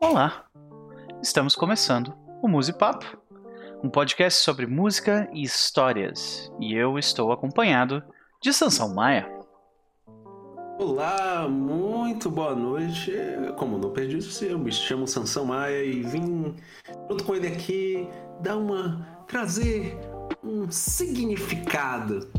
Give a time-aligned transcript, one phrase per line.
[0.00, 0.44] Olá!
[1.22, 3.18] Estamos começando o Musipapo,
[3.82, 8.02] um podcast sobre música e histórias, e eu estou acompanhado
[8.42, 9.26] de Sansão Maia.
[10.78, 13.12] Olá, muito boa noite.
[13.56, 16.54] Como não perdi o eu me chamo Sansão Maia e vim
[17.08, 18.08] junto com ele aqui
[18.40, 19.24] dar uma.
[19.26, 19.98] trazer
[20.44, 22.30] um significado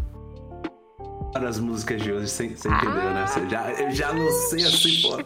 [1.45, 3.27] as músicas de hoje, você, você entendeu, né?
[3.27, 5.17] Você já, eu já lancei assim, pô.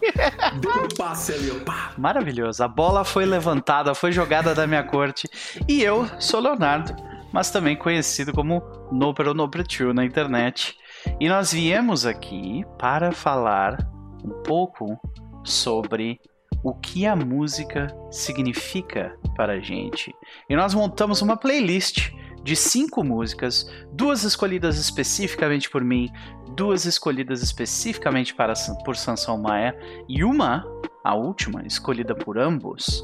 [0.59, 1.63] Deu um passe ali, ó.
[1.63, 1.93] Pá.
[1.97, 2.63] Maravilhoso.
[2.63, 5.29] A bola foi levantada, foi jogada da minha corte.
[5.67, 6.95] E eu sou Leonardo,
[7.31, 8.61] mas também conhecido como
[8.91, 10.75] ou Noper True na internet.
[11.19, 13.77] E nós viemos aqui para falar
[14.23, 14.99] um pouco
[15.43, 16.19] sobre
[16.63, 20.13] o que a música significa para a gente.
[20.49, 22.11] E nós montamos uma playlist
[22.43, 26.11] de cinco músicas, duas escolhidas especificamente por mim,
[26.55, 29.77] duas escolhidas especificamente para, por Sansão Maia
[30.07, 30.65] e uma,
[31.03, 33.01] a última, escolhida por ambos,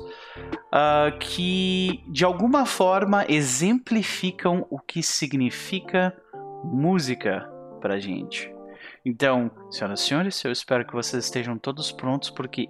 [0.74, 6.16] uh, que de alguma forma exemplificam o que significa
[6.64, 7.50] música
[7.82, 8.52] para gente.
[9.06, 12.68] Então, senhoras e senhores, eu espero que vocês estejam todos prontos, porque,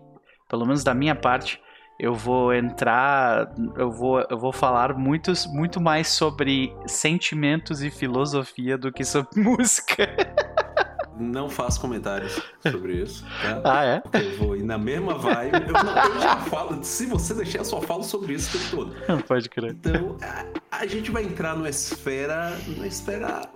[0.48, 1.60] pelo menos da minha parte,
[2.00, 8.78] eu vou entrar, eu vou, eu vou falar muitos, muito mais sobre sentimentos e filosofia
[8.78, 10.08] do que sobre música.
[11.20, 13.26] Não faço comentários sobre isso.
[13.42, 13.62] Tá?
[13.66, 14.04] Ah, é?
[14.14, 15.56] Eu vou ir na mesma vibe.
[15.68, 18.76] Eu, não, eu já falo, se você deixar, eu só falo sobre isso o tempo
[18.76, 18.96] todo.
[19.08, 19.72] Não pode crer.
[19.72, 22.56] Então, a, a gente vai entrar numa esfera.
[22.68, 23.50] numa esfera.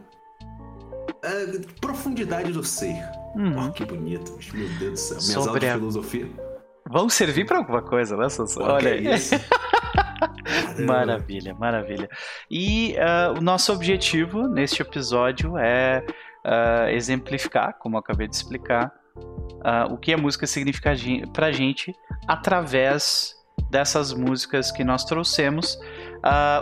[1.24, 2.98] Uh, profundidade do ser.
[3.36, 3.68] Uhum.
[3.68, 5.18] Oh, que bonito, meu Deus do céu.
[5.18, 6.51] Minhas sobre aulas de filosofia.
[6.90, 8.64] Vão servir para alguma coisa, né, Sansão?
[8.64, 9.36] Olha é isso.
[10.86, 12.10] maravilha, maravilha.
[12.50, 16.04] E uh, o nosso objetivo neste episódio é
[16.46, 20.94] uh, exemplificar, como eu acabei de explicar, uh, o que a música significa
[21.34, 21.94] pra gente
[22.28, 23.36] através
[23.70, 25.80] dessas músicas que nós trouxemos,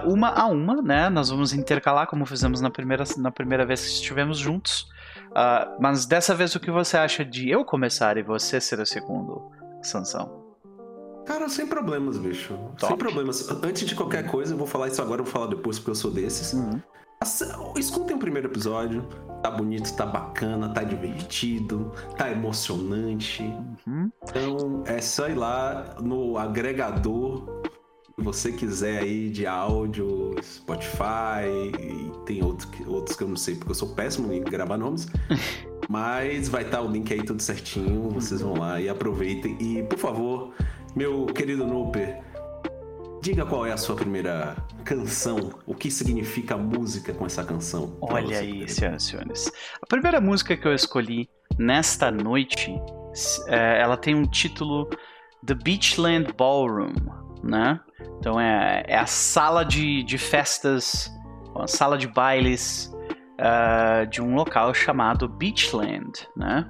[0.05, 1.09] uma a uma, né?
[1.09, 4.85] Nós vamos intercalar, como fizemos na primeira, na primeira vez que estivemos juntos.
[5.79, 9.58] mas dessa vez, o que você acha de eu começar e você ser o segundo?
[9.81, 10.39] Sansão?
[11.25, 12.53] Cara, sem problemas, bicho.
[12.77, 12.87] Top.
[12.87, 13.49] Sem problemas.
[13.63, 15.95] Antes de qualquer coisa, eu vou falar isso agora, eu vou falar depois, porque eu
[15.95, 16.53] sou desses.
[16.53, 16.81] Uhum.
[17.75, 19.07] Escutem o primeiro episódio.
[19.43, 23.43] Tá bonito, tá bacana, tá divertido, tá emocionante.
[23.85, 24.11] Uhum.
[24.23, 27.61] Então é só ir lá no agregador
[28.15, 31.45] que você quiser aí de áudio, Spotify,
[31.79, 35.07] e tem outro, outros que eu não sei porque eu sou péssimo em gravar nomes.
[35.89, 38.11] Mas vai estar tá o link aí tudo certinho.
[38.11, 39.57] Vocês vão lá e aproveitem.
[39.59, 40.53] E, por favor,
[40.95, 42.21] meu querido Nooper,
[43.23, 44.55] diga qual é a sua primeira
[44.85, 45.49] canção.
[45.65, 47.97] O que significa música com essa canção?
[48.01, 49.51] Olha aí, senhoras e senhores.
[49.81, 51.27] A primeira música que eu escolhi
[51.57, 52.71] nesta noite,
[53.47, 54.87] é, ela tem um título
[55.43, 56.93] The Beachland Ballroom,
[57.43, 57.79] né?
[58.19, 61.11] Então é, é a sala de, de festas,
[61.55, 62.93] a sala de bailes
[63.39, 66.69] uh, de um local chamado Beachland, né?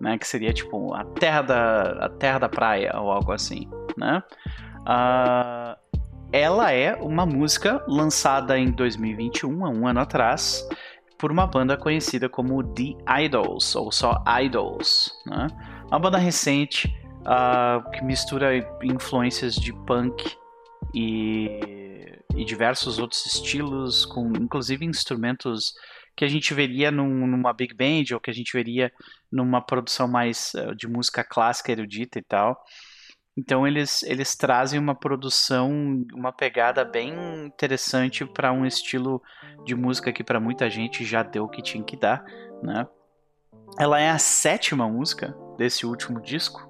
[0.00, 0.18] né?
[0.18, 4.22] Que seria tipo a terra da, a terra da praia ou algo assim, né?
[4.80, 5.78] Uh,
[6.32, 10.66] ela é uma música lançada em 2021, há um ano atrás,
[11.18, 12.94] por uma banda conhecida como The
[13.24, 15.12] Idols, ou só Idols.
[15.26, 15.48] Né?
[15.88, 16.88] Uma banda recente
[17.22, 20.36] uh, que mistura influências de punk
[20.94, 21.89] e
[22.36, 25.72] e diversos outros estilos, com inclusive instrumentos
[26.16, 28.92] que a gente veria num, numa big band ou que a gente veria
[29.30, 32.62] numa produção mais uh, de música clássica erudita e tal.
[33.36, 37.14] Então eles, eles trazem uma produção, uma pegada bem
[37.46, 39.22] interessante para um estilo
[39.64, 42.24] de música que para muita gente já deu o que tinha que dar,
[42.62, 42.86] né?
[43.78, 46.68] Ela é a sétima música desse último disco,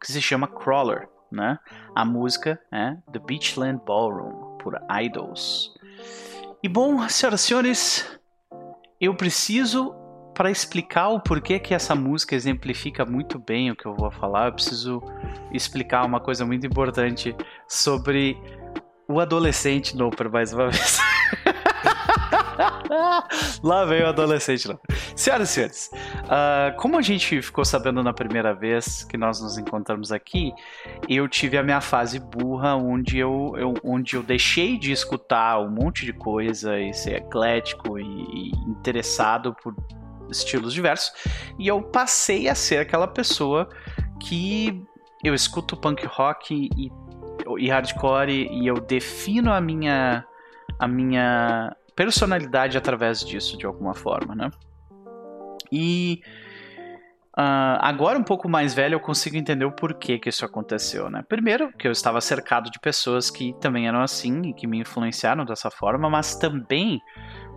[0.00, 1.58] que se chama Crawler, né?
[1.94, 5.72] A música é The Beachland Ballroom por Idols.
[6.60, 8.18] E bom, senhoras e senhores,
[9.00, 9.94] eu preciso
[10.34, 14.48] para explicar o porquê que essa música exemplifica muito bem o que eu vou falar,
[14.48, 15.00] eu preciso
[15.52, 17.32] explicar uma coisa muito importante
[17.68, 18.36] sobre
[19.08, 20.98] o adolescente Noper mais uma vez.
[23.62, 24.68] Lá vem o adolescente.
[24.68, 24.78] Não.
[25.14, 25.90] Senhoras e senhores,
[26.24, 30.52] uh, como a gente ficou sabendo na primeira vez que nós nos encontramos aqui,
[31.08, 35.70] eu tive a minha fase burra onde eu, eu onde eu deixei de escutar um
[35.70, 39.74] monte de coisa e ser eclético e, e interessado por
[40.30, 41.12] estilos diversos,
[41.58, 43.68] e eu passei a ser aquela pessoa
[44.20, 44.82] que
[45.22, 46.90] eu escuto punk rock e,
[47.58, 50.24] e hardcore e eu defino a minha
[50.78, 54.50] a minha personalidade através disso, de alguma forma, né?
[55.72, 56.20] E
[57.38, 61.22] Uh, agora, um pouco mais velho, eu consigo entender o porquê que isso aconteceu, né?
[61.28, 65.44] Primeiro, que eu estava cercado de pessoas que também eram assim e que me influenciaram
[65.44, 66.98] dessa forma, mas também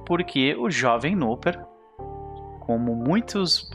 [0.05, 1.63] porque o jovem Noper,
[2.59, 3.69] como muitos,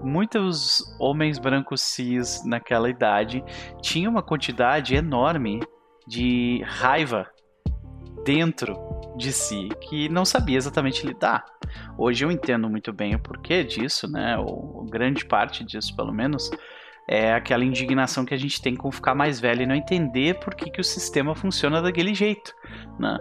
[0.00, 3.42] muitos homens brancos cis naquela idade,
[3.82, 5.58] tinha uma quantidade enorme
[6.06, 7.28] de raiva
[8.24, 11.44] dentro de si que não sabia exatamente lidar.
[11.96, 14.38] Hoje eu entendo muito bem o porquê disso, né?
[14.38, 16.50] Ou, grande parte disso, pelo menos,
[17.06, 20.54] é aquela indignação que a gente tem com ficar mais velho e não entender por
[20.54, 22.54] que, que o sistema funciona daquele jeito,
[22.98, 23.18] né?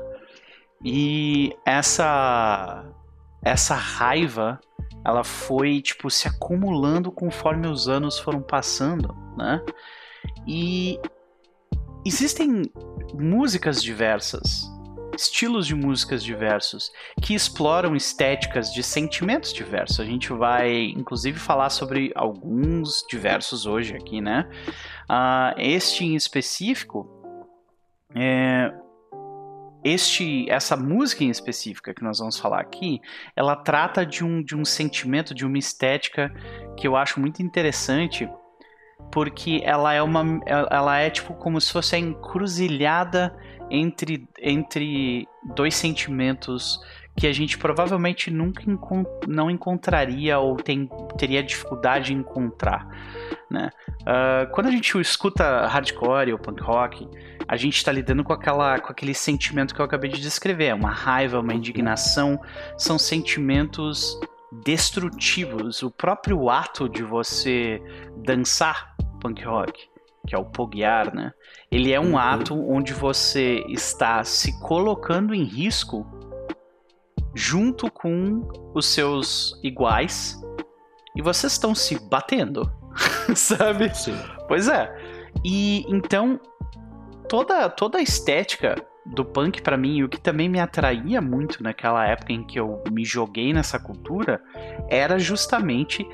[0.83, 2.85] E essa
[3.41, 4.59] essa raiva,
[5.05, 9.63] ela foi tipo se acumulando conforme os anos foram passando, né?
[10.45, 10.99] E
[12.05, 12.63] existem
[13.13, 14.76] músicas diversas
[15.17, 16.91] estilos de músicas diversos,
[17.21, 19.99] que exploram estéticas de sentimentos diversos.
[19.99, 24.47] A gente vai, inclusive, falar sobre alguns diversos hoje aqui, né?
[25.09, 27.07] Uh, este em específico,
[28.15, 28.71] é,
[29.83, 32.99] este, essa música em específica que nós vamos falar aqui,
[33.35, 36.31] ela trata de um, de um sentimento, de uma estética
[36.77, 38.29] que eu acho muito interessante,
[39.11, 43.35] porque ela é uma, ela é tipo como se fosse a encruzilhada
[43.69, 46.79] entre, entre dois sentimentos
[47.17, 50.87] que a gente provavelmente nunca encont não encontraria ou tem,
[51.17, 52.87] teria dificuldade em encontrar.
[53.49, 53.71] Né?
[54.01, 57.07] Uh, quando a gente escuta hardcore ou punk rock,
[57.47, 60.91] a gente está lidando com, aquela, com aquele sentimento que eu acabei de descrever, uma
[60.91, 62.39] raiva, uma indignação,
[62.77, 64.19] são sentimentos
[64.63, 65.81] destrutivos.
[65.81, 67.81] O próprio ato de você
[68.23, 69.89] dançar punk rock
[70.27, 71.31] que é o poguear, né?
[71.71, 72.17] Ele é um uhum.
[72.17, 76.05] ato onde você está se colocando em risco
[77.33, 80.39] junto com os seus iguais
[81.15, 82.69] e vocês estão se batendo,
[83.33, 83.95] sabe?
[83.95, 84.17] Sim.
[84.47, 84.93] Pois é.
[85.45, 86.39] E então
[87.29, 88.75] toda toda a estética
[89.05, 92.83] do punk para mim, o que também me atraía muito naquela época em que eu
[92.91, 94.41] me joguei nessa cultura,
[94.89, 96.05] era justamente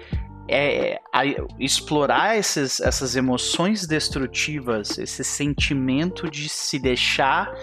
[0.47, 1.23] é, a,
[1.59, 7.53] explorar esses, essas emoções destrutivas, esse sentimento de se deixar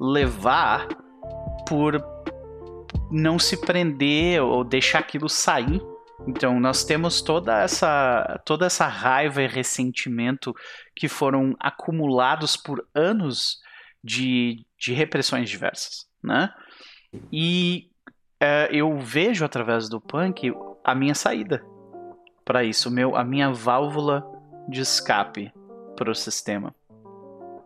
[0.00, 0.88] levar
[1.68, 2.02] por
[3.10, 5.80] não se prender ou deixar aquilo sair.
[6.26, 10.54] Então nós temos toda essa toda essa raiva e ressentimento
[10.94, 13.58] que foram acumulados por anos
[14.02, 16.52] de, de repressões diversas, né?
[17.32, 17.90] E
[18.40, 20.52] é, eu vejo através do punk
[20.82, 21.64] a minha saída
[22.44, 24.24] para isso, meu, a minha válvula
[24.68, 25.52] de escape
[25.96, 26.74] para o sistema.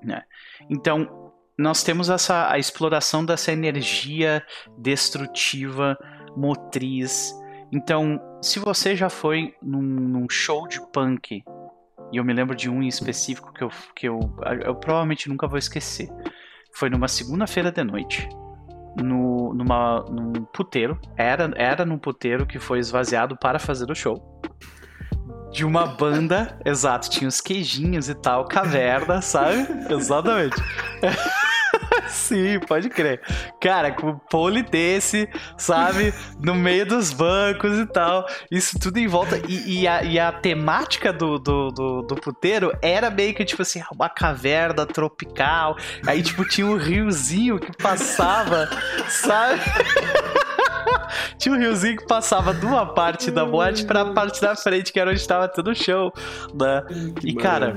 [0.03, 0.23] Né?
[0.71, 4.45] Então, nós temos essa a exploração dessa energia
[4.77, 5.99] destrutiva
[6.37, 7.35] motriz.
[7.73, 11.43] Então, se você já foi num, num show de punk,
[12.13, 14.21] e eu me lembro de um em específico que eu, que eu,
[14.65, 16.09] eu provavelmente nunca vou esquecer.
[16.73, 18.29] Foi numa segunda-feira de noite
[18.97, 20.99] no, numa, num puteiro.
[21.17, 24.38] Era, era num puteiro que foi esvaziado para fazer o show.
[25.51, 29.67] De uma banda, exato, tinha os queijinhos e tal, caverna, sabe?
[29.91, 30.57] Exatamente.
[32.09, 33.21] Sim, pode crer.
[33.61, 36.13] Cara, com pole desse, sabe?
[36.41, 38.27] No meio dos bancos e tal.
[38.51, 39.41] Isso tudo em volta.
[39.49, 43.63] E, e, a, e a, temática do, do, do, do, puteiro era meio que, tipo
[43.63, 45.77] assim, uma caverna tropical.
[46.07, 48.69] Aí, tipo, tinha um riozinho que passava,
[49.09, 49.61] sabe?
[51.39, 55.01] Tinha um riozinho que passava de uma parte da boate pra parte da frente, que
[55.01, 56.13] era onde estava todo o show,
[56.55, 56.83] né?
[57.23, 57.75] e, cara,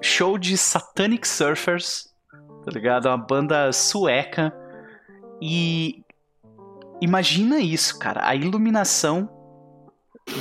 [0.00, 2.12] show de Satanic Surfers
[2.64, 3.06] tá ligado?
[3.06, 4.52] Uma banda sueca.
[5.40, 6.04] E
[7.00, 8.26] imagina isso, cara.
[8.26, 9.28] A iluminação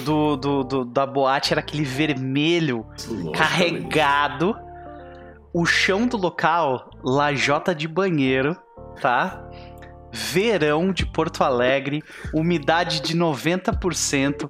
[0.06, 2.86] do, do, do da boate era aquele vermelho
[3.34, 4.56] carregado.
[5.54, 8.56] O chão do local, lajota de banheiro,
[9.02, 9.44] tá?
[10.14, 12.04] Verão de Porto Alegre,
[12.34, 14.50] umidade de 90%,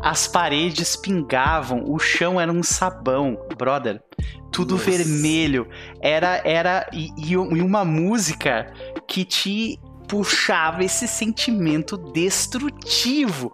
[0.00, 3.38] as paredes pingavam, o chão era um sabão.
[3.56, 4.02] Brother,
[4.50, 4.90] tudo Nossa.
[4.90, 5.68] vermelho.
[6.00, 8.72] Era era e, e uma música
[9.06, 9.78] que te
[10.08, 13.52] puxava esse sentimento destrutivo.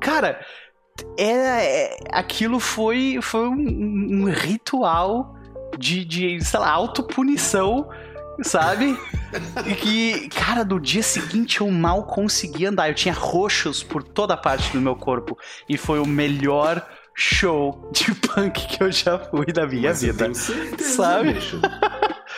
[0.00, 0.40] Cara,
[1.18, 5.34] era é, aquilo foi foi um, um ritual
[5.78, 7.88] de, de sei lá, autopunição
[8.42, 8.98] sabe?
[9.66, 12.88] E que, cara, no dia seguinte eu mal conseguia andar.
[12.88, 15.36] Eu tinha roxos por toda a parte do meu corpo.
[15.68, 20.34] E foi o melhor show de punk que eu já fui na minha Mas vida.
[20.34, 21.34] Certeza, sabe?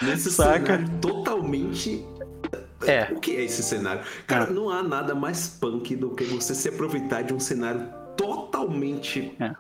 [0.02, 0.78] Nesse Saca?
[0.78, 2.06] cenário totalmente.
[2.86, 3.12] É.
[3.12, 4.02] O que é esse cenário?
[4.26, 4.50] Cara, é.
[4.50, 9.36] não há nada mais punk do que você se aproveitar de um cenário totalmente.
[9.38, 9.54] É.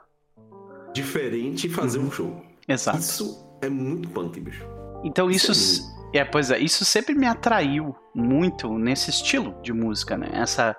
[0.92, 2.06] diferente e fazer uhum.
[2.06, 2.42] um show.
[2.66, 2.98] Exato.
[2.98, 4.64] Isso é muito punk, bicho.
[5.04, 10.16] Então isso, isso é, pois é, isso sempre me atraiu muito nesse estilo de música,
[10.16, 10.28] né?
[10.32, 10.76] Essa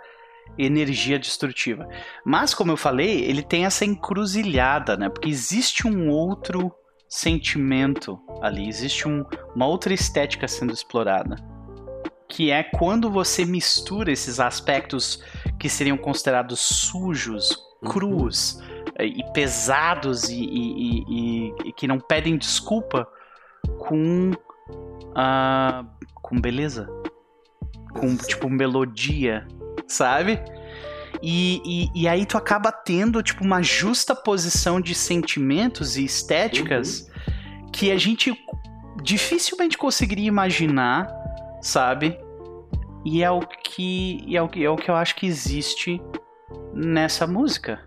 [0.58, 1.88] energia destrutiva.
[2.26, 5.10] Mas como eu falei, ele tem essa encruzilhada, né?
[5.10, 6.72] Porque existe um outro
[7.08, 11.36] sentimento ali, existe um, uma outra estética sendo explorada,
[12.28, 15.22] que é quando você mistura esses aspectos
[15.60, 17.90] que seriam considerados sujos, uhum.
[17.90, 19.06] crus uhum.
[19.06, 23.06] e pesados e, e, e, e, que não pedem desculpa
[23.78, 24.32] com
[25.12, 26.88] uh, com beleza,
[27.94, 29.48] com tipo melodia,
[29.88, 30.40] sabe?
[31.22, 37.02] E, e, e, aí tu acaba tendo, tipo, uma justa posição de sentimentos e estéticas
[37.02, 37.70] uhum.
[37.72, 38.34] que a gente
[39.04, 41.08] dificilmente conseguiria imaginar,
[41.62, 42.18] sabe?
[43.06, 46.02] E é o que, é o, é o que eu acho que existe
[46.74, 47.80] nessa música.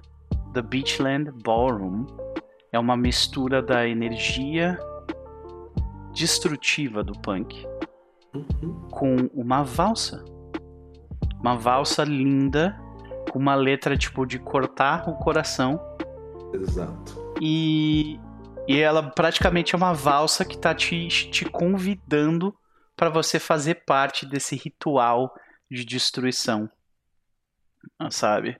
[0.53, 2.07] The Beachland Ballroom
[2.73, 4.79] é uma mistura da energia
[6.15, 7.67] destrutiva do punk
[8.35, 8.89] uhum.
[8.91, 10.25] com uma valsa
[11.45, 12.75] uma valsa linda,
[13.31, 15.79] com uma letra tipo de cortar o coração.
[16.55, 17.35] Exato.
[17.39, 18.19] E,
[18.67, 22.57] e ela praticamente é uma valsa que tá te, te convidando
[22.97, 25.35] para você fazer parte desse ritual
[25.71, 26.71] de destruição.
[28.11, 28.59] Sabe?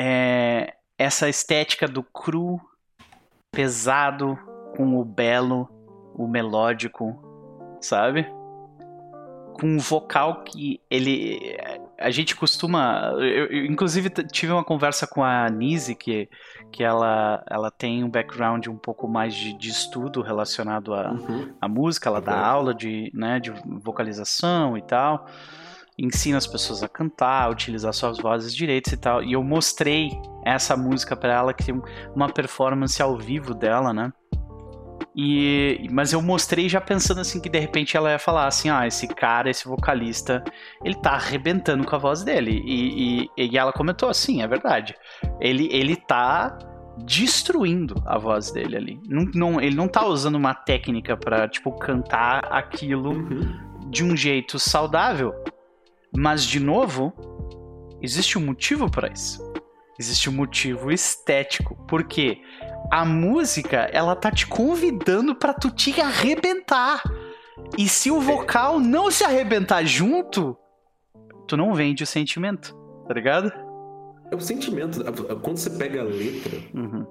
[0.00, 2.60] É, essa estética do cru,
[3.50, 4.38] pesado,
[4.76, 5.68] com o belo,
[6.18, 7.16] o melódico,
[7.80, 8.26] sabe?
[9.54, 11.56] Com um vocal que ele
[11.98, 13.10] a gente costuma.
[13.16, 16.28] Eu, eu, inclusive, tive uma conversa com a Nise, que,
[16.70, 21.52] que ela, ela tem um background um pouco mais de, de estudo relacionado à uhum.
[21.68, 22.08] música.
[22.08, 22.44] Ela dá uhum.
[22.44, 25.26] aula de, né, de vocalização e tal.
[25.98, 29.20] Ensina as pessoas a cantar, a utilizar suas vozes direitas e tal.
[29.20, 30.10] E eu mostrei
[30.44, 31.82] essa música para ela, que tem
[32.14, 34.12] uma performance ao vivo dela, né?
[35.20, 38.86] E, mas eu mostrei já pensando assim que de repente ela ia falar assim, ah,
[38.86, 40.44] esse cara, esse vocalista,
[40.84, 42.62] ele tá arrebentando com a voz dele.
[42.64, 44.94] E, e, e ela comentou assim, é verdade.
[45.40, 46.56] Ele, ele tá
[46.98, 49.00] destruindo a voz dele ali.
[49.08, 53.90] Não, não, ele não tá usando uma técnica para tipo, cantar aquilo uhum.
[53.90, 55.34] de um jeito saudável.
[56.16, 57.12] Mas, de novo,
[58.00, 59.42] existe um motivo para isso.
[59.98, 61.74] Existe um motivo estético.
[61.88, 62.40] Por quê?
[62.90, 67.02] A música, ela tá te convidando para tu te arrebentar.
[67.76, 70.56] E se o vocal não se arrebentar junto,
[71.46, 72.74] tu não vende o sentimento,
[73.06, 73.52] tá ligado?
[74.30, 75.00] É o sentimento.
[75.42, 77.06] Quando você pega a letra, uhum.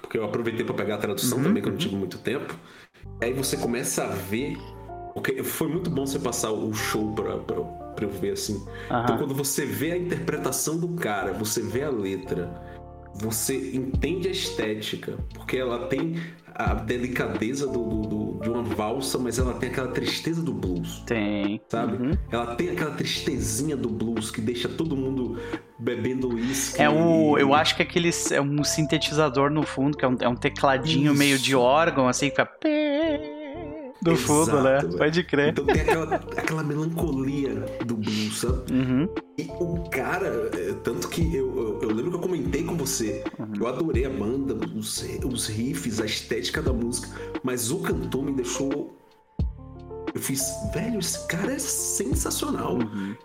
[0.00, 1.44] porque eu aproveitei para pegar a tradução uhum.
[1.44, 2.54] também, que eu não tive muito tempo,
[3.20, 4.56] aí você começa a ver.
[5.12, 8.54] Porque foi muito bom você passar o show pra, pra, pra eu ver assim.
[8.54, 9.02] Uhum.
[9.02, 12.50] Então, quando você vê a interpretação do cara, você vê a letra
[13.14, 16.16] você entende a estética, porque ela tem
[16.54, 21.02] a delicadeza do, do, do, de uma valsa, mas ela tem aquela tristeza do blues.
[21.06, 21.60] Tem.
[21.68, 22.02] Sabe?
[22.02, 22.12] Uhum.
[22.30, 25.38] Ela tem aquela tristezinha do blues que deixa todo mundo
[25.78, 26.80] bebendo uísque.
[26.80, 27.38] É o.
[27.38, 31.12] Eu acho que aquele é um sintetizador no fundo, que é um, é um tecladinho
[31.12, 31.18] Isso.
[31.18, 32.46] meio de órgão, assim, que fica
[34.02, 34.80] do fundo, né?
[34.80, 34.98] Véio.
[34.98, 35.48] Pode crer.
[35.50, 38.72] Então tem aquela, aquela melancolia do blues, sabe?
[38.72, 39.08] Uhum.
[39.38, 43.24] E o cara, é, tanto que eu, eu, eu, lembro que eu comentei com você,
[43.38, 43.52] uhum.
[43.58, 47.08] eu adorei a banda, os, os riffs, a estética da música,
[47.42, 48.98] mas o cantor me deixou
[50.14, 50.44] eu fiz,
[50.74, 52.74] velho, esse cara é sensacional.
[52.74, 53.16] Uhum.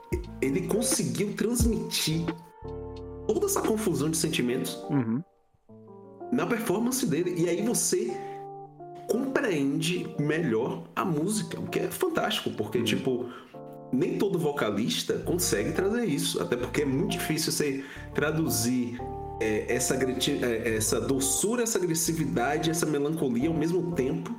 [0.41, 2.25] Ele conseguiu transmitir
[3.27, 5.21] toda essa confusão de sentimentos uhum.
[6.31, 7.35] na performance dele.
[7.37, 8.15] E aí você
[9.07, 13.29] compreende melhor a música, o que é fantástico, porque, tipo,
[13.91, 17.83] nem todo vocalista consegue trazer isso, até porque é muito difícil você
[18.13, 18.99] traduzir
[19.39, 24.35] é, essa, é, essa doçura, essa agressividade, essa melancolia ao mesmo tempo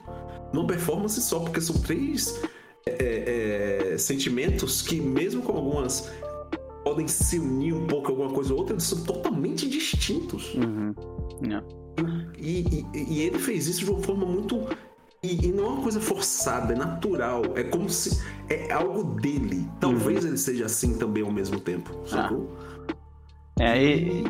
[0.53, 2.41] numa performance só, porque são três
[2.87, 6.11] é, é, é sentimentos que, mesmo com algumas
[6.85, 10.55] podem se unir um pouco alguma coisa ou outra, eles são totalmente distintos.
[10.55, 10.95] Uhum.
[11.45, 11.67] Yeah.
[12.37, 14.69] E, e, e, ele fez isso de uma forma muito.
[15.23, 17.43] E, e, não é uma coisa forçada, é natural.
[17.57, 18.23] É como se.
[18.49, 19.69] É algo dele.
[19.81, 20.31] Talvez uhum.
[20.31, 21.90] ele seja assim também ao mesmo tempo.
[22.07, 22.57] Sacou?
[23.61, 23.76] Ah.
[23.76, 24.25] É, e,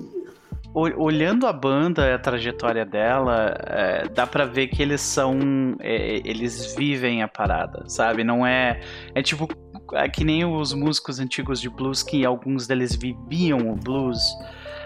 [0.75, 5.39] olhando a banda e a trajetória dela, é, dá para ver que eles são.
[5.81, 8.25] É, eles vivem a parada, sabe?
[8.25, 8.81] Não é.
[9.15, 9.49] É tipo.
[9.95, 14.21] É que nem os músicos antigos de blues que alguns deles viviam o blues.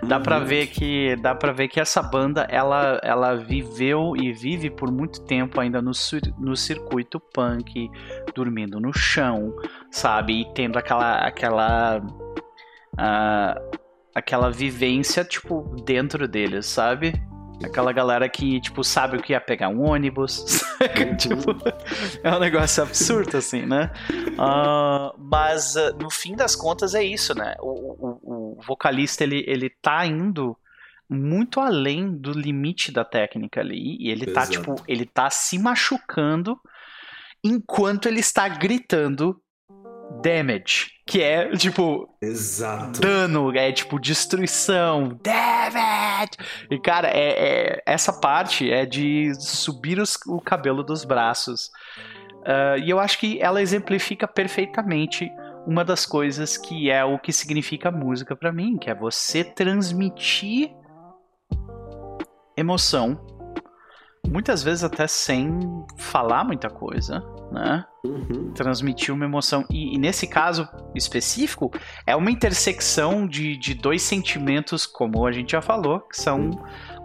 [0.05, 0.45] Dá para uhum.
[0.45, 5.25] ver que dá para ver que essa banda ela, ela viveu e vive por muito
[5.25, 5.93] tempo ainda no,
[6.39, 7.89] no circuito punk,
[8.35, 9.55] dormindo no chão,
[9.91, 10.41] sabe?
[10.41, 11.99] E tendo aquela aquela
[12.99, 13.79] uh,
[14.13, 17.13] aquela vivência tipo dentro deles, sabe?
[17.63, 20.63] Aquela galera que, tipo, sabe o que é pegar um ônibus.
[20.83, 21.17] Uhum.
[21.17, 21.57] tipo,
[22.25, 23.93] é um negócio absurdo, assim, né?
[24.11, 27.55] Uh, mas, uh, no fim das contas, é isso, né?
[27.61, 30.57] O, o, o, vocalista, ele, ele tá indo
[31.09, 33.97] muito além do limite da técnica ali.
[34.01, 34.51] E ele tá, Exato.
[34.59, 36.59] tipo, ele tá se machucando
[37.45, 39.41] enquanto ele está gritando
[40.23, 43.01] damage, que é tipo Exato.
[43.01, 46.33] dano, é tipo destruição, damage.
[46.71, 51.71] E cara, é, é essa parte é de subir os, o cabelo dos braços.
[52.43, 55.31] Uh, e eu acho que ela exemplifica perfeitamente
[55.67, 60.71] uma das coisas que é o que significa música para mim, que é você transmitir
[62.57, 63.21] emoção
[64.27, 65.61] muitas vezes até sem
[65.97, 67.85] falar muita coisa, né?
[68.05, 68.51] Uhum.
[68.53, 69.65] Transmitir uma emoção.
[69.71, 71.71] E, e, nesse caso específico,
[72.05, 76.51] é uma intersecção de, de dois sentimentos, como a gente já falou, que são.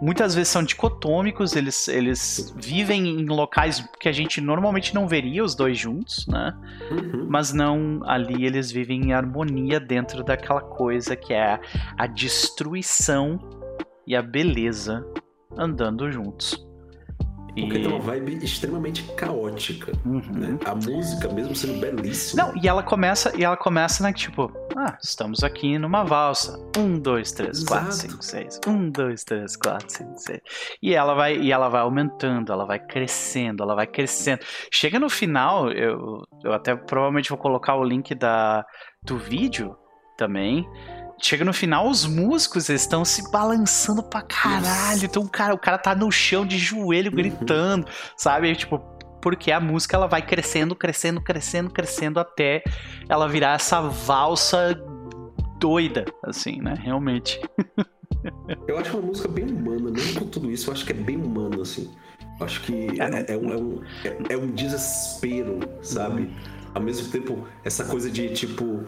[0.02, 5.42] Muitas vezes são dicotômicos, eles, eles vivem em locais que a gente normalmente não veria
[5.44, 6.52] os dois juntos, né?
[6.90, 7.26] Uhum.
[7.28, 11.60] Mas não, ali eles vivem em harmonia dentro daquela coisa que é
[11.96, 13.38] a destruição
[14.06, 15.04] e a beleza
[15.56, 16.67] andando juntos.
[17.60, 17.82] Porque e...
[17.82, 19.92] tem uma vibe extremamente caótica.
[20.04, 20.22] Uhum.
[20.32, 20.58] Né?
[20.64, 22.44] A música, mesmo sendo belíssima.
[22.44, 26.58] Não, e ela começa, e ela começa, né, tipo, ah, estamos aqui numa valsa.
[26.76, 27.72] Um, dois, três, Exato.
[27.72, 28.60] quatro, cinco, seis.
[28.66, 30.40] Um, dois, três, quatro, cinco, seis.
[30.82, 34.40] E ela vai, e ela vai aumentando, ela vai crescendo, ela vai crescendo.
[34.70, 38.64] Chega no final, eu, eu até provavelmente vou colocar o link da,
[39.02, 39.76] do vídeo
[40.16, 40.68] também
[41.20, 45.04] chega no final, os músicos estão se balançando pra caralho.
[45.04, 47.16] Então o cara, o cara tá no chão de joelho uhum.
[47.16, 47.92] gritando, uhum.
[48.16, 48.54] sabe?
[48.54, 48.78] Tipo,
[49.20, 52.62] porque a música ela vai crescendo, crescendo, crescendo, crescendo até
[53.08, 54.80] ela virar essa valsa
[55.58, 56.74] doida, assim, né?
[56.80, 57.40] Realmente.
[58.66, 61.16] eu acho uma música bem humana, mesmo com tudo isso, eu acho que é bem
[61.16, 61.90] humano, assim.
[62.38, 66.32] Eu acho que é, é, um, é, um, é, é um desespero, sabe?
[66.74, 68.86] Ao mesmo tempo, essa coisa de tipo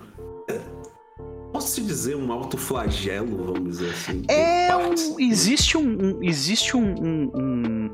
[1.61, 4.23] posso dizer um autoflagelo, vamos dizer assim.
[4.29, 6.95] É, um, existe um, um existe um,
[7.35, 7.91] um,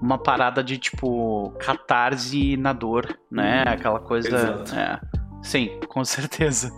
[0.00, 3.64] uma parada de tipo catarse na dor, né?
[3.66, 4.28] Hum, Aquela coisa.
[4.28, 4.74] Exato.
[4.74, 5.00] É,
[5.42, 6.72] sim, com certeza.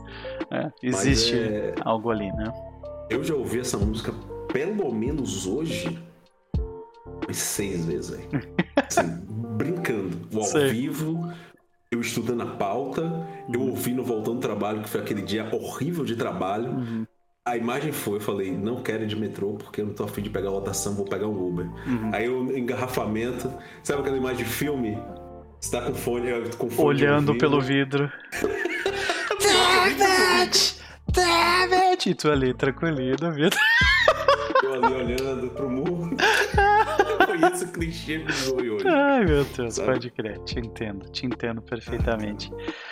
[0.50, 1.74] É, existe é...
[1.83, 2.52] algo ali, né?
[3.09, 4.12] Eu já ouvi essa música
[4.52, 5.96] pelo menos hoje
[7.31, 8.28] seis vezes aí.
[8.74, 9.24] assim,
[9.57, 10.28] brincando.
[10.35, 10.70] O ao Sei.
[10.70, 11.33] vivo
[11.90, 13.70] eu estudando a pauta, eu uhum.
[13.70, 16.70] ouvindo voltando do trabalho, que foi aquele dia horrível de trabalho.
[16.70, 17.07] Uhum.
[17.46, 20.20] A imagem foi, eu falei, não quero ir de metrô porque eu não tô afim
[20.20, 21.66] de pegar lotação, vou pegar um Uber.
[21.87, 22.11] Uhum.
[22.12, 23.51] Aí o engarrafamento,
[23.83, 24.98] sabe aquela imagem de filme?
[25.59, 28.12] Você tá com fone, com fone Olhando pelo vidro.
[29.42, 30.77] Damn it!
[31.11, 32.11] Damn it!
[32.11, 33.59] E tu ali, tranquilinho, vidro.
[34.62, 36.16] Eu ali olhando pro muro.
[37.52, 38.88] Isso clichê me hoje.
[38.88, 39.92] Ai, meu Deus, sabe?
[39.92, 40.38] pode crer.
[40.40, 42.50] Te entendo, te entendo perfeitamente.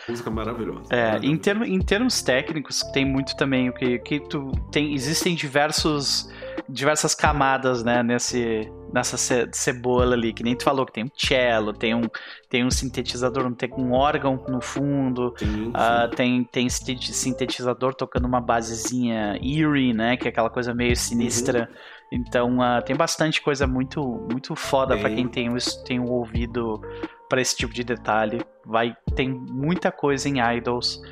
[0.08, 0.84] música maravilhosa.
[0.90, 1.26] É, maravilhosa.
[1.26, 4.94] Em, termo, em termos técnicos, tem muito também o que, que tu tem.
[4.94, 6.28] Existem diversos
[6.68, 11.10] diversas camadas, né, nesse, nessa ce cebola ali, que nem tu falou, que tem um
[11.14, 12.02] cello, tem um,
[12.48, 18.40] tem um sintetizador, tem um órgão no fundo, sim, uh, tem, tem sintetizador tocando uma
[18.40, 21.68] basezinha eerie, né, que é aquela coisa meio sinistra.
[21.70, 21.95] Uhum.
[22.10, 25.48] Então uh, tem bastante coisa muito muito foda para quem tem,
[25.84, 26.80] tem um ouvido
[27.28, 28.40] para esse tipo de detalhe.
[28.64, 31.02] Vai tem muita coisa em Idols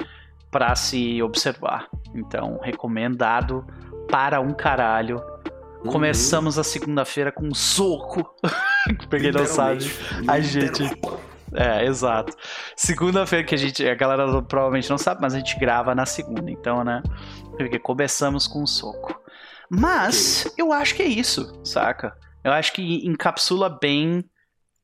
[0.51, 1.89] para se observar.
[2.15, 3.67] Então recomendado
[4.09, 5.23] para um caralho.
[5.85, 5.91] Uhum.
[5.91, 8.35] Começamos a segunda-feira com um soco.
[9.11, 9.85] Peguei não sabe.
[10.27, 10.83] A gente.
[11.53, 12.35] É, exato.
[12.75, 13.87] Segunda-feira que a gente.
[13.87, 16.51] A galera provavelmente não sabe, mas a gente grava na segunda.
[16.51, 17.03] Então, né?
[17.57, 19.24] Porque começamos com um soco.
[19.79, 22.17] Mas eu acho que é isso, saca?
[22.43, 24.25] Eu acho que encapsula bem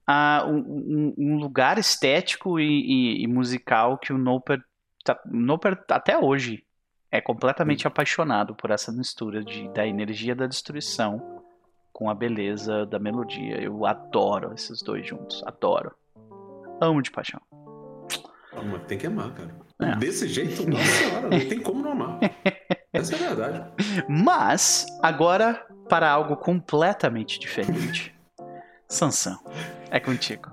[0.08, 4.62] uh, um, um, lugar estético e, e, e, musical que o Noper,
[5.04, 6.64] tá, Noper até hoje
[7.10, 11.42] é completamente apaixonado por essa mistura de, da energia da destruição
[11.92, 13.60] com a beleza da melodia.
[13.60, 15.94] Eu adoro esses dois juntos, adoro.
[16.80, 17.40] Amo de paixão.
[18.52, 19.54] Mas tem que amar, cara.
[19.80, 19.96] É.
[19.96, 22.20] Desse jeito, nossa senhora, não tem como não amar.
[22.92, 23.72] Essa é a verdade.
[24.08, 28.14] Mas, agora, para algo completamente diferente.
[28.88, 29.38] Sansão,
[29.90, 30.50] é contigo.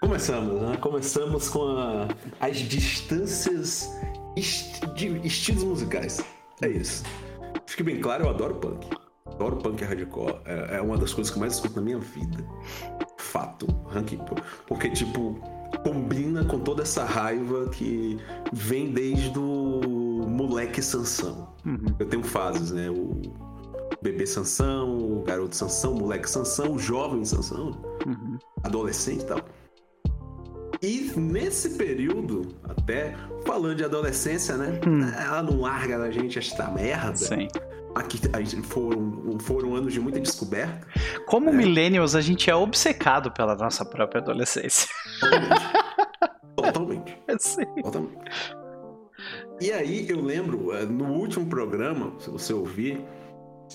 [0.00, 0.76] Começamos, né?
[0.76, 2.08] Começamos com a,
[2.40, 3.88] as distâncias
[4.36, 6.24] est de estilos musicais.
[6.60, 7.04] É isso.
[7.66, 8.88] Fique bem claro, eu adoro punk.
[9.26, 10.40] Adoro punk hardcore.
[10.44, 12.44] É, é uma das coisas que eu mais escuto na minha vida.
[13.18, 13.66] Fato.
[13.88, 14.20] Ranking.
[14.66, 15.40] Porque, tipo,
[15.78, 18.18] combina com toda essa raiva que
[18.52, 21.48] vem desde o moleque Sansão.
[21.64, 21.94] Uhum.
[21.98, 22.90] Eu tenho fases, né?
[22.90, 23.20] O
[24.02, 28.38] bebê Sansão, o garoto Sansão, o moleque Sansão, o jovem Sansão, uhum.
[28.62, 29.40] adolescente e tal.
[30.82, 33.14] E nesse período, até
[33.46, 34.80] falando de adolescência, né?
[34.84, 35.08] Hum.
[35.16, 37.14] Ela não larga da gente esta merda.
[37.14, 37.46] Sim.
[37.94, 38.18] Aqui
[38.64, 40.84] foram, foram anos de muita descoberta.
[41.26, 41.52] Como é.
[41.52, 44.88] millennials, a gente é obcecado pela nossa própria adolescência.
[45.20, 45.82] Totalmente.
[46.56, 47.18] Totalmente.
[47.38, 47.82] Sim.
[47.82, 48.32] Totalmente.
[49.60, 53.04] E aí eu lembro, eh, no último programa, se você ouvir,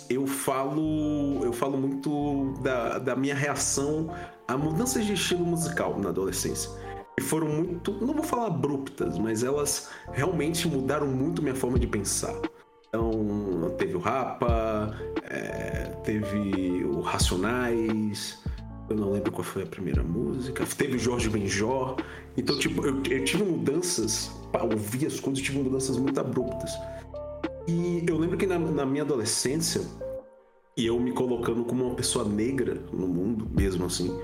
[0.09, 4.13] eu falo eu falo muito da, da minha reação
[4.47, 6.69] a mudanças de estilo musical na adolescência.
[7.19, 11.87] E foram muito, não vou falar abruptas, mas elas realmente mudaram muito minha forma de
[11.87, 12.35] pensar.
[12.87, 18.43] Então, teve o Rapa, é, teve o Racionais,
[18.89, 21.97] eu não lembro qual foi a primeira música, teve o Jorge Benjor.
[22.37, 26.71] Então, tipo, eu, eu tive mudanças, para ouvir as coisas, eu tive mudanças muito abruptas.
[27.67, 29.81] E eu lembro que na, na minha adolescência,
[30.77, 34.17] e eu me colocando como uma pessoa negra no mundo, mesmo assim,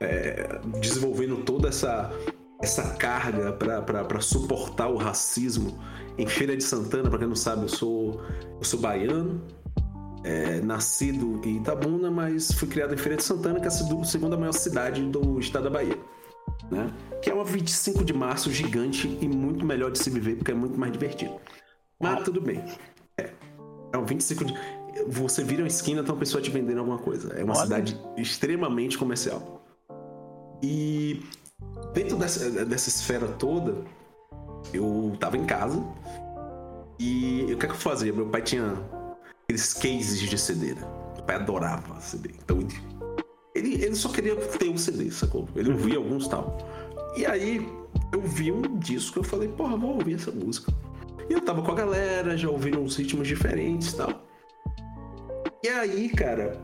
[0.00, 2.10] é, desenvolvendo toda essa,
[2.62, 5.78] essa carga para suportar o racismo.
[6.18, 8.22] Em Feira de Santana, para quem não sabe, eu sou,
[8.58, 9.42] eu sou baiano,
[10.24, 14.36] é, nascido em Itabuna, mas fui criado em Feira de Santana, que é a segunda
[14.36, 15.98] maior cidade do estado da Bahia.
[16.70, 16.90] Né?
[17.22, 20.54] Que é uma 25 de março gigante e muito melhor de se viver, porque é
[20.54, 21.36] muito mais divertido.
[22.00, 22.62] Mas tudo bem.
[23.18, 23.30] É,
[23.92, 24.54] é um 25 de.
[25.08, 27.32] Você vira uma esquina, tem uma pessoa te vendendo alguma coisa.
[27.34, 27.62] É uma Olha.
[27.62, 29.65] cidade extremamente comercial.
[30.62, 31.22] E
[31.92, 33.84] dentro dessa, dessa esfera toda,
[34.72, 35.82] eu tava em casa
[36.98, 38.12] e o que é que eu fazia?
[38.12, 38.74] Meu pai tinha
[39.44, 40.82] aqueles cases de CD, né?
[41.14, 42.30] Meu pai adorava CD.
[42.42, 42.58] Então
[43.54, 45.48] ele, ele só queria ter um CD, sacou?
[45.54, 46.58] Ele ouvia alguns tal.
[47.16, 47.66] E aí
[48.12, 50.72] eu vi um disco, eu falei, porra, vou ouvir essa música.
[51.28, 54.22] E eu tava com a galera, já ouvindo uns ritmos diferentes e tal.
[55.62, 56.60] E aí, cara,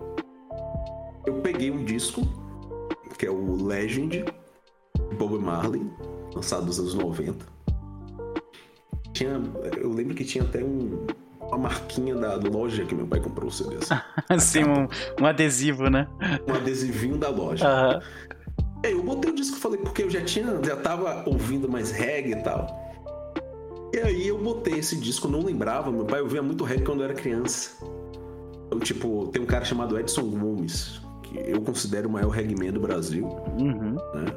[1.27, 2.23] eu peguei um disco
[3.23, 4.25] que é o Legend,
[5.17, 5.89] Bob Marley,
[6.35, 7.47] lançado nos anos 90.
[9.13, 9.41] Tinha,
[9.81, 11.07] eu lembro que tinha até um,
[11.41, 13.77] uma marquinha da loja que meu pai comprou o CD.
[14.29, 14.89] Assim, um,
[15.23, 16.09] um, adesivo, né?
[16.49, 17.65] Um adesivinho da loja.
[17.65, 18.01] Uhum.
[18.85, 21.93] Aí eu botei o disco e falei, porque eu já tinha, já tava ouvindo mais
[21.93, 22.67] reggae e tal.
[23.95, 27.05] E aí eu botei esse disco, não lembrava, meu pai ouvia muito reggae quando eu
[27.05, 27.71] era criança.
[28.69, 31.02] Eu, tipo, tem um cara chamado Edson Gomes,
[31.47, 33.27] eu considero o maior reggae do Brasil.
[33.59, 33.97] Uhum.
[34.15, 34.35] Né?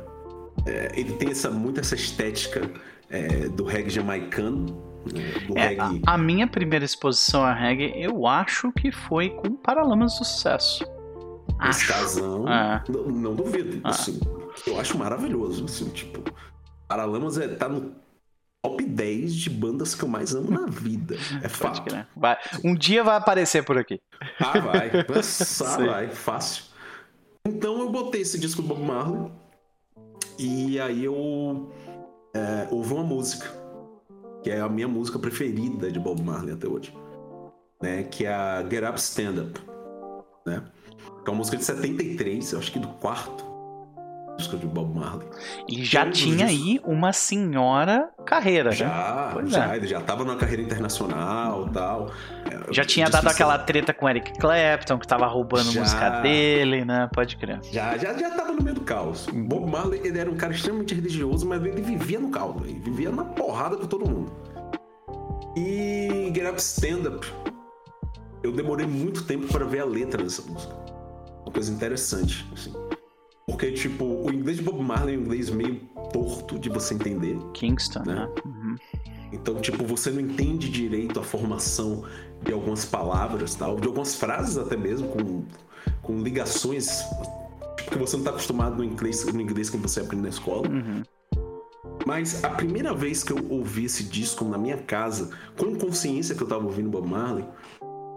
[0.66, 2.70] É, ele tem essa, muito essa estética
[3.10, 4.66] é, do reggae jamaicano.
[5.14, 5.22] Né?
[5.48, 6.02] Do é, reggae...
[6.06, 10.86] A, a, minha primeira exposição a reggae, eu acho que foi com Paralamas do Sucesso.
[11.70, 12.84] Esse casão, é.
[12.90, 13.78] não, não, duvido.
[13.78, 13.90] É.
[13.90, 14.20] Assim,
[14.68, 15.66] eu acho maravilhoso.
[15.66, 16.24] Assim, tipo,
[16.88, 17.96] Paralamas é, tá no
[18.62, 21.16] top 10 de bandas que eu mais amo na vida.
[21.44, 21.84] É fato.
[22.16, 22.38] Vai.
[22.64, 24.02] Um dia vai aparecer por aqui.
[24.40, 24.92] Ah, vai.
[25.08, 26.10] Nossa, vai.
[26.10, 26.64] Fácil.
[27.46, 29.32] Então eu botei esse disco do Bob Marley
[30.40, 31.72] e aí eu
[32.34, 33.48] é, ouvi uma música
[34.44, 36.96] que é a minha música preferida de Bob Marley até hoje,
[37.82, 38.04] né?
[38.04, 39.62] Que é a Get Up Stand Up,
[40.46, 40.64] né?
[41.24, 43.55] Que é uma música de 73, eu acho que do quarto
[44.38, 45.28] disco de Bob Marley.
[45.68, 49.48] E já tinha aí uma senhora carreira, já, né?
[49.48, 49.78] Já, é.
[49.78, 52.12] ele já tava numa carreira internacional tal.
[52.72, 57.10] Já tinha dado aquela treta com Eric Clapton, que tava roubando já, música dele, né?
[57.14, 57.60] Pode crer.
[57.72, 59.28] Já, já, já tava no meio do caos.
[59.28, 63.12] Bob Marley, ele era um cara extremamente religioso, mas ele vivia no caos, ele vivia
[63.12, 64.32] na porrada com todo mundo.
[65.56, 67.28] E Get Up Stand Up,
[68.44, 70.76] eu demorei muito tempo para ver a letra dessa música.
[71.44, 72.74] Uma coisa interessante, assim.
[73.48, 75.80] Porque, tipo, o inglês de Bob Marley é um inglês meio
[76.12, 77.38] torto de você entender.
[77.54, 78.16] Kingston, né?
[78.16, 78.30] né?
[78.44, 78.76] Uhum.
[79.32, 82.04] Então, tipo, você não entende direito a formação
[82.44, 85.44] de algumas palavras, tal, de algumas frases até mesmo, com,
[86.02, 87.04] com ligações
[87.78, 90.68] tipo, que você não está acostumado no inglês, no inglês que você aprende na escola.
[90.68, 91.04] Uhum.
[92.06, 96.42] Mas a primeira vez que eu ouvi esse disco na minha casa, com consciência que
[96.42, 97.46] eu estava ouvindo Bob Marley,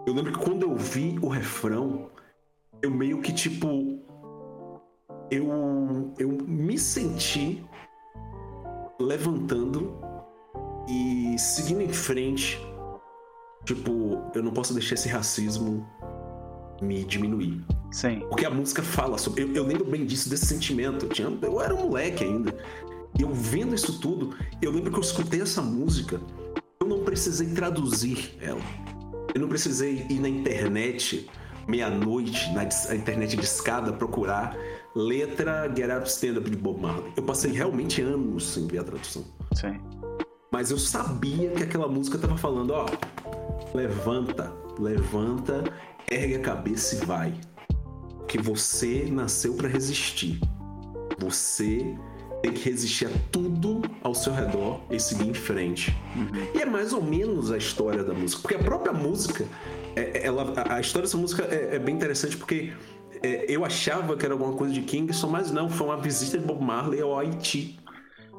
[0.07, 2.11] eu lembro que quando eu vi o refrão,
[2.83, 4.01] eu meio que, tipo,
[5.31, 7.65] eu, eu me senti
[9.01, 9.95] levantando
[10.89, 12.59] e seguindo em frente.
[13.65, 15.87] Tipo, eu não posso deixar esse racismo
[16.81, 17.65] me diminuir.
[17.91, 18.21] Sim.
[18.29, 19.43] Porque a música fala sobre.
[19.43, 21.07] Eu, eu lembro bem disso, desse sentimento.
[21.07, 22.57] Eu, tinha, eu era um moleque ainda.
[23.19, 26.21] Eu vendo isso tudo, eu lembro que eu escutei essa música.
[26.81, 28.61] Eu não precisei traduzir ela.
[29.35, 31.29] Eu não precisei ir na internet
[31.67, 32.65] meia-noite, na
[32.95, 34.57] internet de escada, procurar
[34.99, 37.13] letra Get Up Stand Up de Bob Marley.
[37.17, 39.25] Eu passei realmente anos sem ver a tradução.
[39.55, 39.81] Sim.
[40.51, 42.87] Mas eu sabia que aquela música tava falando, ó,
[43.75, 45.63] levanta, levanta
[46.11, 47.35] ergue a cabeça e vai.
[48.27, 50.41] Que você nasceu para resistir.
[51.19, 51.97] Você
[52.43, 55.97] tem que resistir a tudo ao seu redor e seguir em frente.
[56.17, 56.49] Uhum.
[56.55, 59.45] E é mais ou menos a história da música, porque a própria música,
[59.97, 62.73] é, ela, a história dessa música é, é bem interessante porque
[63.23, 66.45] é, eu achava que era alguma coisa de Kingston, mas não, foi uma visita de
[66.45, 67.79] Bob Marley ao Haiti.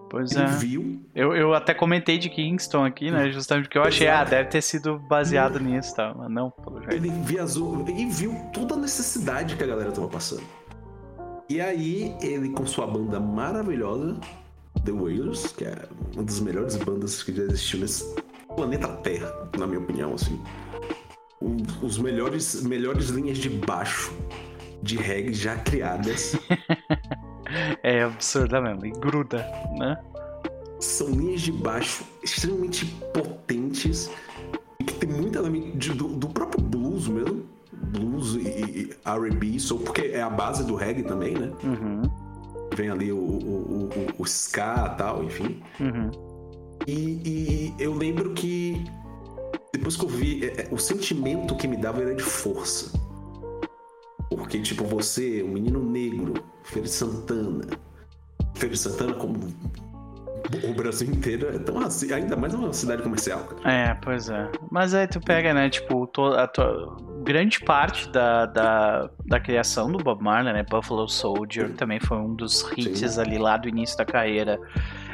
[0.10, 0.48] Pois Ele é.
[0.48, 1.02] viu.
[1.14, 3.32] Eu, eu até comentei de Kingston aqui, né?
[3.32, 4.22] Justamente porque eu achei, Exato.
[4.22, 6.14] ah, deve ter sido baseado nisso, tá?
[6.18, 6.96] Mas não, pelo jeito.
[6.96, 10.44] Ele viajou e viu toda a necessidade que a galera tava passando.
[11.48, 14.18] E aí, ele com sua banda maravilhosa,
[14.84, 15.76] The Wailers, que é
[16.14, 18.16] uma das melhores bandas que já existiu nesse
[18.56, 20.42] planeta Terra, na minha opinião, assim.
[21.82, 24.12] Os melhores, melhores linhas de baixo
[24.90, 26.36] de reggae já criadas.
[27.84, 29.46] é absurda mesmo, e gruda,
[29.78, 29.98] né?
[30.80, 34.10] São linhas de baixo extremamente potentes
[34.80, 37.46] e que tem muito elemento do, do próprio blues mesmo.
[37.72, 41.52] Blues e, e RB, porque é a base do reggae também, né?
[41.64, 42.02] Uhum.
[42.76, 45.62] Vem ali o, o, o, o ska e tal, enfim.
[45.80, 46.12] Uhum.
[46.88, 46.92] E,
[47.26, 48.84] e, eu lembro que
[49.74, 52.99] depois que eu vi, é, é, o sentimento que me dava era de força.
[54.30, 57.66] Porque, tipo, você, um menino negro, Feira Santana.
[58.56, 59.38] Feira Santana, como
[60.64, 63.48] o Brasil inteiro é tão assim, ainda mais uma cidade comercial.
[63.64, 64.50] É, pois é.
[64.72, 69.92] Mas aí tu pega, né, tipo, to, a to, grande parte da, da, da criação
[69.92, 73.22] do Bob Marley, né, Buffalo Soldier, também foi um dos hits Sim.
[73.22, 74.60] ali lá do início da carreira.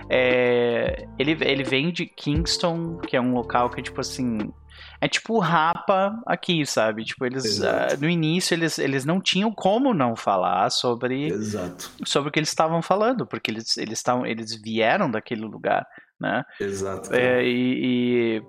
[0.09, 4.53] É, ele, ele vem de Kingston, que é um local que, tipo assim,
[4.99, 7.03] é tipo o Rapa aqui, sabe?
[7.03, 11.91] Tipo, eles uh, no início eles, eles não tinham como não falar sobre Exato.
[12.05, 15.85] sobre o que eles estavam falando, porque eles eles estavam eles vieram daquele lugar,
[16.19, 16.43] né?
[16.59, 17.13] Exato.
[17.13, 18.41] É, e,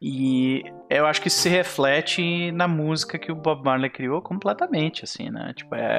[0.00, 4.22] e, e eu acho que isso se reflete na música que o Bob Marley criou
[4.22, 5.52] completamente, assim, né?
[5.54, 5.98] Tipo, é,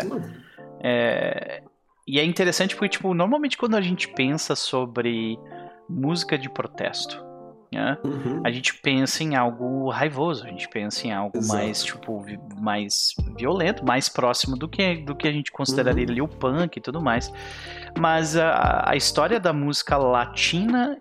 [0.82, 1.64] é
[2.08, 5.38] e é interessante porque tipo normalmente quando a gente pensa sobre
[5.88, 7.29] música de protesto
[7.72, 7.98] né?
[8.04, 8.42] Uhum.
[8.46, 11.60] A gente pensa em algo raivoso, a gente pensa em algo Exato.
[11.60, 12.26] mais, tipo,
[12.60, 16.12] mais violento, mais próximo do que, do que a gente consideraria uhum.
[16.12, 17.32] ali o punk e tudo mais.
[17.98, 20.98] Mas a, a história da música latina,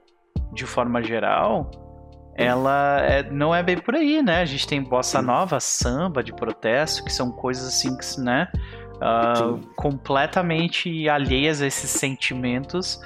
[0.53, 1.71] de forma geral,
[2.39, 4.41] ela é, não é bem por aí, né?
[4.43, 8.47] A gente tem bossa nova, samba de protesto, que são coisas assim que, né?
[8.99, 13.01] Uh, completamente alheias a esses sentimentos.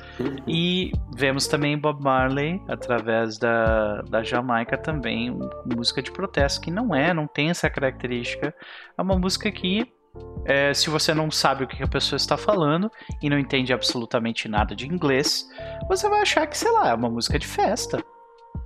[0.47, 5.37] E vemos também Bob Marley, através da, da Jamaica, também
[5.75, 8.55] música de protesto, que não é, não tem essa característica.
[8.97, 9.91] É uma música que
[10.45, 12.91] é, se você não sabe o que a pessoa está falando
[13.23, 15.49] e não entende absolutamente nada de inglês,
[15.89, 18.05] você vai achar que, sei lá, é uma música de festa.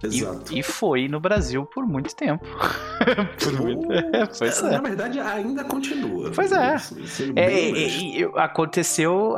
[0.02, 0.52] Exato.
[0.52, 2.44] E, e, foi no Brasil por muito tempo.
[3.42, 3.90] por muito...
[3.92, 4.70] É, pois é.
[4.70, 6.30] Na verdade, ainda continua.
[6.34, 6.76] Pois é.
[7.34, 9.34] é, é aconteceu.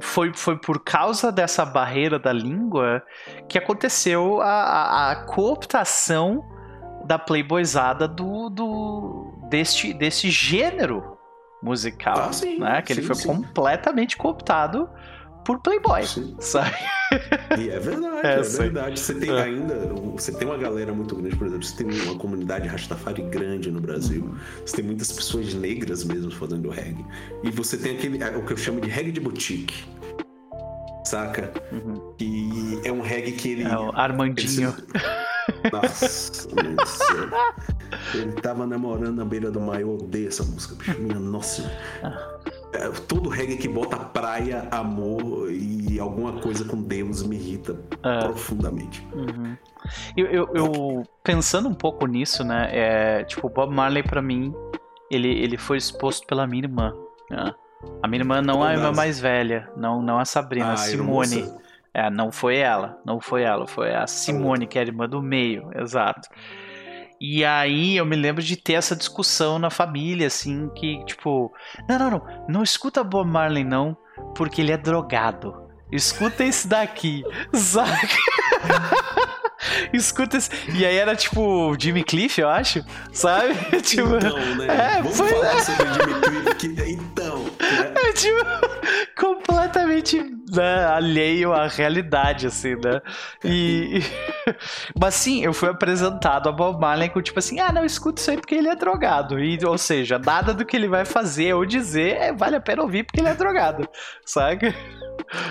[0.00, 3.02] Foi, foi por causa dessa barreira da língua
[3.48, 6.42] que aconteceu a, a, a cooptação
[7.04, 11.18] da playboyzada do, do, deste, desse gênero
[11.62, 12.28] musical.
[12.28, 12.82] Ah, sim, né?
[12.82, 13.28] Que sim, ele foi sim.
[13.28, 14.88] completamente cooptado
[15.44, 16.36] por Playboy, Sim.
[16.40, 16.76] sabe?
[17.58, 19.00] E é verdade, é, é verdade.
[19.00, 19.42] Você tem é.
[19.42, 19.74] ainda,
[20.14, 23.80] você tem uma galera muito grande, por exemplo, você tem uma comunidade Rastafari grande no
[23.80, 24.22] Brasil.
[24.22, 24.36] Uhum.
[24.64, 27.04] Você tem muitas pessoas negras mesmo fazendo reggae.
[27.42, 29.84] E você tem aquele, é, o que eu chamo de reggae de boutique.
[31.04, 31.52] Saca?
[31.72, 32.14] Uhum.
[32.20, 33.64] E é um reggae que ele.
[33.64, 34.74] É o Armandinho.
[34.94, 35.70] Ele...
[35.72, 36.48] Nossa,
[38.14, 39.80] Ele tava namorando na beira do mar.
[39.80, 41.00] Eu odeio essa música, bicho.
[41.00, 41.70] Minha nossa.
[42.02, 42.38] Ah.
[42.72, 48.20] É, todo reggae que bota praia, amor e alguma coisa com Deus me irrita é.
[48.24, 49.06] profundamente.
[49.12, 49.56] Uhum.
[50.16, 52.68] Eu, eu, eu, pensando um pouco nisso, né?
[52.72, 54.54] É, tipo, Bob Marley para mim,
[55.10, 56.94] ele, ele foi exposto pela minha irmã.
[57.30, 57.54] Né?
[58.02, 60.76] A minha irmã não é a irmã mais velha, não, não a Sabrina, ah, a
[60.76, 61.52] Simone.
[61.94, 65.20] É, não foi ela, não foi ela, foi a Simone, que é a irmã do
[65.20, 66.26] meio, exato.
[67.24, 71.52] E aí eu me lembro de ter essa discussão na família, assim, que tipo,
[71.88, 73.96] não, não, não, não escuta Bob Marley não,
[74.34, 75.54] porque ele é drogado.
[75.92, 77.22] Escuta esse daqui,
[77.54, 78.08] saca?
[79.92, 80.50] Escuta esse.
[80.74, 83.54] E aí era tipo Jimmy Cliff, eu acho, sabe?
[83.82, 84.96] tipo, então, né?
[84.98, 85.60] É, Vamos falar é.
[85.60, 86.90] sobre Jimmy Cliff, que...
[86.90, 87.44] então.
[87.44, 87.92] Né?
[87.94, 88.38] É tipo,
[89.16, 90.18] completamente
[90.52, 93.00] né, alheio à realidade, assim, né?
[93.44, 94.02] E.
[94.98, 98.30] Mas sim, eu fui apresentado a Bob Marley com tipo assim: ah, não, escuta isso
[98.30, 99.38] aí porque ele é drogado.
[99.38, 102.82] E, ou seja, nada do que ele vai fazer ou dizer é, vale a pena
[102.82, 103.88] ouvir porque ele é drogado,
[104.24, 104.74] sabe?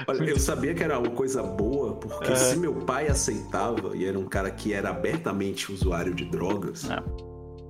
[0.08, 2.36] Olha, eu sabia que era uma coisa boa, porque é.
[2.36, 7.02] se meu pai aceitava, e era um cara que era abertamente usuário de drogas, é.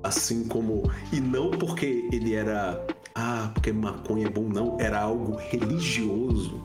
[0.04, 0.90] Assim como.
[1.14, 2.86] E não porque ele era.
[3.14, 4.78] Ah, porque maconha é bom, não.
[4.80, 6.60] Era algo religioso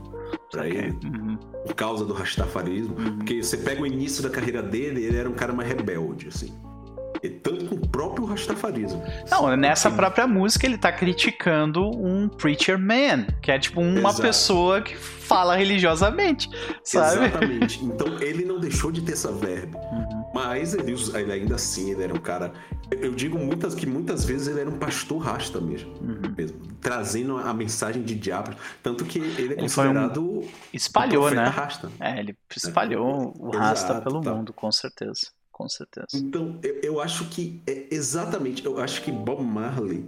[0.51, 0.79] pra okay.
[0.79, 0.99] ele.
[1.05, 1.37] Uhum.
[1.67, 2.97] Por causa do rastafarismo.
[2.99, 3.19] Uhum.
[3.19, 6.53] Porque você pega o início da carreira dele, ele era um cara mais rebelde, assim.
[7.31, 9.03] Tanto com o próprio rastafarismo.
[9.31, 9.97] Não, nessa Sim.
[9.97, 14.23] própria música ele tá criticando um preacher man, que é tipo uma Exato.
[14.23, 16.49] pessoa que fala religiosamente,
[16.85, 17.27] sabe?
[17.27, 17.85] Exatamente.
[17.85, 19.79] Então ele não deixou de ter essa verba.
[19.79, 20.25] Uhum.
[20.35, 22.53] Mas ele, ele, ainda assim, ele era um cara.
[22.91, 26.35] Eu digo muitas que muitas vezes ele era um pastor rasta mesmo, uhum.
[26.37, 28.55] mesmo trazendo a mensagem de diabo.
[28.83, 30.23] Tanto que ele é ele considerado.
[30.23, 30.49] Um...
[30.73, 31.45] Espalhou, um né?
[31.47, 31.91] Rasta.
[31.99, 33.43] É, ele espalhou é.
[33.43, 34.33] o rasta Exato, pelo tá.
[34.33, 36.09] mundo, com certeza com certeza.
[36.13, 40.05] Então, eu, eu acho que é exatamente, eu acho que Bob Marley,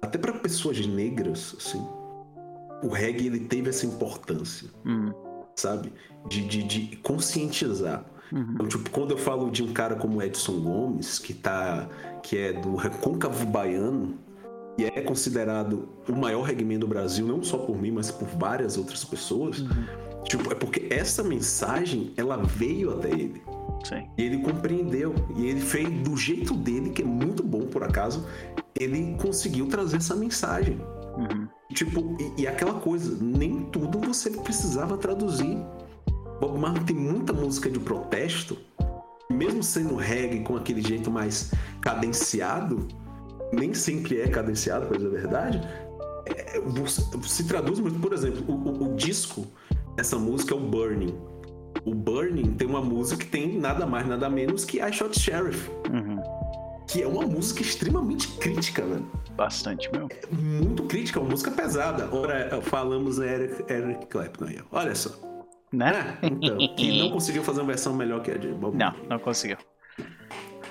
[0.00, 1.86] até para pessoas negras, assim,
[2.82, 5.12] o reggae ele teve essa importância, hum.
[5.54, 5.92] sabe?
[6.26, 8.02] De, de, de conscientizar.
[8.32, 8.52] Uhum.
[8.54, 11.86] Então, tipo, quando eu falo de um cara como Edson Gomes, que tá,
[12.22, 14.18] que é do Recôncavo Baiano,
[14.78, 18.78] e é considerado o maior reggae do Brasil, não só por mim, mas por várias
[18.78, 19.68] outras pessoas, uhum.
[20.24, 23.42] tipo, é porque essa mensagem, ela veio até ele.
[23.84, 24.08] Sim.
[24.16, 25.14] E ele compreendeu.
[25.36, 28.26] E ele fez do jeito dele, que é muito bom por acaso,
[28.74, 30.80] ele conseguiu trazer essa mensagem.
[31.16, 31.48] Uhum.
[31.72, 35.58] Tipo, e, e, aquela coisa, nem tudo você precisava traduzir.
[36.40, 38.56] Bob Marley tem muita música de protesto,
[39.28, 42.86] mesmo sendo reggae com aquele jeito mais cadenciado,
[43.52, 45.60] nem sempre é cadenciado, pois é verdade.
[46.26, 46.62] É,
[47.22, 49.46] se traduz muito, por exemplo, o, o, o disco
[49.96, 51.14] dessa música é o Burning
[51.84, 55.70] o Burning tem uma música que tem nada mais, nada menos que I Shot Sheriff.
[55.90, 56.20] Uhum.
[56.86, 59.06] Que é uma música extremamente crítica, velho.
[59.36, 60.08] Bastante, meu.
[60.10, 62.08] É muito crítica, uma música pesada.
[62.14, 64.58] Ora, falamos Eric, Eric Clapton aí.
[64.72, 65.10] Olha só.
[65.72, 66.18] Né?
[66.22, 69.18] É, então, que não conseguiu fazer uma versão melhor que a de Bob Não, não
[69.18, 69.58] conseguiu.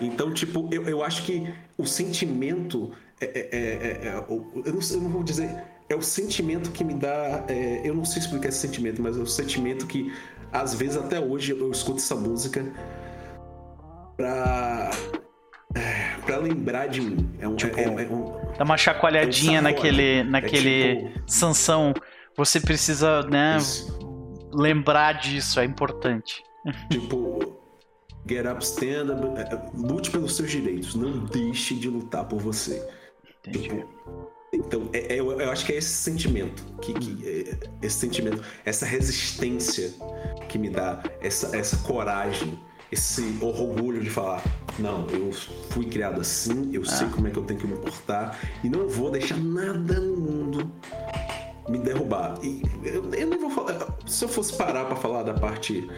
[0.01, 2.91] Então, tipo, eu, eu acho que o sentimento.
[3.19, 5.63] É, é, é, é eu, não, eu não vou dizer.
[5.89, 7.45] É o sentimento que me dá.
[7.83, 10.12] eu não sei explicar esse sentimento, mas é o sentimento que
[10.51, 12.65] às vezes até hoje eu escuto essa música
[14.15, 14.91] pra.
[15.75, 17.29] É, pra lembrar de mim.
[17.39, 21.21] É um, tipo, é, é um, dá uma chacoalhadinha é naquele, naquele tipo...
[21.27, 21.93] Sansão.
[22.36, 23.99] Você precisa, né, Isso.
[24.53, 26.43] lembrar disso, é importante.
[26.91, 27.60] Tipo,
[28.27, 32.86] get up, stand up, é, lute pelos seus direitos, não deixe de lutar por você.
[33.39, 33.69] Entendi.
[33.69, 37.99] Tipo, então, é, é, eu, eu, acho que é esse sentimento, que, que é, esse
[37.99, 39.93] sentimento, essa resistência
[40.47, 42.57] que me dá, essa, essa coragem,
[42.91, 44.41] esse orgulho de falar:
[44.79, 45.31] não, eu
[45.69, 46.86] fui criado assim, eu ah.
[46.86, 50.15] sei como é que eu tenho que me portar e não vou deixar nada no
[50.15, 50.71] mundo
[51.67, 52.38] me derrubar.
[52.41, 53.97] E eu, eu nem vou falar.
[54.05, 55.89] Se eu fosse parar para falar da parte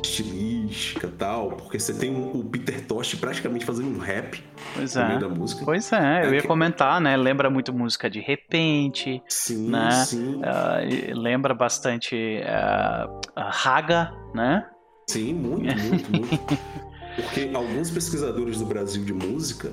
[0.00, 4.42] estilística tal, porque você tem o Peter Tosh praticamente fazendo um rap
[4.74, 5.08] pois no é.
[5.08, 5.64] meio da música.
[5.64, 6.46] Pois é, eu é ia que...
[6.46, 7.16] comentar, né?
[7.16, 9.22] Lembra muito música de repente.
[9.28, 9.90] Sim, né?
[10.04, 10.36] sim.
[10.36, 14.66] Uh, lembra bastante uh, Raga, né?
[15.08, 16.58] Sim, muito, muito, muito.
[17.16, 19.70] Porque alguns pesquisadores do Brasil de música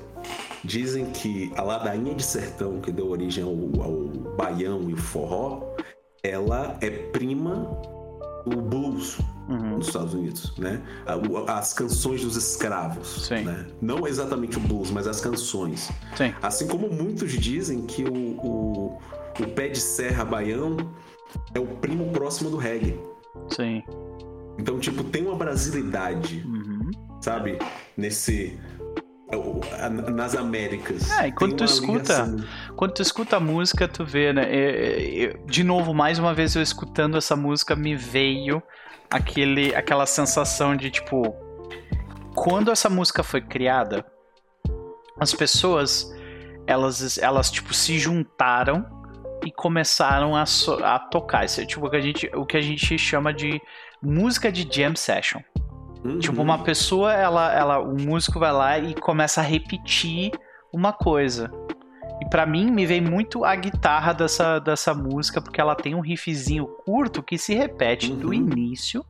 [0.62, 5.62] dizem que a ladainha de sertão que deu origem ao, ao baião e o forró,
[6.22, 7.66] ela é prima
[8.46, 9.18] do blues
[9.50, 9.78] uhum.
[9.78, 10.80] nos Estados Unidos, né?
[11.48, 13.42] As canções dos escravos, Sim.
[13.42, 13.66] né?
[13.80, 15.90] Não exatamente o blues, mas as canções.
[16.16, 16.32] Sim.
[16.40, 18.98] Assim como muitos dizem que o, o,
[19.38, 20.92] o pé de serra baiano
[21.54, 22.98] é o primo próximo do reggae.
[23.48, 23.82] Sim.
[24.58, 26.90] Então, tipo, tem uma brasilidade, uhum.
[27.20, 27.58] sabe?
[27.96, 28.58] Nesse
[30.12, 31.08] nas Américas.
[31.20, 32.36] É, e quando tu escuta,
[32.76, 34.44] quando tu escuta a música, tu vê, né?
[35.46, 38.60] de novo, mais uma vez eu escutando essa música me veio
[39.10, 41.34] aquele, aquela sensação de tipo,
[42.34, 44.04] quando essa música foi criada,
[45.18, 46.14] as pessoas
[46.66, 48.86] elas, elas tipo se juntaram
[49.44, 51.44] e começaram a, so, a tocar.
[51.44, 53.60] Isso é tipo o que a gente, o que a gente chama de
[54.02, 55.40] música de jam session.
[56.04, 56.18] Uhum.
[56.18, 60.30] Tipo, uma pessoa, ela, ela, o músico vai lá e começa a repetir
[60.72, 61.50] uma coisa.
[62.20, 66.00] E para mim me vem muito a guitarra dessa, dessa música, porque ela tem um
[66.00, 68.18] riffzinho curto que se repete uhum.
[68.18, 69.04] do início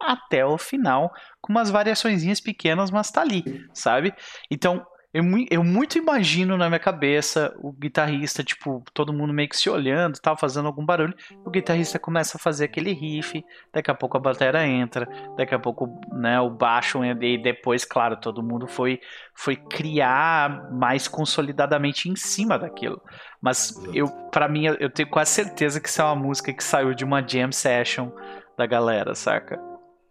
[0.00, 4.14] até o final, com umas variações pequenas, mas tá ali, sabe?
[4.50, 4.84] Então,
[5.16, 9.70] eu, eu, muito imagino na minha cabeça o guitarrista, tipo, todo mundo meio que se
[9.70, 11.14] olhando, tal, fazendo algum barulho.
[11.42, 13.42] O guitarrista começa a fazer aquele riff,
[13.72, 18.18] daqui a pouco a bateria entra, daqui a pouco né, o baixo e depois, claro,
[18.18, 19.00] todo mundo foi,
[19.34, 23.00] foi criar mais consolidadamente em cima daquilo.
[23.40, 26.92] Mas eu, para mim, eu tenho quase certeza que isso é uma música que saiu
[26.92, 28.10] de uma jam session
[28.54, 29.58] da galera, saca?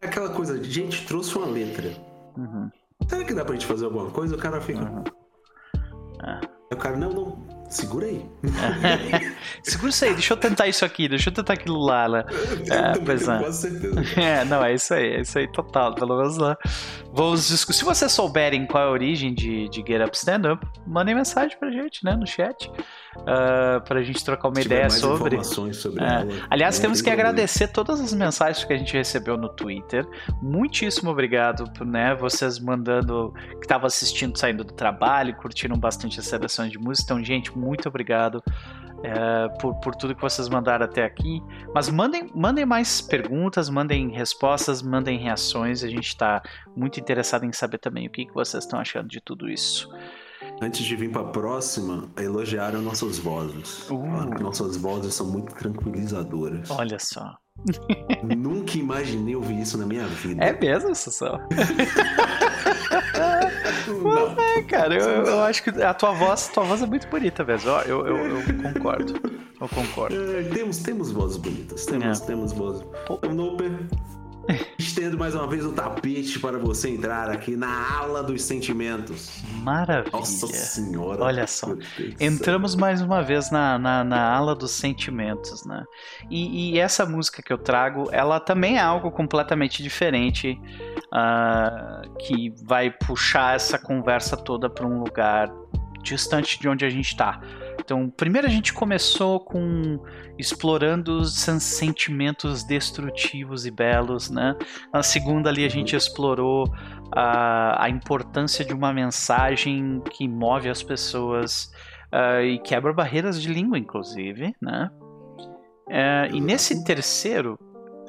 [0.02, 1.92] Aquela coisa, de gente trouxe uma letra.
[2.36, 2.72] Uhum.
[3.08, 4.36] Será que dá pra gente fazer alguma coisa?
[4.36, 4.82] O cara fica.
[4.82, 5.04] Uhum.
[6.24, 6.56] É.
[6.74, 8.26] O cara, não, não, segura aí.
[9.62, 12.10] segura isso aí, deixa eu tentar isso aqui, deixa eu tentar aquilo lá.
[12.10, 12.26] Né?
[12.72, 13.52] É, pois é.
[13.52, 14.02] Certeza.
[14.20, 15.94] É, não, é isso aí, é isso aí total.
[15.94, 16.58] Pelo menos lá.
[17.14, 21.14] Vamos Se vocês souberem qual é a origem de, de Get Up Stand Up, mandem
[21.14, 22.72] mensagem pra gente, né, no chat.
[23.18, 25.44] Uh, pra gente trocar uma ideia sobre.
[25.44, 26.08] sobre é.
[26.08, 30.06] ela, Aliás, temos que agradecer todas as mensagens que a gente recebeu no Twitter.
[30.42, 32.14] Muitíssimo obrigado, né?
[32.16, 37.14] Vocês mandando que estavam assistindo, saindo do trabalho, curtiram bastante as seleções de música.
[37.14, 38.44] Então, gente, muito obrigado.
[39.04, 41.42] É, por, por tudo que vocês mandaram até aqui.
[41.74, 45.84] Mas mandem, mandem mais perguntas, mandem respostas, mandem reações.
[45.84, 46.42] A gente está
[46.76, 49.90] muito interessado em saber também o que, que vocês estão achando de tudo isso.
[50.62, 53.90] Antes de vir para a próxima, elogiaram nossas vozes.
[53.90, 54.42] Uh.
[54.42, 56.70] Nossas vozes são muito tranquilizadoras.
[56.72, 57.38] Olha só.
[58.24, 60.44] Nunca imaginei ouvir isso na minha vida.
[60.44, 61.40] É mesmo, Sussão?
[63.88, 64.40] Não.
[64.40, 67.70] É, cara, eu, eu, acho que a tua voz, tua voz é muito bonita mesmo.
[67.70, 68.44] Eu, eu, eu
[68.74, 69.14] concordo.
[69.60, 70.16] Eu concordo.
[70.16, 71.86] É, temos, temos vozes bonitas.
[71.86, 72.26] Temos, é.
[72.26, 72.84] temos vozes.
[73.06, 73.20] Pô.
[73.28, 73.72] Noper,
[74.96, 79.44] Estendo mais uma vez o tapete para você entrar aqui na ala dos sentimentos.
[79.62, 80.10] Maravilha.
[80.14, 81.22] Nossa senhora.
[81.22, 81.76] Olha só.
[82.18, 85.84] Entramos mais uma vez na, na, na ala dos sentimentos, né?
[86.32, 90.58] E, e, essa música que eu trago, ela também é algo completamente diferente
[91.08, 95.52] uh, que vai puxar essa conversa toda para um lugar
[96.02, 97.42] distante de onde a gente está.
[97.80, 100.00] Então, primeiro a gente começou com
[100.38, 104.56] explorando os sentimentos destrutivos e belos, né?
[104.94, 106.66] Na segunda ali a gente explorou
[107.12, 111.72] a, a importância de uma mensagem que move as pessoas
[112.14, 114.90] uh, e quebra barreiras de língua, inclusive, né?
[115.88, 117.60] Uh, e nesse terceiro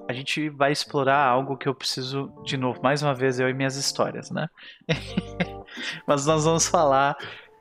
[0.09, 3.55] a gente vai explorar algo que eu preciso, de novo, mais uma vez, eu e
[3.55, 4.49] minhas histórias, né?
[6.07, 7.17] Mas nós vamos falar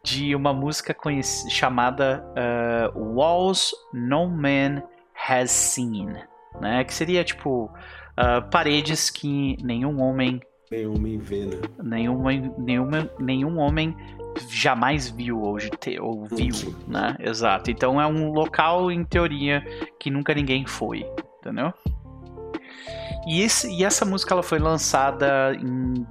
[0.05, 0.95] de uma música
[1.49, 2.23] chamada
[2.93, 4.83] uh, Walls No Man
[5.27, 6.15] Has Seen,
[6.61, 6.83] né?
[6.83, 10.39] Que seria tipo uh, paredes que nenhum homem
[10.71, 11.57] nenhum homem vê, né?
[11.83, 12.23] Nenhum,
[12.59, 12.89] nenhum,
[13.19, 13.97] nenhum homem
[14.49, 16.75] jamais viu ou, te, ou viu, Sim.
[16.87, 17.15] né?
[17.19, 17.71] Exato.
[17.71, 19.63] Então é um local em teoria
[19.99, 21.03] que nunca ninguém foi,
[21.39, 21.73] entendeu?
[23.25, 26.05] E, esse, e essa música ela foi lançada em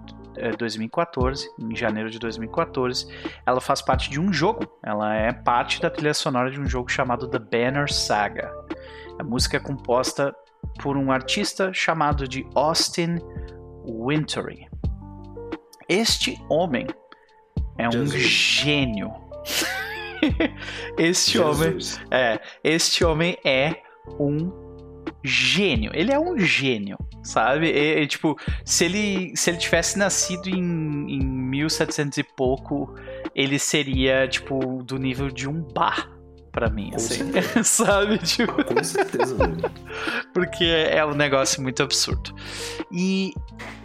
[0.59, 3.07] 2014, é, em janeiro de 2014.
[3.47, 6.91] Ela faz parte de um jogo, ela é parte da trilha sonora de um jogo
[6.91, 8.53] chamado The Banner Saga.
[9.18, 10.35] A música é composta
[10.80, 13.18] por um artista chamado de Austin
[13.85, 14.68] Wintory.
[15.89, 16.87] Este homem
[17.78, 18.22] é um Jesus.
[18.22, 19.12] gênio.
[20.99, 21.97] este Jesus.
[21.97, 23.82] homem é, este homem é
[24.18, 24.64] um
[25.25, 25.91] gênio.
[25.95, 27.68] Ele é um gênio, sabe?
[27.68, 32.95] E, e, tipo, se ele, se ele tivesse nascido em, em 1700 e pouco,
[33.35, 36.11] ele seria, tipo, do nível de um bar
[36.53, 37.33] para mim, Com assim.
[37.64, 38.18] sabe?
[38.18, 38.62] Tipo...
[38.62, 39.37] Com certeza.
[40.35, 42.35] Porque é um negócio muito absurdo.
[42.93, 43.33] E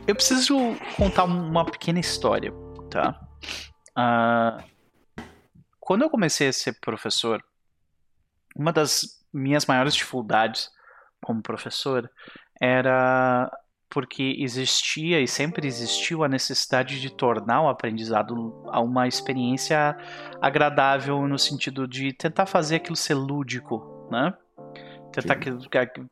[0.06, 2.54] eu preciso contar uma pequena história,
[2.92, 3.20] tá?
[3.98, 4.62] Uh,
[5.80, 7.42] quando eu comecei a ser professor,
[8.56, 10.70] uma das minhas maiores dificuldades
[11.22, 12.10] como professor
[12.62, 13.50] era
[13.90, 19.98] porque existia e sempre existiu a necessidade de tornar o aprendizado uma experiência
[20.40, 24.34] agradável no sentido de tentar fazer aquilo ser lúdico, né?
[25.12, 25.40] Tentar,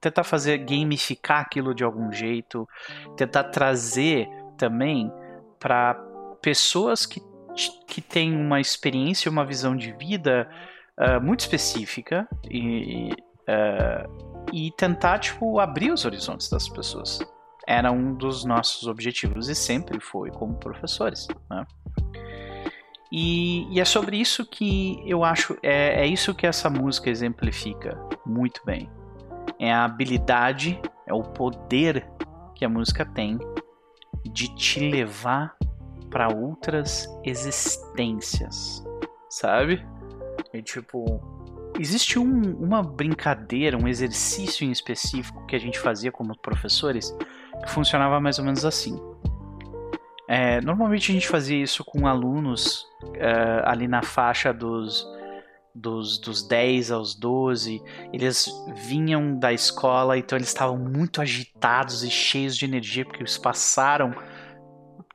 [0.01, 2.67] tentar fazer gamificar aquilo de algum jeito,
[3.15, 4.27] tentar trazer
[4.57, 5.11] também
[5.59, 5.93] para
[6.41, 7.21] pessoas que,
[7.85, 10.49] que têm uma experiência, uma visão de vida
[10.97, 13.11] uh, muito específica e,
[13.47, 17.19] uh, e tentar, tipo, abrir os horizontes das pessoas.
[17.65, 21.65] Era um dos nossos objetivos e sempre foi como professores, né?
[23.11, 27.97] E, e, é sobre isso que eu acho, é, é isso que essa música exemplifica
[28.25, 28.89] muito bem.
[29.59, 32.05] É a habilidade, é o poder
[32.53, 33.39] que a música tem
[34.25, 35.55] de te levar
[36.09, 38.83] para outras existências,
[39.29, 39.85] sabe?
[40.53, 41.36] É tipo,
[41.79, 47.15] Existe um, uma brincadeira, um exercício em específico que a gente fazia como professores
[47.63, 48.99] que funcionava mais ou menos assim.
[50.27, 55.07] É, normalmente a gente fazia isso com alunos é, ali na faixa dos,
[55.73, 57.81] dos, dos 10 aos 12.
[58.11, 63.37] Eles vinham da escola, então eles estavam muito agitados e cheios de energia porque eles
[63.37, 64.13] passaram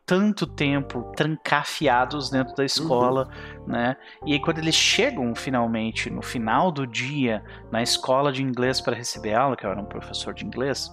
[0.05, 3.29] tanto tempo trancafiados dentro da escola,
[3.59, 3.73] uhum.
[3.73, 3.97] né?
[4.27, 8.97] E aí quando eles chegam finalmente no final do dia na escola de inglês para
[8.97, 10.91] receber aula, que eu era um professor de inglês,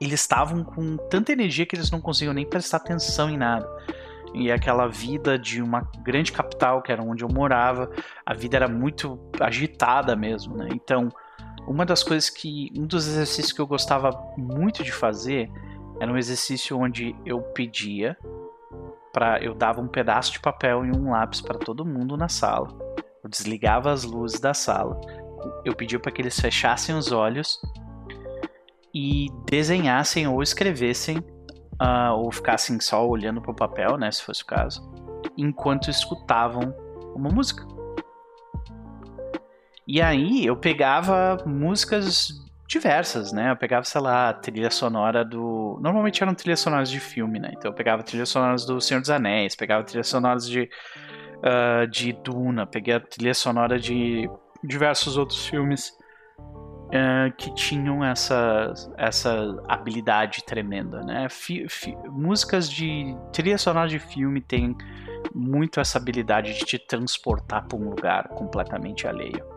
[0.00, 3.66] eles estavam com tanta energia que eles não conseguiam nem prestar atenção em nada.
[4.34, 7.90] e aquela vida de uma grande capital, que era onde eu morava,
[8.24, 10.68] a vida era muito agitada mesmo, né?
[10.72, 11.08] Então,
[11.66, 12.70] uma das coisas que.
[12.76, 15.50] Um dos exercícios que eu gostava muito de fazer
[16.00, 18.16] era um exercício onde eu pedia
[19.12, 22.68] para eu dava um pedaço de papel e um lápis para todo mundo na sala.
[23.24, 25.00] Eu desligava as luzes da sala.
[25.64, 27.58] Eu pedia para que eles fechassem os olhos
[28.94, 31.18] e desenhassem ou escrevessem
[31.80, 34.82] uh, ou ficassem só olhando para o papel, né, se fosse o caso,
[35.36, 36.74] enquanto escutavam
[37.14, 37.66] uma música.
[39.86, 43.52] E aí eu pegava músicas diversas, né?
[43.52, 45.78] Eu pegava, sei lá, trilha sonora do.
[45.80, 47.52] Normalmente eram trilhas sonoras de filme, né?
[47.56, 50.68] Então eu pegava trilhas sonoras do Senhor dos Anéis, pegava trilhas sonoras de,
[51.38, 54.28] uh, de Duna, peguei a trilha sonora de
[54.64, 55.96] diversos outros filmes
[56.88, 61.28] uh, que tinham essa, essa habilidade tremenda, né?
[61.28, 64.76] Fi, fi, músicas de trilha sonora de filme têm
[65.32, 69.55] muito essa habilidade de te transportar para um lugar completamente alheio.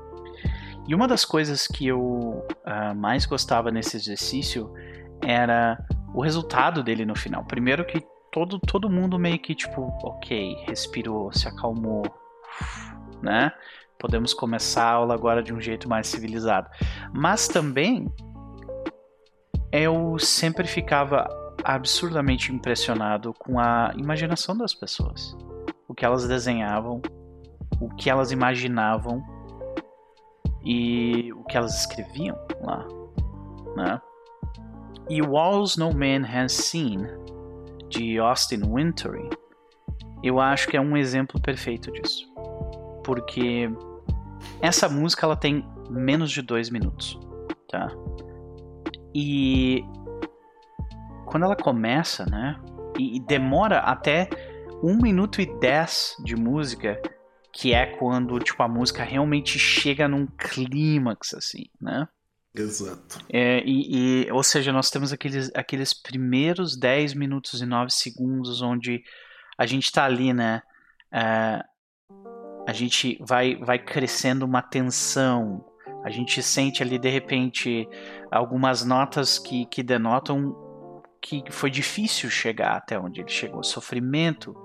[0.90, 4.74] E uma das coisas que eu uh, mais gostava nesse exercício
[5.22, 5.78] era
[6.16, 7.46] o resultado dele no final.
[7.46, 12.04] Primeiro que todo, todo mundo meio que tipo, ok, respirou, se acalmou,
[13.22, 13.52] né?
[14.00, 16.68] podemos começar a aula agora de um jeito mais civilizado.
[17.14, 18.12] Mas também
[19.72, 21.28] eu sempre ficava
[21.64, 25.38] absurdamente impressionado com a imaginação das pessoas.
[25.88, 27.00] O que elas desenhavam,
[27.80, 29.22] o que elas imaginavam
[30.70, 32.88] e o que elas escreviam lá,
[33.76, 34.00] né?
[35.10, 37.08] E Walls No Man Has Seen
[37.90, 39.28] de Austin Wintory,
[40.22, 42.32] eu acho que é um exemplo perfeito disso.
[43.04, 43.68] Porque
[44.62, 47.20] essa música ela tem menos de dois minutos,
[47.68, 47.90] tá?
[49.16, 49.84] E
[51.26, 52.60] quando ela começa, né?
[52.96, 54.30] E, demora até
[54.84, 57.02] um minuto e dez de música,
[57.54, 62.08] que é quando tipo a música realmente chega num clímax, assim, né?
[62.54, 63.20] Exato.
[63.32, 68.62] É, e, e, ou seja, nós temos aqueles, aqueles primeiros 10 minutos e 9 segundos
[68.62, 69.04] onde
[69.58, 70.62] a gente tá ali, né?
[71.12, 71.64] É,
[72.68, 75.66] a gente vai, vai crescendo uma tensão,
[76.04, 77.88] a gente sente ali de repente
[78.32, 80.56] algumas notas que, que denotam
[81.22, 84.56] que foi difícil chegar até onde ele chegou, sofrimento,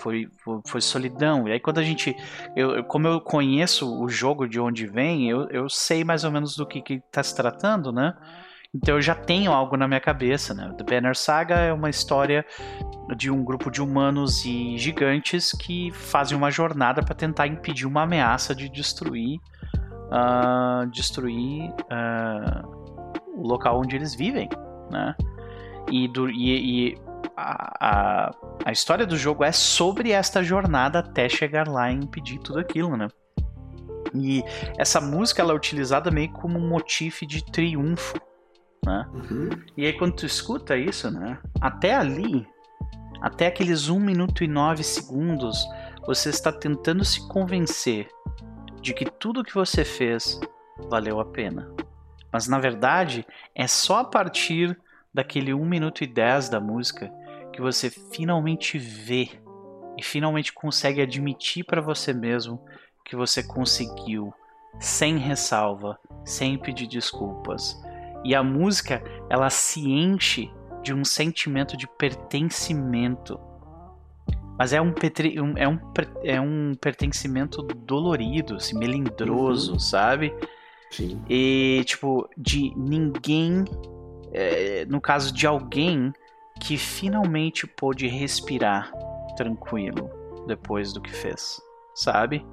[0.00, 0.28] foi,
[0.66, 1.46] foi, solidão.
[1.46, 2.16] E aí quando a gente,
[2.56, 6.56] eu, como eu conheço o jogo de onde vem, eu, eu sei mais ou menos
[6.56, 8.14] do que está se tratando, né?
[8.74, 10.72] Então eu já tenho algo na minha cabeça, né?
[10.78, 12.44] The Banner Saga é uma história
[13.16, 18.02] de um grupo de humanos e gigantes que fazem uma jornada para tentar impedir uma
[18.02, 19.40] ameaça de destruir,
[20.06, 22.80] uh, destruir uh,
[23.36, 24.48] o local onde eles vivem,
[24.88, 25.16] né?
[25.90, 26.98] E, do, e, e
[27.36, 28.30] a, a,
[28.64, 32.96] a história do jogo é sobre esta jornada até chegar lá e impedir tudo aquilo,
[32.96, 33.08] né?
[34.14, 34.42] E
[34.76, 38.18] essa música ela é utilizada meio como um motif de triunfo
[38.84, 39.06] né?
[39.12, 39.50] Uhum.
[39.76, 41.38] E aí quando tu escuta isso, né?
[41.60, 42.46] Até ali,
[43.20, 45.66] até aqueles 1 minuto e 9 segundos,
[46.06, 48.08] você está tentando se convencer
[48.80, 50.40] de que tudo que você fez
[50.88, 51.70] valeu a pena.
[52.32, 54.78] Mas na verdade, é só a partir
[55.12, 57.12] daquele 1 minuto e 10 da música
[57.52, 59.28] que você finalmente vê
[59.98, 62.64] e finalmente consegue admitir para você mesmo
[63.04, 64.32] que você conseguiu,
[64.78, 67.76] sem ressalva, sem pedir desculpas,
[68.24, 70.50] e a música, ela se enche
[70.82, 73.38] de um sentimento de pertencimento.
[74.58, 74.92] Mas é um,
[75.56, 75.78] é um,
[76.22, 79.78] é um pertencimento dolorido, assim, melindroso, uhum.
[79.78, 80.34] sabe?
[80.90, 81.22] Sim.
[81.28, 83.64] E, tipo, de ninguém.
[84.32, 86.12] É, no caso de alguém
[86.60, 88.92] que finalmente pôde respirar
[89.36, 90.10] tranquilo
[90.46, 91.60] depois do que fez,
[91.94, 92.44] sabe?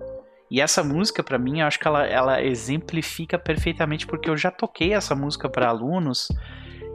[0.49, 4.49] E essa música, para mim, eu acho que ela, ela exemplifica perfeitamente, porque eu já
[4.49, 6.30] toquei essa música para alunos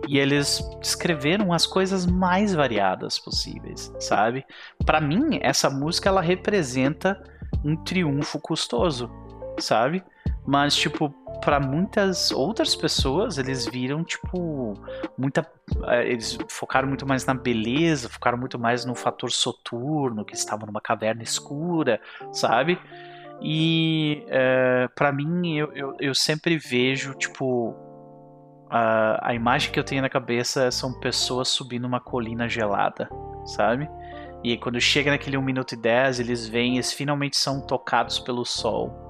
[0.09, 4.45] e eles escreveram as coisas mais variadas possíveis, sabe?
[4.85, 7.23] Para mim, essa música ela representa
[7.65, 9.11] um triunfo custoso,
[9.59, 10.03] sabe?
[10.47, 14.75] Mas tipo, para muitas outras pessoas, eles viram tipo
[15.17, 15.49] muita
[15.87, 20.67] eh, eles focaram muito mais na beleza, focaram muito mais no fator soturno, que estavam
[20.67, 22.01] numa caverna escura,
[22.33, 22.79] sabe?
[23.41, 27.75] E é, para mim, eu, eu, eu, sempre vejo, tipo,
[28.71, 33.09] a, a imagem que eu tenho na cabeça são pessoas subindo uma colina gelada,
[33.45, 33.91] sabe?
[34.45, 38.45] E quando chega naquele 1 minuto e 10, eles vêm, eles finalmente são tocados pelo
[38.45, 39.02] sol.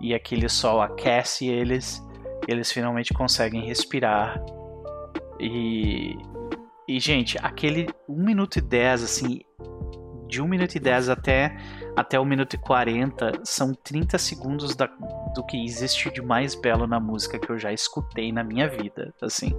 [0.00, 2.02] E aquele sol aquece eles,
[2.46, 4.40] eles finalmente conseguem respirar.
[5.40, 6.16] E,
[6.86, 9.40] e gente, aquele 1 minuto e 10, assim,
[10.28, 11.56] de 1 minuto e 10 até,
[11.96, 14.86] até 1 minuto e 40 são 30 segundos da,
[15.34, 19.14] do que existe de mais belo na música que eu já escutei na minha vida,
[19.22, 19.52] assim.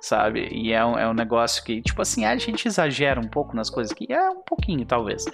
[0.00, 0.48] Sabe?
[0.50, 3.68] E é um, é um negócio que, tipo assim, a gente exagera um pouco nas
[3.68, 5.24] coisas que é um pouquinho, talvez.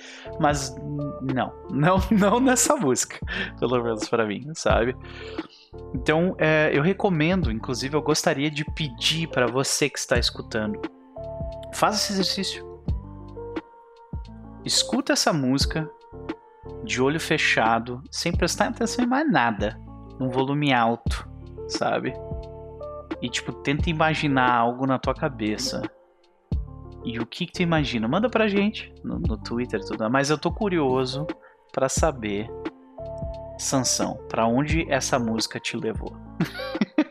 [0.40, 0.74] Mas
[1.22, 3.18] não, não, não nessa música,
[3.58, 4.96] pelo menos para mim, sabe?
[5.94, 10.80] Então, é, eu recomendo, inclusive, eu gostaria de pedir para você que está escutando,
[11.72, 12.66] faça esse exercício
[14.66, 15.88] escuta essa música
[16.82, 19.80] de olho fechado, sem prestar atenção em mais nada,
[20.18, 21.28] num volume alto,
[21.68, 22.12] sabe?
[23.22, 25.82] E tipo, tenta imaginar algo na tua cabeça.
[27.04, 28.08] E o que, que tu imagina?
[28.08, 30.10] Manda pra gente no, no Twitter tudo.
[30.10, 31.26] Mas eu tô curioso
[31.72, 32.50] para saber,
[33.58, 36.16] Sansão, para onde essa música te levou.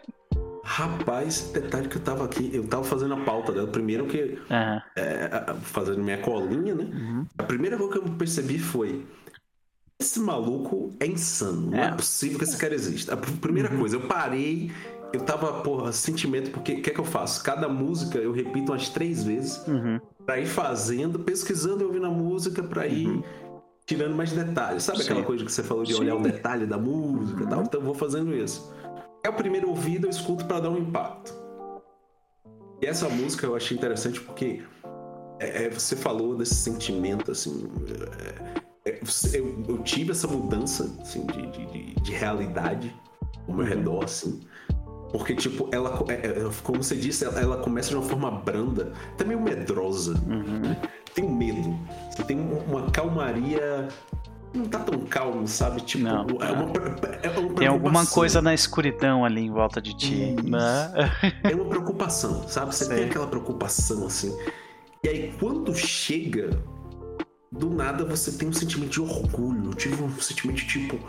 [0.75, 3.67] Rapaz, detalhe que eu tava aqui, eu tava fazendo a pauta dela.
[3.67, 4.37] Primeiro que.
[4.49, 4.81] Uhum.
[4.97, 6.83] É, fazendo minha colinha, né?
[6.83, 7.25] Uhum.
[7.37, 9.05] A primeira coisa que eu percebi foi.
[9.97, 11.71] Esse maluco é insano.
[11.71, 13.13] Não é, é possível que esse cara exista.
[13.13, 13.79] A primeira uhum.
[13.79, 14.69] coisa, eu parei,
[15.15, 17.41] eu tava, porra, sentimento, porque o que é que eu faço?
[17.41, 19.99] Cada música eu repito umas três vezes uhum.
[20.25, 23.23] pra ir fazendo, pesquisando e ouvindo a música pra ir uhum.
[23.85, 24.83] tirando mais detalhes.
[24.83, 25.05] Sabe Sim.
[25.05, 26.01] aquela coisa que você falou de Sim.
[26.01, 27.61] olhar o detalhe da música e tal?
[27.61, 28.73] Então eu vou fazendo isso.
[29.23, 31.33] É o primeiro ouvido, eu escuto para dar um impacto.
[32.81, 34.63] E essa música eu achei interessante porque
[35.39, 37.71] é, é você falou desse sentimento, assim.
[38.85, 38.99] É, é
[39.33, 42.93] eu, eu, tive essa mudança assim, de, de, de realidade
[43.47, 44.41] ao meu redor, assim.
[45.11, 48.91] Porque, tipo, ela, é, é, como você disse, ela, ela, começa de uma forma branda,
[49.13, 50.13] até meio medrosa.
[50.27, 50.59] Uhum.
[50.59, 50.77] Né?
[51.13, 51.77] Tem um medo.
[52.11, 53.87] Você tem uma calmaria
[54.55, 55.81] não tá tão calmo, sabe?
[55.81, 56.71] Tipo, não, é, uma,
[57.21, 60.35] é uma Tem alguma coisa na escuridão ali em volta de ti.
[60.43, 60.91] Né?
[61.43, 62.73] É uma preocupação, sabe?
[62.73, 62.95] Você Sei.
[62.95, 64.35] tem aquela preocupação assim.
[65.03, 66.49] E aí quando chega,
[67.51, 69.65] do nada você tem um sentimento de orgulho.
[69.65, 70.99] Eu tive um sentimento de tipo,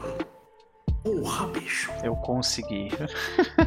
[1.06, 1.92] Porra, bicho.
[2.02, 2.90] Eu consegui.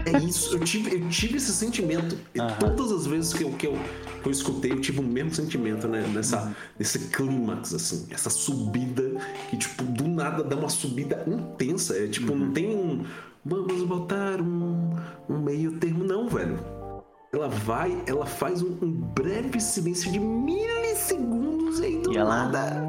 [0.05, 2.17] É isso, eu tive, eu tive esse sentimento.
[2.35, 3.77] E todas as vezes que eu, que, eu,
[4.21, 6.05] que eu escutei, eu tive o mesmo sentimento, né?
[6.13, 6.53] Nessa, uhum.
[6.77, 8.07] Nesse clímax, assim.
[8.11, 9.03] Essa subida
[9.49, 11.97] que, tipo, do nada dá uma subida intensa.
[11.97, 12.39] É tipo, uhum.
[12.39, 13.05] não tem um.
[13.45, 14.97] Vamos botar um,
[15.29, 16.59] um meio termo, não, velho.
[17.31, 22.49] Ela vai, ela faz um, um breve silêncio de milissegundos aí do e ela...
[22.49, 22.83] nada.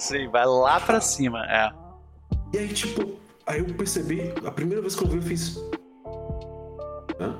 [0.00, 1.89] Sim, vai lá pra cima, é.
[2.52, 5.56] E aí, tipo, aí eu percebi, a primeira vez que eu vi, eu fiz.
[7.20, 7.38] Hã?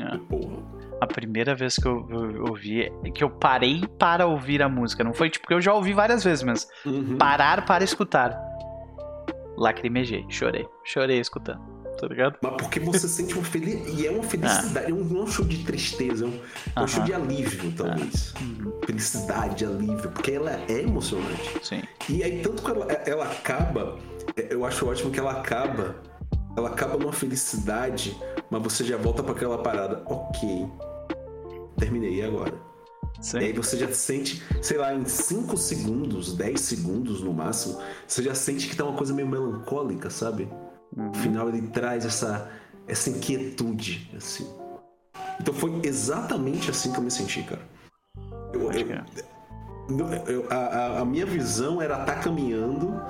[0.00, 0.18] É.
[0.28, 0.78] Porra.
[1.00, 2.06] A primeira vez que eu,
[2.48, 5.04] ouvi, que eu parei para ouvir a música.
[5.04, 7.16] Não foi tipo que eu já ouvi várias vezes, mas uhum.
[7.16, 8.36] parar para escutar.
[9.56, 10.66] Lacrimejei, chorei.
[10.84, 12.38] Chorei escutando tá ligado?
[12.40, 14.00] Mas porque você sente uma felicidade.
[14.00, 16.40] E é uma felicidade, é um, não é um show de tristeza, é um,
[16.76, 18.32] é um show de alívio, talvez.
[18.36, 18.86] Ah.
[18.86, 21.58] Felicidade, alívio, porque ela é emocionante.
[21.62, 21.82] Sim.
[22.08, 23.98] E aí, tanto que ela, ela acaba,
[24.36, 25.96] é, eu acho ótimo que ela acaba,
[26.56, 28.16] ela acaba numa felicidade,
[28.50, 30.02] mas você já volta para aquela parada.
[30.06, 30.68] Ok,
[31.76, 32.54] terminei agora.
[33.20, 33.38] Sim.
[33.38, 38.22] E aí você já sente, sei lá, em 5 segundos, 10 segundos no máximo, você
[38.22, 40.48] já sente que tá uma coisa meio melancólica, sabe?
[40.94, 42.50] No final ele traz essa,
[42.86, 44.46] essa inquietude, assim.
[45.40, 47.62] Então foi exatamente assim que eu me senti, cara.
[48.52, 53.00] Eu, eu, eu, a, a, minha visão era estar tá caminhando,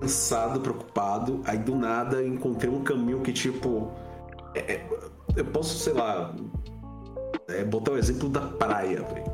[0.00, 3.90] cansado, preocupado, aí do nada encontrei um caminho que, tipo.
[4.54, 4.88] É, é
[5.34, 6.34] eu posso, sei lá,
[7.48, 9.32] é, botar o exemplo da praia, velho.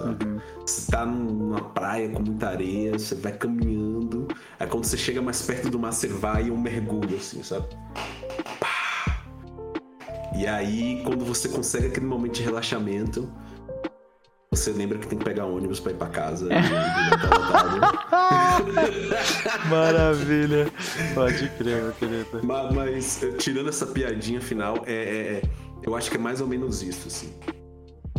[0.00, 0.40] Uhum.
[0.64, 4.28] Você tá numa praia com muita areia, você vai caminhando,
[4.58, 7.66] aí quando você chega mais perto do mar, você vai e um mergulho, assim, sabe?
[8.60, 9.22] Pá!
[10.36, 13.32] E aí, quando você consegue aquele momento de relaxamento,
[14.50, 16.48] você lembra que tem que pegar ônibus pra ir pra casa.
[19.68, 20.70] Maravilha.
[21.14, 22.40] Pode crer, meu querido.
[22.42, 25.42] Mas, mas, tirando essa piadinha final, é, é, é,
[25.82, 27.32] eu acho que é mais ou menos isso, assim.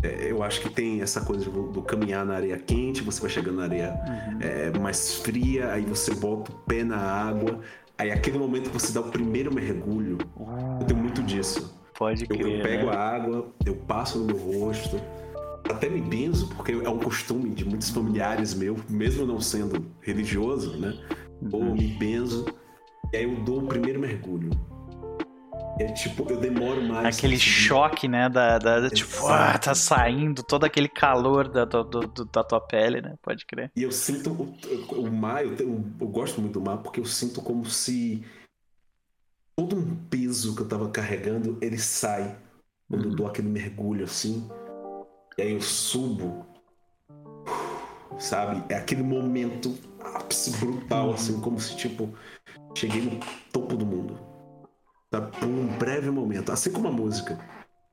[0.08, 3.30] É, eu acho que tem essa coisa do, do, caminhar na areia quente, você vai
[3.30, 4.38] chegando na areia uhum.
[4.39, 7.60] é, mais fria, aí você bota o pé na água,
[7.97, 10.80] aí aquele momento que você dá o primeiro mergulho, uhum.
[10.80, 11.78] eu tenho muito disso.
[11.97, 12.95] Pode crer, eu, eu pego né?
[12.95, 15.01] a água, eu passo no meu rosto,
[15.70, 20.78] até me benzo, porque é um costume de muitos familiares meus, mesmo não sendo religioso,
[20.78, 20.97] né?
[21.41, 21.49] Uhum.
[21.51, 22.45] Ou me benzo,
[23.12, 24.51] e aí eu dou o primeiro mergulho.
[25.80, 27.18] É tipo, eu demoro mais.
[27.18, 28.28] Aquele choque, né?
[28.30, 33.00] Da, da tipo, ah, tá saindo todo aquele calor da, do, do, da tua pele,
[33.02, 33.16] né?
[33.22, 33.72] Pode crer.
[33.76, 37.06] E eu sinto o, o mar, eu, eu, eu, gosto muito do mar porque eu
[37.06, 38.26] sinto como se
[39.56, 42.36] todo um peso que eu tava carregando, ele sai
[42.90, 43.12] quando uhum.
[43.12, 44.50] eu dou aquele mergulho assim.
[45.38, 46.44] E aí eu subo.
[48.18, 48.64] sabe?
[48.74, 51.14] É aquele momento ápice brutal, uhum.
[51.14, 52.12] assim, como se, tipo,
[52.74, 53.20] cheguei no
[53.52, 54.37] topo do mundo.
[55.18, 55.32] Sabe?
[55.38, 56.51] Por um breve momento.
[56.51, 57.38] Assim como a música.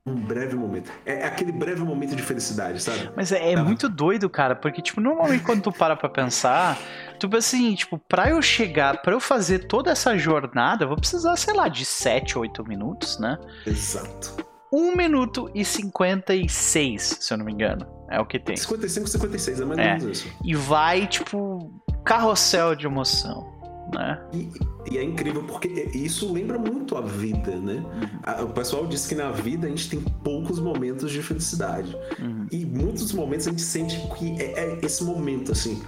[0.07, 0.91] Um breve momento.
[1.03, 3.09] É, é aquele breve momento de felicidade, sabe?
[3.15, 6.77] Mas é, é muito doido, cara, porque, tipo, normalmente quando tu para pra pensar,
[7.19, 10.97] tu pensa assim, tipo, pra eu chegar, pra eu fazer toda essa jornada, eu vou
[10.97, 13.39] precisar, sei lá, de 7, 8 minutos, né?
[13.65, 14.45] Exato.
[14.71, 17.87] 1 minuto e 56, se eu não me engano.
[18.07, 18.55] É o que tem.
[18.55, 20.31] 55, 56, é mais ou menos isso.
[20.43, 23.54] E vai, tipo, carrossel de emoção.
[23.93, 24.19] Né?
[24.33, 24.49] E,
[24.91, 27.83] e, é incrível porque isso lembra muito a vida, né?
[27.83, 28.45] Uhum.
[28.45, 31.95] o pessoal diz que na vida a gente tem poucos momentos de felicidade.
[32.19, 32.47] Uhum.
[32.51, 35.81] E muitos momentos a gente sente que é, é esse momento, assim.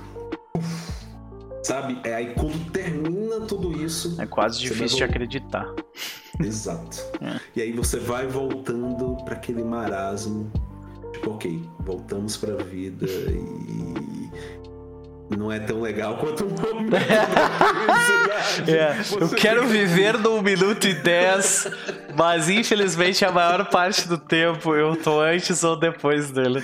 [1.64, 2.00] Sabe?
[2.04, 4.20] É aí quando termina tudo isso.
[4.22, 5.68] É quase difícil de acreditar.
[6.40, 6.98] Exato.
[7.20, 7.40] É.
[7.56, 10.52] E aí você vai voltando para aquele marasmo.
[11.14, 14.30] Tipo, ok, voltamos para a vida e
[15.36, 16.96] não é tão legal quanto o momento
[18.68, 21.68] é, Eu quero viver no 1 minuto e 10,
[22.16, 26.64] mas infelizmente a maior parte do tempo eu tô antes ou depois dele.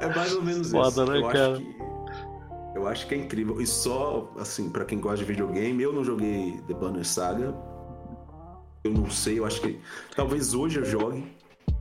[0.00, 1.12] É mais ou menos Foda, isso.
[1.12, 1.52] Né, eu cara?
[1.52, 1.80] acho que
[2.74, 3.60] eu acho que é incrível.
[3.60, 7.54] E só, assim, para quem gosta de videogame, eu não joguei The Banner Saga.
[8.82, 9.78] Eu não sei, eu acho que.
[10.16, 11.24] Talvez hoje eu jogue,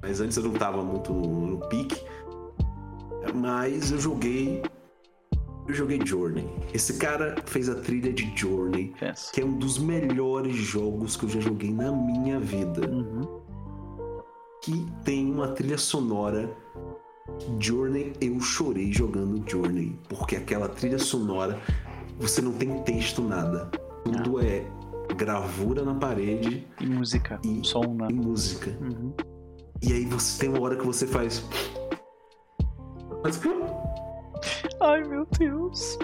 [0.01, 2.03] mas antes eu não tava muito no, no pique.
[3.33, 4.61] Mas eu joguei.
[5.67, 6.49] Eu joguei Journey.
[6.73, 9.29] Esse cara fez a trilha de Journey, yes.
[9.31, 12.89] que é um dos melhores jogos que eu já joguei na minha vida.
[12.89, 13.39] Uhum.
[14.63, 16.49] Que tem uma trilha sonora
[17.59, 21.59] Journey, eu chorei jogando Journey, porque aquela trilha sonora,
[22.17, 23.69] você não tem texto nada.
[24.03, 24.45] Tudo ah.
[24.45, 24.65] é
[25.15, 26.67] gravura na parede.
[26.79, 27.39] E música.
[27.43, 28.07] E, som, né?
[28.09, 28.75] E música.
[28.81, 29.13] Uhum.
[29.81, 31.43] E aí você tem uma hora que você faz.
[34.81, 35.97] Ai meu Deus.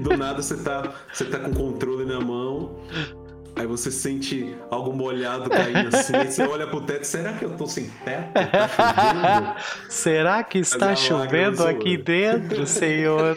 [0.00, 2.76] Do nada você tá, você tá com o controle na mão.
[3.58, 7.56] Aí você sente algo molhado caindo assim, aí você olha pro teto, será que eu
[7.56, 8.34] tô sem teto?
[8.34, 9.56] Tá
[9.88, 13.34] será que está chovendo aqui dentro, senhor?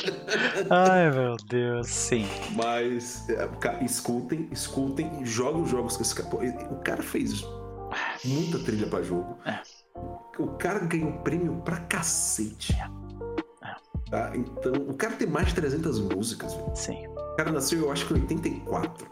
[0.69, 2.27] Ai, meu Deus, sim.
[2.51, 3.47] Mas é,
[3.86, 6.27] escutem, escutem, joguem os jogos que esse cara.
[6.69, 7.41] O cara fez
[8.25, 9.38] muita trilha para jogo.
[9.45, 9.61] É.
[10.38, 12.75] O cara ganhou prêmio pra cacete.
[14.12, 14.18] É.
[14.18, 14.32] Tá?
[14.36, 16.53] Então, o cara tem mais de 300 músicas.
[16.53, 16.76] Véio.
[16.76, 17.07] Sim.
[17.07, 19.07] O cara nasceu, eu acho que em 84.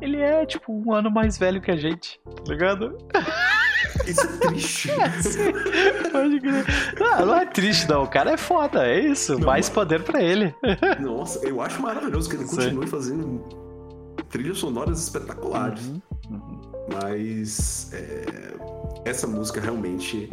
[0.00, 2.98] Ele é, tipo, um ano mais velho que a gente, tá ligado?
[4.06, 4.90] Isso é triste.
[6.10, 6.64] Pode crer.
[6.98, 8.02] Não, não é triste, não.
[8.02, 9.38] O cara é foda, é isso.
[9.38, 10.54] Não, mais poder pra ele.
[11.00, 12.56] Nossa, eu acho maravilhoso que ele Sim.
[12.56, 13.44] continue fazendo
[14.30, 15.86] trilhas sonoras espetaculares.
[15.86, 16.60] Uhum, uhum.
[16.92, 18.24] Mas é,
[19.04, 20.28] essa música realmente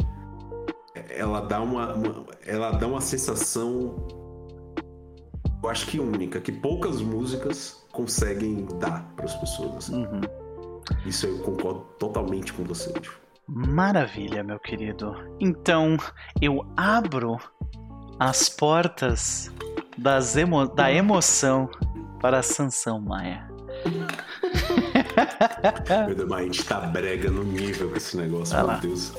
[1.08, 3.96] ela dá uma, uma, ela dá uma sensação
[5.62, 9.76] eu acho que única, que poucas músicas conseguem dar para as pessoas.
[9.76, 10.04] Assim.
[10.04, 10.20] Uhum.
[11.06, 12.92] Isso eu concordo totalmente com você.
[12.94, 13.14] Tipo.
[13.46, 15.14] Maravilha, meu querido.
[15.38, 15.96] Então
[16.40, 17.38] eu abro
[18.18, 19.52] as portas
[19.96, 21.68] das emo da emoção
[22.20, 23.48] para Sansão Maia.
[26.06, 28.78] meu Deus, mas a gente tá brega no nível com esse negócio, Vai meu lá.
[28.80, 29.12] Deus.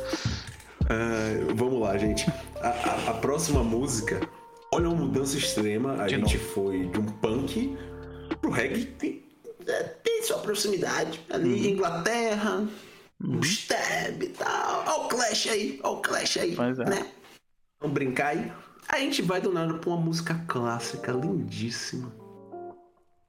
[0.84, 2.30] Uh, vamos lá, gente.
[2.62, 4.20] A, a, a próxima música
[4.74, 6.02] Olha uma mudança extrema.
[6.02, 6.50] A de gente novo.
[6.50, 7.78] foi de um punk
[8.42, 8.86] pro reggae.
[8.86, 9.24] Tem,
[9.68, 11.24] é, tem sua proximidade.
[11.30, 11.74] Ali, uhum.
[11.74, 12.68] Inglaterra,
[13.24, 13.38] uhum.
[13.38, 14.84] um stab e tal.
[14.88, 16.56] Olha o Clash aí, olha o Clash aí.
[16.56, 16.86] Pois é.
[16.86, 17.08] Né?
[17.80, 18.52] Vamos brincar aí.
[18.90, 22.12] A gente vai do nada pra uma música clássica, lindíssima.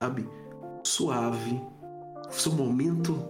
[0.03, 0.27] Sabe?
[0.83, 1.61] Suave.
[2.31, 3.23] Seu momento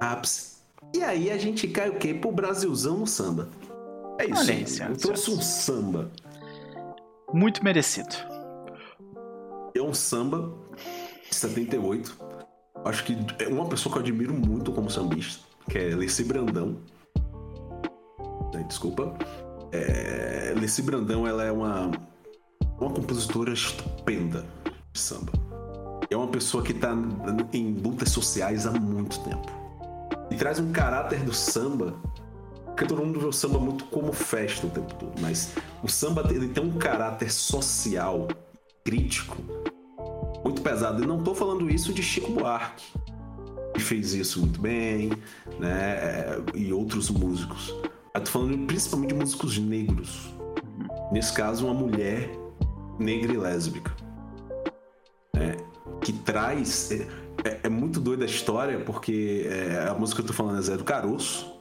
[0.00, 0.59] ápice.
[0.94, 2.12] E aí a gente cai o quê?
[2.12, 3.48] Pro Brasilzão no samba.
[4.18, 4.82] É isso.
[4.82, 6.10] Olha, eu trouxe um samba
[7.32, 8.14] muito merecido.
[9.74, 10.52] É um samba
[11.28, 12.18] de 78.
[12.84, 16.76] Acho que é uma pessoa que eu admiro muito como sambista, que é Leci Brandão.
[18.66, 19.16] Desculpa.
[19.72, 21.90] É, Leci Brandão ela é uma,
[22.78, 24.44] uma compositora estupenda
[24.92, 25.32] de samba.
[26.10, 26.92] É uma pessoa que está
[27.52, 29.59] em lutas sociais há muito tempo.
[30.30, 31.94] E traz um caráter do samba
[32.80, 35.52] porque todo mundo vê o samba muito como festa o tempo todo, mas
[35.82, 38.26] o samba ele tem um caráter social,
[38.82, 39.36] crítico,
[40.42, 41.04] muito pesado.
[41.04, 42.86] E não estou falando isso de Chico Buarque,
[43.74, 45.12] que fez isso muito bem,
[45.58, 45.92] né?
[45.92, 47.74] É, e outros músicos.
[48.14, 50.32] Eu tô falando principalmente de músicos negros.
[51.12, 52.30] Nesse caso, uma mulher
[52.98, 53.94] negra e lésbica.
[55.34, 55.54] Né?
[56.00, 56.90] Que traz.
[57.44, 60.62] É, é, muito doida a história, porque é, a música que eu tô falando é
[60.62, 61.60] Zé do Caroço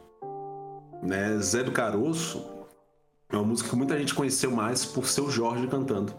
[1.02, 1.38] né?
[1.40, 2.46] Zé do Caroço,
[3.32, 6.14] É uma música que muita gente conheceu mais por ser o Jorge cantando.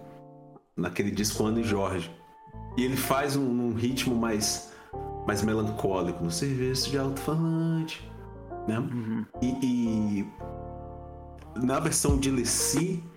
[0.77, 2.11] Naquele disco Ana e Jorge.
[2.77, 4.73] E ele faz um, um ritmo mais,
[5.27, 8.09] mais melancólico, no serviço de alto-falante.
[8.69, 8.79] Né?
[8.79, 9.27] Uhum.
[9.43, 10.27] E, e,
[11.57, 13.10] na versão de Leci, é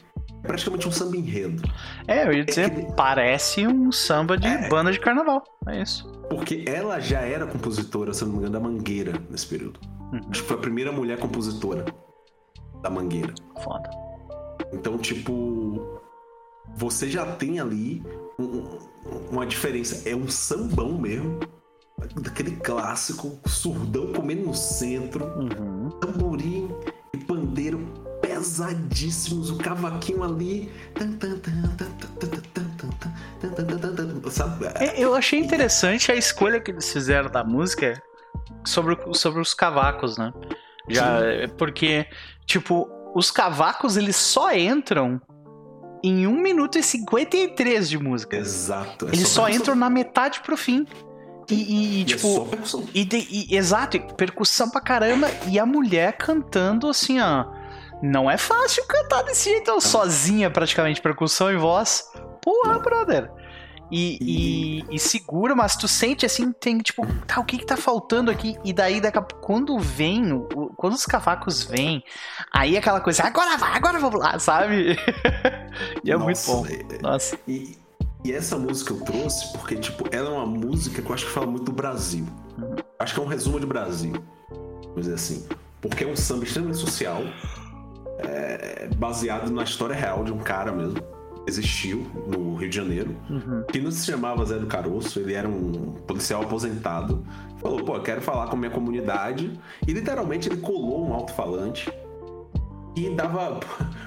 [0.43, 1.63] praticamente um samba enredo.
[2.07, 2.93] É, eu ia dizer, é que...
[2.93, 4.69] parece um samba de é...
[4.69, 5.43] banda de carnaval.
[5.67, 6.07] É isso.
[6.29, 9.79] Porque ela já era compositora, se não me engano, da Mangueira nesse período.
[10.11, 10.19] Uhum.
[10.29, 11.85] Acho que foi a primeira mulher compositora
[12.81, 13.33] da Mangueira.
[13.63, 13.89] Foda.
[14.71, 16.01] Então, tipo,
[16.75, 18.03] você já tem ali
[18.37, 18.77] um,
[19.31, 20.07] uma diferença.
[20.07, 21.39] É um sambão mesmo.
[22.21, 25.89] Daquele clássico, surdão comendo no centro, uhum.
[26.01, 26.69] tamborim
[27.13, 27.79] e pandeiro
[28.43, 30.69] pesadíssimos, o cavaquinho ali.
[34.97, 38.01] Eu achei interessante a escolha que eles fizeram da música
[38.65, 40.33] sobre, sobre os cavacos, né?
[40.89, 41.19] Já,
[41.57, 42.05] porque,
[42.45, 45.21] tipo, os cavacos eles só entram
[46.03, 48.35] em 1 minuto e 53 de música.
[48.35, 49.05] Exato.
[49.05, 50.85] É Eles só, só entram na metade pro fim.
[51.49, 52.49] E, e, e é tipo.
[52.53, 55.29] É e, e, exato, percussão pra caramba.
[55.47, 57.62] E a mulher cantando assim, ó.
[58.03, 62.11] Não é fácil cantar desse jeito, sozinha praticamente, percussão e voz.
[62.41, 63.31] Porra, brother.
[63.89, 67.77] E, e, e, segura, mas tu sente assim, tem tipo, tá, o que que tá
[67.77, 68.57] faltando aqui?
[68.65, 72.03] E daí, daqui a, quando vem, o, quando os cavacos vêm,
[72.51, 74.97] aí aquela coisa, agora vai, agora vamos lá, sabe?
[76.03, 76.65] e é Nossa, muito bom.
[76.65, 77.37] É, Nossa.
[77.47, 77.77] E,
[78.25, 81.31] e essa música eu trouxe porque, tipo, ela é uma música que eu acho que
[81.31, 82.25] fala muito do Brasil.
[82.57, 82.75] Uhum.
[82.99, 84.13] Acho que é um resumo de Brasil.
[84.49, 85.47] Vamos dizer assim.
[85.79, 87.21] Porque é um samba extremamente social,
[88.53, 91.01] é, baseado na história real de um cara mesmo
[91.45, 93.63] existiu no Rio de Janeiro, uhum.
[93.69, 97.25] que não se chamava Zé do Caroço, ele era um policial aposentado.
[97.57, 99.51] Falou, pô, quero falar com a minha comunidade.
[99.87, 101.91] E literalmente ele colou um alto-falante
[102.95, 103.59] e dava.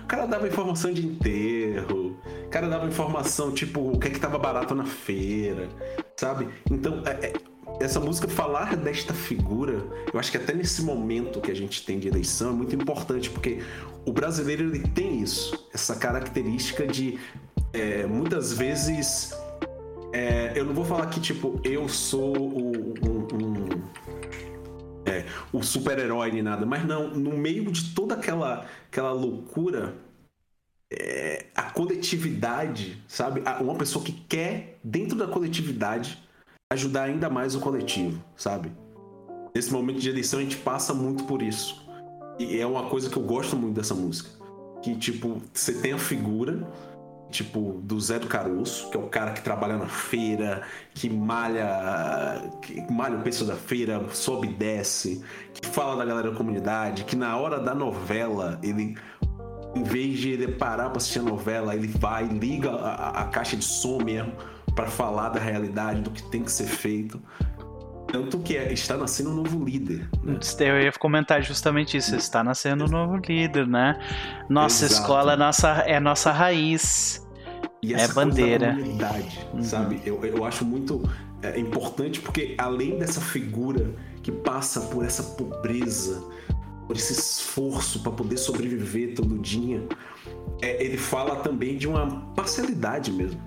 [0.05, 2.17] O cara dava informação de enterro,
[2.47, 5.69] o cara dava informação, tipo, o que é que tava barato na feira,
[6.17, 6.49] sabe?
[6.71, 7.33] Então, é, é,
[7.79, 11.99] essa música, falar desta figura, eu acho que até nesse momento que a gente tem
[11.99, 13.63] de eleição é muito importante, porque
[14.05, 17.19] o brasileiro ele tem isso, essa característica de
[17.73, 19.33] é, muitas vezes.
[20.13, 23.83] É, eu não vou falar que, tipo, eu sou o, um, um
[25.05, 29.95] é, o super-herói nem nada, mas não, no meio de toda aquela, aquela loucura,
[30.91, 33.43] é, a coletividade, sabe?
[33.61, 36.26] Uma pessoa que quer, dentro da coletividade,
[36.73, 38.73] ajudar ainda mais o coletivo, sabe?
[39.55, 41.87] Nesse momento de eleição a gente passa muito por isso.
[42.39, 44.29] E é uma coisa que eu gosto muito dessa música.
[44.83, 46.69] Que, tipo, você tem a figura,
[47.31, 50.63] tipo, do Zé do Caroço, que é o cara que trabalha na feira,
[50.93, 56.33] que malha, que malha o preço da feira, sobe e desce, que fala da galera
[56.33, 58.97] da comunidade, que na hora da novela, ele
[59.75, 63.57] em vez de ele parar para assistir a novela, ele vai, liga a, a caixa
[63.57, 64.33] de som mesmo
[64.77, 67.21] para falar da realidade, do que tem que ser feito.
[68.13, 70.09] Tanto que é, está nascendo um novo líder.
[70.23, 70.39] Né?
[70.61, 72.15] Eu ia comentar justamente isso.
[72.15, 73.99] Está nascendo um novo líder, né?
[74.49, 75.01] Nossa Exato.
[75.01, 77.27] escola é nossa, é nossa raiz.
[77.83, 78.75] E é bandeira.
[78.75, 79.63] Coisa uhum.
[79.63, 80.03] sabe?
[80.05, 81.03] Eu, eu acho muito
[81.43, 86.23] é, importante porque além dessa figura que passa por essa pobreza,
[86.87, 89.87] por esse esforço para poder sobreviver todo dia,
[90.63, 93.46] é, ele fala também de uma parcialidade mesmo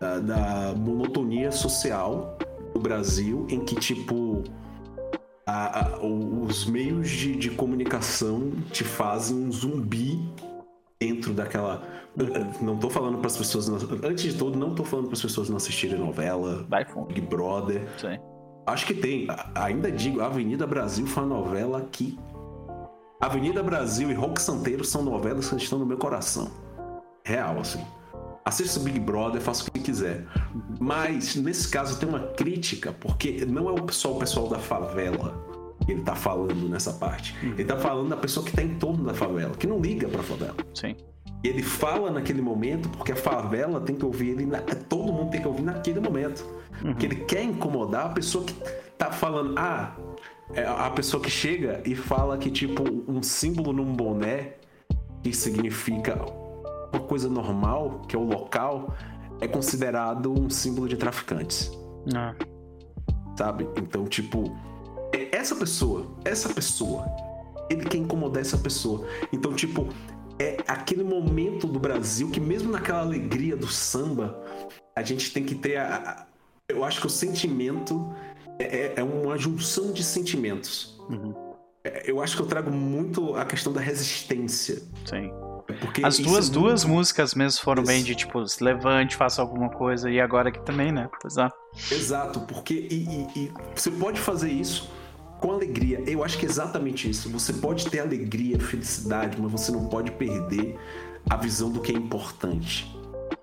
[0.00, 2.36] da, da monotonia social
[2.72, 4.42] do Brasil, em que, tipo,
[5.46, 10.20] a, a, os meios de, de, comunicação te fazem um zumbi
[11.00, 11.82] dentro daquela.
[12.60, 13.68] Não tô falando para as pessoas.
[13.68, 16.66] Antes de tudo, não tô falando para as pessoas não assistirem novela,
[17.08, 17.88] Big Brother.
[17.98, 18.18] Sim.
[18.66, 19.26] Acho que tem.
[19.54, 22.18] Ainda digo, Avenida Brasil foi uma novela que.
[23.20, 26.50] Avenida Brasil e Rock Santeiro são novelas que estão no meu coração.
[27.24, 27.82] Real, assim
[28.44, 30.26] assista o Big Brother, faça o que quiser.
[30.78, 35.42] Mas, nesse caso, tem uma crítica, porque não é só o pessoal da favela
[35.84, 37.34] que ele tá falando nessa parte.
[37.42, 37.52] Uhum.
[37.52, 40.22] Ele tá falando da pessoa que tá em torno da favela, que não liga pra
[40.22, 40.56] favela.
[40.74, 40.94] Sim.
[41.42, 44.60] Ele fala naquele momento porque a favela tem que ouvir ele, na...
[44.60, 46.44] todo mundo tem que ouvir naquele momento.
[46.82, 46.92] Uhum.
[46.92, 48.54] Porque ele quer incomodar a pessoa que
[48.96, 49.96] tá falando, ah,
[50.52, 54.54] é a pessoa que chega e fala que, tipo, um símbolo num boné
[55.22, 56.18] que significa
[56.94, 58.94] uma coisa normal, que é o local,
[59.40, 61.70] é considerado um símbolo de traficantes.
[62.14, 62.34] Ah.
[63.36, 63.68] Sabe?
[63.76, 64.56] Então, tipo,
[65.12, 67.06] é essa pessoa, essa pessoa,
[67.68, 69.06] ele quer incomodar essa pessoa.
[69.32, 69.88] Então, tipo,
[70.38, 74.40] é aquele momento do Brasil que, mesmo naquela alegria do samba,
[74.94, 75.96] a gente tem que ter a.
[75.96, 76.26] a
[76.66, 78.10] eu acho que o sentimento
[78.58, 80.98] é, é, é uma junção de sentimentos.
[81.10, 81.34] Uhum.
[81.84, 84.82] É, eu acho que eu trago muito a questão da resistência.
[85.04, 85.30] Sim
[85.80, 87.92] Porque As duas, duas músicas mesmo foram Isso.
[87.92, 91.08] bem de tipo, se levante, faça alguma coisa, e agora aqui também, né?
[91.20, 91.48] Pois é.
[91.90, 94.90] Exato, porque e, e, e você pode fazer isso
[95.40, 96.02] com alegria.
[96.06, 97.28] Eu acho que é exatamente isso.
[97.30, 100.78] Você pode ter alegria, felicidade, mas você não pode perder
[101.28, 102.94] a visão do que é importante.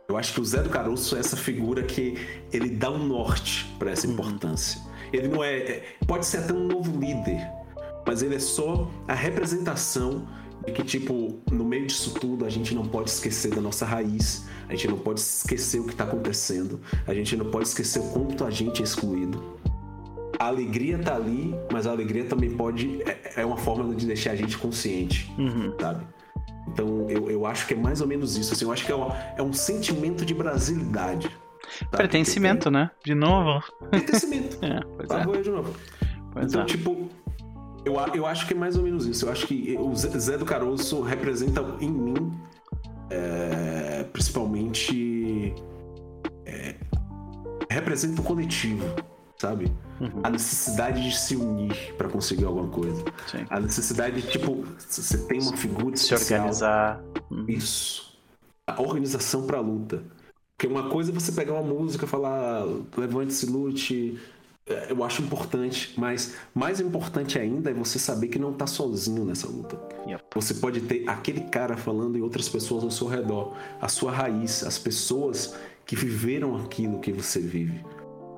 [0.07, 2.17] Eu acho que o Zé do Caroço é essa figura que
[2.51, 4.13] ele dá um norte para essa uhum.
[4.13, 4.81] importância.
[5.11, 7.49] Ele não é, é, pode ser até um novo líder,
[8.05, 10.27] mas ele é só a representação
[10.65, 14.45] de que tipo no meio disso tudo a gente não pode esquecer da nossa raiz,
[14.67, 18.09] a gente não pode esquecer o que está acontecendo, a gente não pode esquecer o
[18.09, 19.59] quanto a gente é excluído
[20.41, 22.99] a alegria tá ali, mas a alegria também pode.
[23.03, 25.75] É, é uma forma de deixar a gente consciente, uhum.
[25.79, 26.03] sabe?
[26.67, 28.53] Então eu, eu acho que é mais ou menos isso.
[28.53, 31.29] Assim, eu acho que é, uma, é um sentimento de brasilidade.
[31.91, 31.97] Tá?
[31.97, 32.89] Pertencimento, né?
[33.05, 33.63] De novo.
[33.91, 34.57] Pertencimento.
[34.65, 35.41] é, pois tá, é.
[35.41, 35.75] de novo.
[36.33, 36.65] Pois então, é.
[36.65, 37.09] tipo,
[37.85, 39.25] eu, eu acho que é mais ou menos isso.
[39.25, 42.33] Eu acho que o Zé do Caroço representa em mim,
[43.09, 45.53] é, principalmente,
[46.45, 46.75] é,
[47.69, 48.85] representa o coletivo,
[49.37, 49.71] sabe?
[49.99, 50.21] Uhum.
[50.23, 53.03] A necessidade de se unir para conseguir alguma coisa.
[53.27, 53.45] Sim.
[53.49, 56.39] A necessidade de, tipo, você tem uma figura Se especial.
[56.39, 57.03] organizar.
[57.29, 57.45] Uhum.
[57.47, 58.17] Isso.
[58.67, 60.03] A organização pra luta.
[60.57, 62.63] Porque uma coisa é você pegar uma música, falar
[62.95, 64.19] levante-se, lute.
[64.89, 69.47] Eu acho importante, mas mais importante ainda é você saber que não tá sozinho nessa
[69.47, 69.79] luta.
[70.35, 74.63] Você pode ter aquele cara falando e outras pessoas ao seu redor, a sua raiz,
[74.63, 75.55] as pessoas
[75.85, 77.83] que viveram aquilo que você vive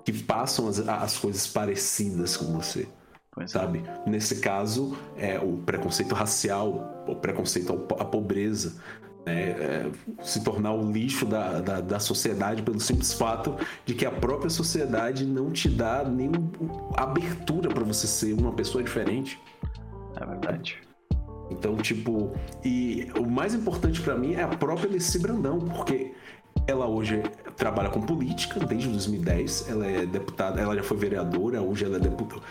[0.03, 2.87] que passam as, as coisas parecidas com você.
[3.31, 3.59] Pois é.
[3.59, 3.83] sabe?
[3.85, 4.09] É.
[4.09, 8.75] Nesse caso, é o preconceito racial, o preconceito à pobreza,
[9.25, 9.33] né?
[9.33, 13.55] é, se tornar o lixo da, da, da, sociedade pelo simples fato
[13.85, 16.51] de que a própria sociedade não te dá nenhuma
[16.95, 19.39] abertura para você ser uma pessoa diferente.
[20.19, 20.81] É verdade.
[21.49, 22.31] Então, tipo,
[22.63, 26.13] e o mais importante para mim é a própria Alice Brandão, porque
[26.67, 27.21] ela hoje
[27.55, 29.69] trabalha com política desde 2010.
[29.69, 32.41] Ela é deputada, ela já foi vereadora, hoje ela é deputada.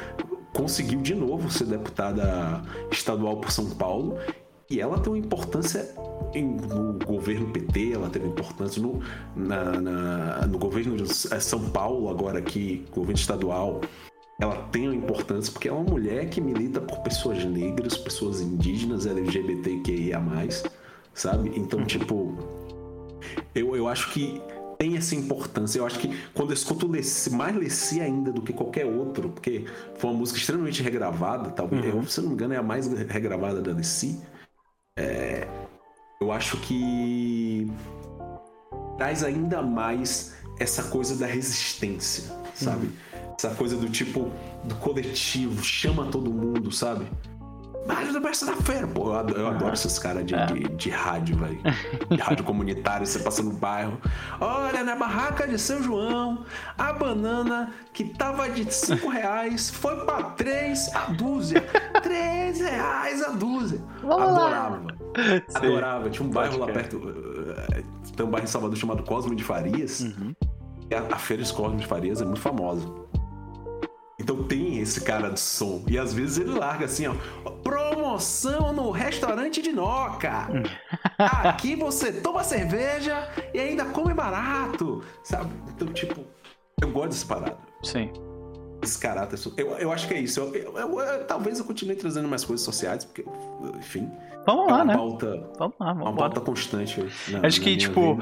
[0.53, 4.19] Conseguiu de novo ser deputada estadual por São Paulo.
[4.73, 5.95] E ela tem uma importância
[6.33, 9.03] em, no governo PT, ela teve importância no,
[9.37, 13.83] na, na, no governo de São Paulo, agora aqui, governo estadual.
[14.41, 19.05] Ela tem uma importância porque é uma mulher que milita por pessoas negras, pessoas indígenas,
[19.05, 20.19] LGBTQIA,
[21.13, 21.53] sabe?
[21.55, 21.85] Então, uhum.
[21.85, 22.35] tipo,
[23.55, 24.41] eu, eu acho que
[24.79, 25.81] tem essa importância.
[25.81, 29.67] Eu acho que quando eu escuto Leci, mais Leci ainda do que qualquer outro, porque
[29.99, 32.01] foi uma música extremamente regravada, talvez, uhum.
[32.01, 34.19] eu, se eu não me engano, é a mais regravada da Leci.
[34.97, 35.49] É,
[36.21, 37.71] eu acho que
[38.99, 42.25] traz ainda mais essa coisa da resistência,
[42.55, 42.87] sabe?
[42.87, 42.93] Uhum.
[43.37, 44.31] Essa coisa do tipo
[44.65, 47.07] do coletivo, chama todo mundo, sabe?
[47.87, 48.87] Mário da Besta da Feira.
[48.87, 50.47] Pô, eu adoro, eu adoro esses caras de, é.
[50.47, 51.61] de, de, rádio, velho.
[52.09, 54.01] De rádio comunitário, você passa no bairro.
[54.41, 56.45] Olha, na barraca de São João,
[56.79, 61.61] a banana que tava de 5 reais foi pra 3 a dúzia.
[62.03, 63.81] 3 reais a dúzia.
[64.03, 65.45] Vamos Adorava, velho.
[65.55, 66.11] Adorava.
[66.11, 67.01] Tinha um bairro lá perto.
[67.73, 67.83] Eh,
[68.17, 70.01] tem um bairro em Salvador chamado Cosme de Farias.
[70.01, 70.35] Uhum.
[70.93, 72.87] A, a Feira de Cosme de Farias é muito famosa.
[74.23, 75.85] Então tem esse cara de som.
[75.89, 77.15] E às vezes ele larga assim, ó.
[77.63, 80.49] Promoção no restaurante de Noca.
[81.19, 85.03] Aqui você toma cerveja e ainda come barato.
[85.25, 85.53] Sabe?
[85.75, 86.25] Então, tipo,
[86.81, 87.59] eu gosto dessa parada.
[87.83, 88.13] Sim
[88.91, 89.39] caráter.
[89.57, 90.41] Eu, eu acho que é isso.
[90.41, 93.25] Eu, eu, eu, talvez eu continue trazendo mais coisas sociais, porque,
[93.79, 94.11] enfim.
[94.45, 94.95] Vamos lá, é né?
[94.95, 95.27] Pauta,
[95.57, 97.01] vamos lá, vamos Uma pauta constante.
[97.29, 98.21] Na, acho na que, tipo,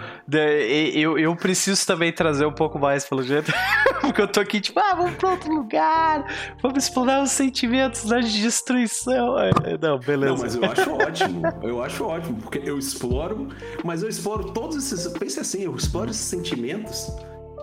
[0.94, 3.50] eu, eu preciso também trazer um pouco mais, pelo jeito.
[4.02, 6.26] porque eu tô aqui, tipo, ah, vamos pra outro lugar,
[6.60, 9.38] vamos explorar os sentimentos da destruição.
[9.38, 10.34] É, é, não, beleza.
[10.34, 11.42] Não, mas eu acho ótimo.
[11.62, 13.48] Eu acho ótimo, porque eu exploro,
[13.82, 15.06] mas eu exploro todos esses.
[15.14, 17.10] Pense assim, eu exploro esses sentimentos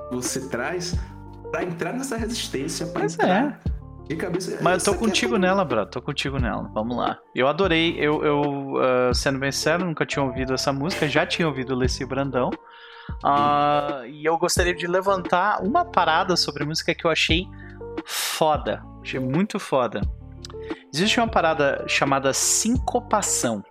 [0.10, 0.96] você traz
[1.52, 3.60] para entrar nessa resistência, para entrar.
[3.74, 3.78] É.
[4.08, 4.58] De cabeça.
[4.62, 5.86] Mas eu tô contigo é nela, bro.
[5.86, 6.72] Tô contigo nela.
[6.74, 7.20] Vamos lá.
[7.36, 7.98] Eu adorei.
[8.00, 8.42] Eu, eu
[8.76, 11.10] uh, sendo bem sério, nunca tinha ouvido essa música.
[11.10, 12.50] Já tinha ouvido Leci Brandão.
[13.24, 17.46] Uh, e eu gostaria de levantar uma parada sobre música que eu achei
[18.06, 18.82] foda.
[19.02, 20.00] Achei muito foda.
[20.94, 23.62] Existe uma parada chamada sincopação.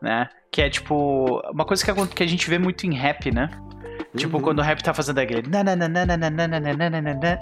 [0.00, 0.28] Né?
[0.52, 1.40] Que é tipo.
[1.50, 3.50] Uma coisa que a gente vê muito em rap, né?
[4.18, 4.42] Tipo, uhum.
[4.42, 5.48] quando o rap tá fazendo aquele.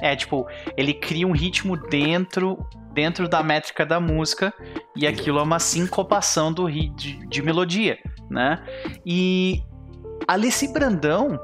[0.01, 0.47] É tipo,
[0.77, 2.59] ele cria um ritmo dentro
[2.93, 4.55] dentro da métrica da música
[4.97, 6.89] e aquilo é uma sincopação do de,
[7.29, 7.99] de melodia,
[8.31, 8.65] né?
[9.05, 9.63] E
[10.27, 11.39] Alice Brandão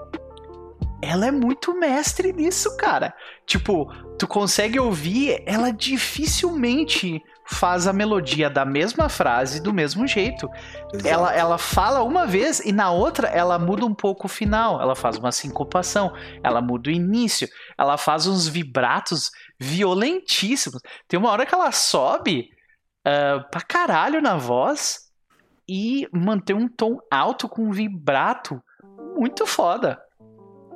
[1.03, 3.13] ela é muito mestre nisso, cara.
[3.45, 7.21] Tipo, tu consegue ouvir, ela dificilmente
[7.53, 10.49] faz a melodia da mesma frase do mesmo jeito.
[11.05, 14.81] Ela, ela fala uma vez e na outra ela muda um pouco o final.
[14.81, 17.49] Ela faz uma sincopação, ela muda o início,
[17.79, 19.31] ela faz uns vibratos
[19.61, 20.81] violentíssimos.
[21.07, 22.49] Tem uma hora que ela sobe
[23.07, 25.11] uh, pra caralho na voz
[25.69, 28.61] e mantém um tom alto com vibrato
[29.17, 30.01] muito foda.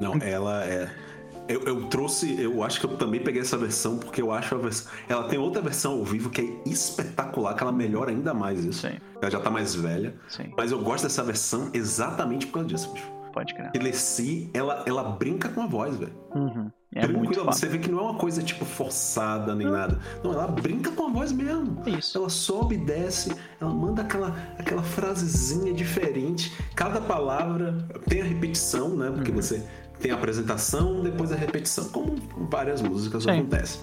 [0.01, 1.06] Não, ela é.
[1.49, 4.59] Eu, eu, trouxe, eu acho que eu também peguei essa versão porque eu acho a
[4.59, 4.91] versão.
[5.09, 8.87] Ela tem outra versão ao vivo que é espetacular, que ela melhora ainda mais isso.
[8.89, 8.97] Sim.
[9.21, 10.15] Ela já tá mais velha.
[10.29, 10.53] Sim.
[10.57, 13.17] Mas eu gosto dessa versão exatamente por causa disso, bicho.
[13.33, 13.71] Pode crer.
[13.75, 16.15] E Leci, ela, ela brinca com a voz, velho.
[16.35, 16.71] Uhum.
[16.95, 19.99] É Tranquilo, você vê que não é uma coisa tipo forçada nem nada.
[20.25, 21.83] Não, ela brinca com a voz mesmo.
[21.87, 22.17] Isso.
[22.17, 26.51] Ela sobe e desce, ela manda aquela, aquela frasezinha diferente.
[26.75, 29.11] Cada palavra tem a repetição, né?
[29.11, 29.37] Porque uhum.
[29.37, 29.63] você
[30.01, 32.17] tem a apresentação, depois a repetição, como
[32.51, 33.31] várias músicas Sim.
[33.31, 33.79] acontece.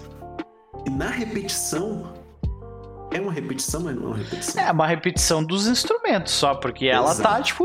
[0.86, 2.12] E na repetição,
[3.14, 4.62] é uma repetição, mas não é uma repetição.
[4.64, 7.04] É uma repetição dos instrumentos só, porque Exato.
[7.04, 7.64] ela tá, tipo,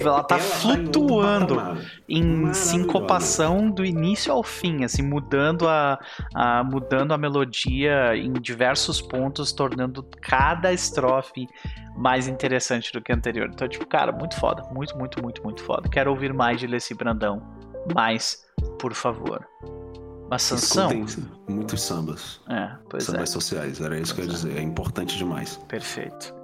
[0.00, 1.76] ela tá ela flutuando tá
[2.08, 5.98] em, em sincopação do início ao fim, assim, mudando a,
[6.34, 11.46] a, mudando a melodia em diversos pontos, tornando cada estrofe
[11.96, 13.48] mais interessante do que a anterior.
[13.52, 14.64] Então, tipo, cara, muito foda.
[14.72, 15.88] Muito, muito, muito, muito foda.
[15.88, 17.40] Quero ouvir mais de Leci Brandão.
[17.94, 18.38] Mais,
[18.80, 19.46] por favor.
[20.42, 20.90] Sansão.
[21.04, 22.40] Escutem muitos sambas.
[22.48, 23.32] É, pois sambas é.
[23.32, 24.58] sociais, era isso pois que eu ia dizer.
[24.58, 25.56] É importante demais.
[25.68, 26.34] Perfeito.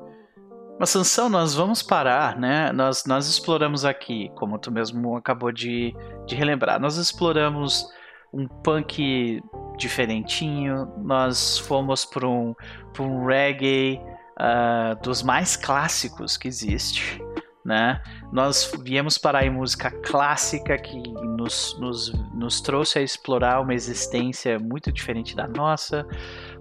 [0.79, 2.73] Mas Sansão, nós vamos parar, né?
[2.73, 5.95] Nós, nós exploramos aqui, como tu mesmo acabou de,
[6.27, 7.87] de relembrar, nós exploramos
[8.33, 9.43] um punk
[9.77, 12.55] diferentinho, nós fomos para um,
[12.99, 14.01] um reggae
[14.41, 17.21] uh, dos mais clássicos que existe,
[17.65, 18.01] né?
[18.33, 24.59] Nós viemos parar em música clássica que nos, nos, nos trouxe a explorar uma existência
[24.59, 26.07] muito diferente da nossa.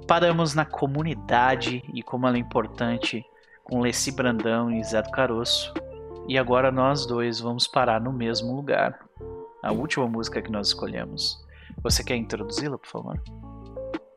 [0.07, 3.23] Paramos na comunidade e como ela é importante
[3.63, 5.71] com Leci Brandão e Zé do Caroço.
[6.27, 8.99] E agora nós dois vamos parar no mesmo lugar.
[9.61, 11.45] A última música que nós escolhemos.
[11.83, 13.21] Você quer introduzi-la, por favor?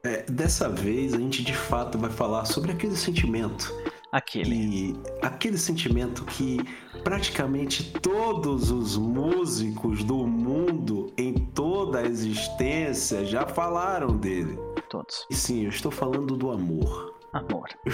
[0.05, 3.73] É, dessa vez a gente de fato vai falar sobre aquele sentimento.
[4.11, 4.55] Aquele.
[4.55, 6.59] E aquele sentimento que
[7.03, 14.59] praticamente todos os músicos do mundo, em toda a existência, já falaram dele.
[14.89, 15.27] Todos.
[15.31, 17.15] E sim, eu estou falando do amor.
[17.33, 17.69] Amor.
[17.85, 17.93] Eu,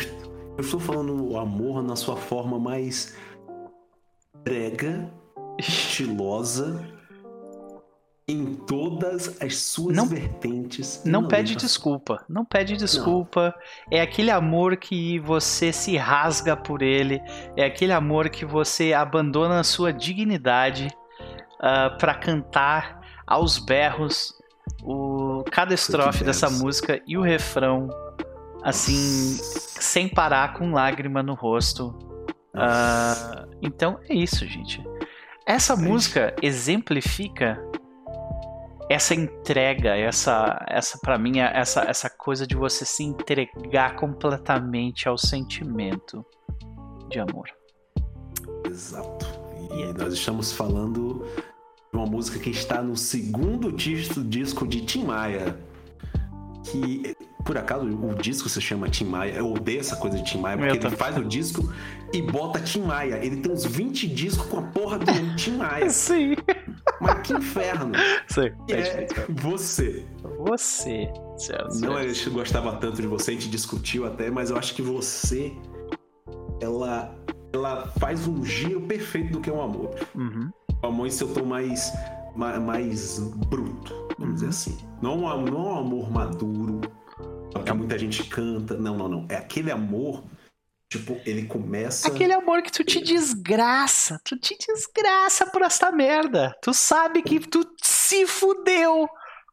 [0.57, 3.17] eu estou falando o amor na sua forma mais
[4.45, 5.13] brega,
[5.59, 6.98] estilosa
[8.29, 11.03] em todas as suas não, vertentes.
[11.03, 12.23] Não, pede desculpa.
[12.29, 13.55] Não pede desculpa.
[13.91, 13.99] Não.
[13.99, 17.23] É aquele amor que você se rasga por ele.
[17.57, 24.35] É aquele amor que você abandona a sua dignidade uh, ah, para cantar aos berros
[24.83, 27.89] o, cada estrofe dessa música e o refrão,
[28.63, 31.99] assim, sem parar, com lágrima no rosto.
[32.55, 34.85] Uh, então é isso, gente.
[35.47, 37.59] Essa é música exemplifica
[38.89, 45.09] essa entrega, essa, essa para mim, é essa, essa coisa de você se entregar completamente
[45.09, 46.25] ao sentimento
[47.11, 47.49] de amor.
[48.67, 49.27] Exato.
[49.73, 51.27] E nós estamos falando
[51.93, 55.59] de uma música que está no segundo disco, disco de Tim Maia.
[56.65, 57.15] Que
[57.49, 59.33] por acaso o disco se chama Tim Maia.
[59.33, 61.73] Eu odeio essa coisa de Tim Maia, porque ele faz o disco
[62.13, 63.25] e bota Tim Maia.
[63.25, 65.89] Ele tem uns 20 discos com a porra do Tim Maia.
[65.89, 66.37] Sim.
[67.01, 67.93] Mas que inferno.
[68.27, 68.51] Sim.
[68.69, 70.05] É, é você.
[70.41, 71.11] Você.
[71.39, 74.75] Certo, Não, a gente gostava tanto de você, a gente discutiu até, mas eu acho
[74.75, 75.51] que você.
[76.61, 77.17] Ela.
[77.55, 79.95] Ela faz um giro perfeito do que é um amor.
[80.15, 80.51] Uhum.
[80.83, 81.91] O amor em seu tom mais.
[82.37, 83.19] mais,
[83.49, 84.35] bruto, vamos uhum.
[84.35, 84.77] dizer assim.
[85.01, 86.83] Não, não é um amor maduro
[87.65, 88.77] que muita gente canta.
[88.77, 89.27] Não, não, não.
[89.29, 90.25] É aquele amor.
[90.91, 92.09] Tipo, ele começa.
[92.09, 94.19] Aquele amor que tu te desgraça.
[94.25, 96.57] Tu te desgraça por esta merda.
[96.63, 99.09] Tu sabe que tu se fudeu.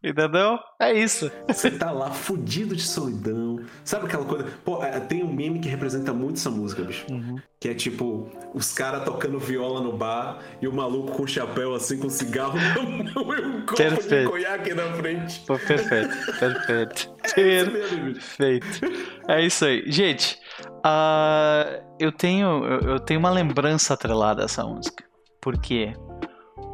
[0.06, 0.60] Entendeu?
[0.80, 1.32] É isso.
[1.48, 3.60] Você tá lá fudido de solidão.
[3.84, 4.46] Sabe aquela coisa?
[4.64, 7.08] Pô, é, tem um meme que representa muito essa música, bicho.
[7.10, 7.38] Uhum.
[7.60, 11.98] Que é tipo, os caras tocando viola no bar e o maluco com chapéu assim,
[11.98, 12.76] com cigarro na
[13.16, 14.26] mão e um copo perfeito.
[14.26, 15.40] de conhaque na frente.
[15.48, 17.16] Pô, perfeito, perfeito.
[17.36, 18.82] É perfeito.
[19.28, 19.84] É isso aí.
[19.92, 20.38] Gente,
[20.86, 25.04] uh, eu, tenho, eu tenho uma lembrança atrelada a essa música.
[25.42, 25.92] Porque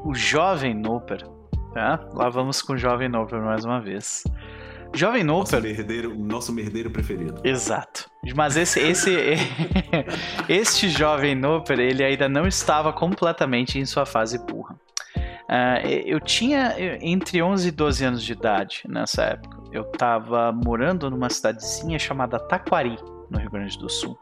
[0.04, 1.24] o jovem Noper
[1.74, 2.06] Tá?
[2.14, 4.24] Lá vamos com o Jovem Noper mais uma vez.
[4.94, 5.54] Jovem Noper.
[5.54, 7.42] Nosso merdeiro, nosso merdeiro preferido.
[7.44, 8.10] Exato.
[8.36, 9.16] Mas esse, esse,
[10.50, 14.76] este Jovem Noper, ele ainda não estava completamente em sua fase burra.
[15.52, 19.58] Uh, eu tinha entre 11 e 12 anos de idade nessa época.
[19.72, 22.98] Eu estava morando numa cidadezinha chamada Taquari,
[23.30, 24.18] no Rio Grande do Sul.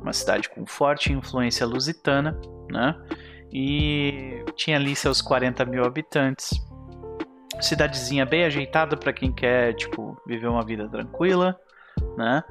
[0.00, 2.40] Uma cidade com forte influência lusitana,
[2.70, 2.96] né?
[3.52, 6.50] E tinha ali seus 40 mil habitantes.
[7.60, 11.58] Cidadezinha bem ajeitada para quem quer, tipo, viver uma vida tranquila,
[12.16, 12.42] né?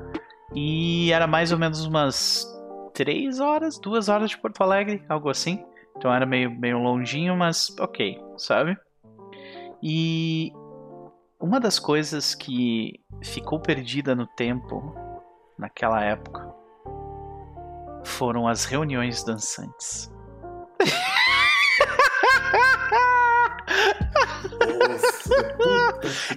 [0.54, 2.46] E era mais ou menos umas
[2.94, 5.64] 3 horas, 2 horas de Porto Alegre, algo assim.
[5.96, 8.78] Então era meio, meio longinho, mas ok, sabe?
[9.82, 10.52] E
[11.40, 14.94] uma das coisas que ficou perdida no tempo
[15.58, 16.54] naquela época
[18.04, 20.12] foram as reuniões dançantes.
[20.80, 20.86] Ha
[22.56, 23.09] ha ha!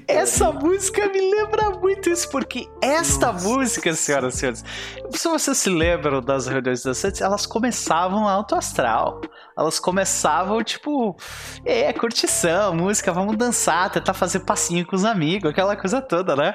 [0.09, 3.49] Essa música me lembra muito isso, porque esta Nossa.
[3.49, 4.65] música, senhoras e senhores,
[5.11, 9.21] se vocês se lembram das reuniões dançantes, elas começavam alto astral.
[9.57, 11.17] Elas começavam, tipo,
[11.65, 16.55] é, curtição, música, vamos dançar, tentar fazer passinho com os amigos, aquela coisa toda, né?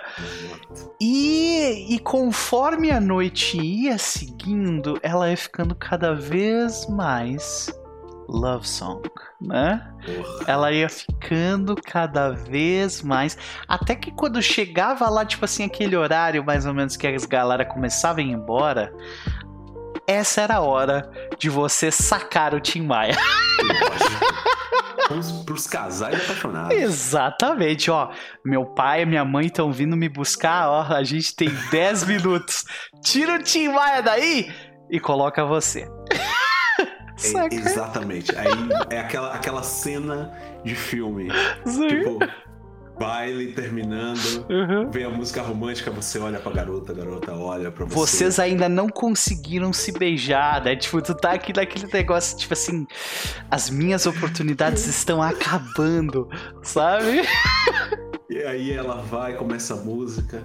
[1.00, 7.70] E, e conforme a noite ia seguindo, ela ia ficando cada vez mais
[8.28, 9.02] love song,
[9.42, 9.82] né?
[10.06, 10.44] Porra.
[10.48, 13.38] Ela ia ficando cada vez mais.
[13.68, 17.66] Até que quando chegava lá, tipo assim, aquele horário mais ou menos que as galera
[17.66, 18.94] começavam a ir embora,
[20.06, 23.16] essa era a hora de você sacar o Tim Maia.
[25.08, 26.76] Para os casais apaixonados.
[26.76, 28.12] Exatamente, ó.
[28.44, 30.82] Meu pai e minha mãe estão vindo me buscar, ó.
[30.94, 32.66] A gente tem 10 minutos.
[33.02, 34.54] Tira o Tim Maia daí
[34.90, 35.90] e coloca você.
[37.24, 38.36] É, exatamente.
[38.36, 38.48] Aí
[38.90, 40.32] é aquela, aquela cena
[40.64, 41.30] de filme.
[41.66, 41.88] Sim.
[41.88, 42.20] Tipo,
[43.00, 44.90] baile terminando, uhum.
[44.90, 47.96] vem a música romântica, você olha pra garota, a garota olha pra você.
[47.96, 50.76] Vocês ainda não conseguiram se beijar, né?
[50.76, 52.88] Tipo, tu tá aqui naquele negócio, tipo assim,
[53.50, 56.28] as minhas oportunidades estão acabando,
[56.64, 57.22] sabe?
[58.30, 60.44] E aí ela vai, começa a música.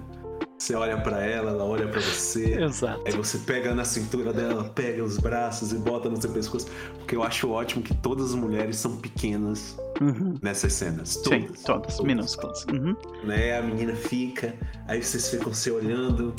[0.63, 2.63] Você olha para ela, ela olha para você.
[2.63, 3.03] Exato.
[3.05, 6.69] Aí você pega na cintura dela, pega os braços e bota no seu pescoço.
[6.99, 10.39] Porque eu acho ótimo que todas as mulheres são pequenas uhum.
[10.41, 11.17] nessas cenas.
[11.17, 11.41] Todas.
[11.41, 12.01] Sim, todas, todas.
[12.01, 12.65] minúsculas.
[12.67, 12.95] Uhum.
[13.25, 13.59] Né?
[13.59, 14.55] A menina fica,
[14.87, 16.33] aí vocês ficam se olhando.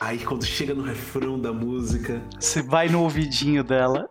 [0.00, 2.20] Aí quando chega no refrão da música.
[2.40, 4.10] Você vai no ouvidinho dela.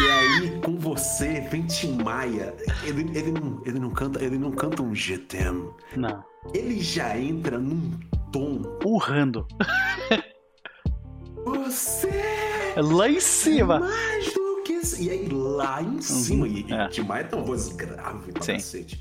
[0.00, 2.54] E aí, com você, vem Tim Maia.
[2.84, 5.70] Ele, ele, não, ele, não canta, ele não canta um GTM.
[5.96, 6.22] Não.
[6.54, 7.90] Ele já entra num
[8.32, 8.62] tom.
[8.84, 9.46] Urrando.
[11.44, 12.10] Você!
[12.76, 13.80] Lá em cima!
[13.80, 14.80] mais do que.
[15.00, 16.46] E aí, lá em cima.
[16.46, 16.52] Uhum.
[16.52, 16.88] E, é.
[16.88, 18.54] Tem uma voz grave pra Sim.
[18.54, 19.00] cacete.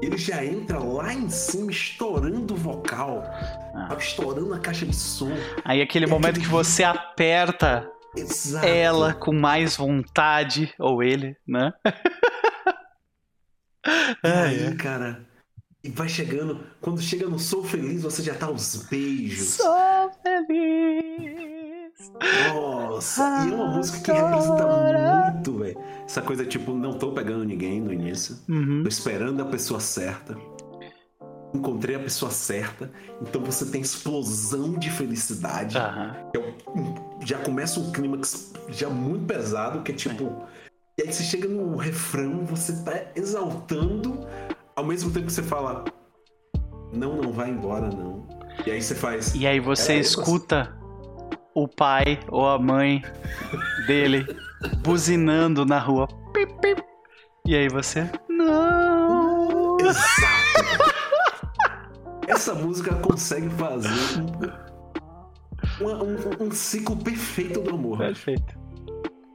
[0.00, 3.22] Ele já entra lá em cima, estourando o vocal,
[3.72, 3.94] ah.
[3.96, 5.30] estourando a caixa de som.
[5.64, 6.46] Aí aquele momento aquele...
[6.46, 8.66] que você aperta Exato.
[8.66, 11.72] ela com mais vontade, ou ele, né?
[14.24, 14.74] E aí, é.
[14.76, 15.26] cara,
[15.84, 19.54] e vai chegando, quando chega no Sou Feliz, você já tá aos beijos.
[19.54, 21.32] Sou feliz.
[22.48, 25.78] Nossa, e é uma música que representa muito, velho.
[26.04, 28.82] Essa coisa tipo, não tô pegando ninguém no início, uhum.
[28.82, 30.36] tô esperando a pessoa certa.
[31.52, 32.90] Encontrei a pessoa certa,
[33.20, 35.76] então você tem explosão de felicidade.
[35.76, 36.94] Uhum.
[37.24, 40.46] já começa um clímax já muito pesado, que é tipo.
[40.96, 44.26] E aí você chega no refrão, você tá exaltando,
[44.76, 45.84] ao mesmo tempo que você fala,
[46.92, 48.26] não, não vai embora, não.
[48.66, 49.34] E aí você faz.
[49.34, 50.76] E aí você escuta
[51.54, 53.02] o pai ou a mãe
[53.86, 54.26] dele
[54.82, 56.06] buzinando na rua.
[56.32, 56.82] Pip, pip.
[57.46, 58.10] E aí você.
[58.28, 59.76] Não!
[59.80, 60.92] Exato!
[62.28, 63.90] Essa música consegue fazer
[65.80, 67.98] um, um, um, ciclo perfeito do amor.
[67.98, 68.61] Perfeito.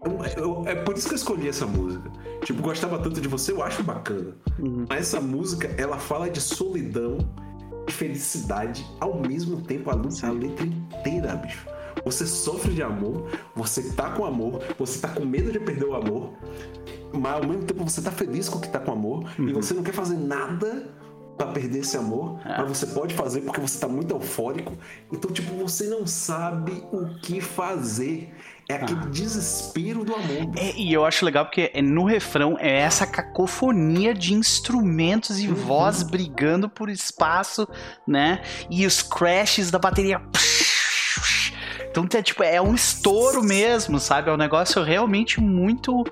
[0.04, 2.12] Eu, eu, é por isso que eu escolhi essa música.
[2.44, 4.36] Tipo, gostava tanto de você, eu acho bacana.
[4.60, 4.86] Uhum.
[4.88, 7.18] Mas essa música, ela fala de solidão
[7.88, 11.68] e felicidade ao mesmo tempo, a, a letra inteira, bicho.
[12.06, 15.96] Você sofre de amor, você tá com amor, você tá com medo de perder o
[15.96, 16.32] amor,
[17.12, 19.50] mas ao mesmo tempo você tá feliz com o que tá com amor uhum.
[19.50, 20.90] e você não quer fazer nada
[21.38, 22.58] para perder esse amor, é.
[22.58, 24.74] mas você pode fazer porque você tá muito eufórico.
[25.12, 28.34] Então, tipo, você não sabe o que fazer.
[28.70, 29.10] É aquele ah.
[29.10, 30.54] desespero do amor.
[30.58, 35.48] É, e eu acho legal porque é, no refrão é essa cacofonia de instrumentos e
[35.48, 35.56] uhum.
[35.56, 37.66] voz brigando por espaço,
[38.06, 38.42] né?
[38.70, 40.22] E os crashes da bateria.
[41.90, 44.30] Então, é, tipo, é um estouro mesmo, sabe?
[44.30, 46.04] É um negócio realmente muito.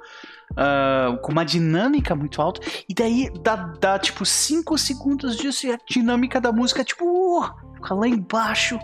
[0.51, 2.61] Uh, com uma dinâmica muito alta.
[2.87, 7.51] E daí dá, dá tipo 5 segundos disso e a dinâmica da música, tipo, uh,
[7.75, 8.79] fica lá embaixo.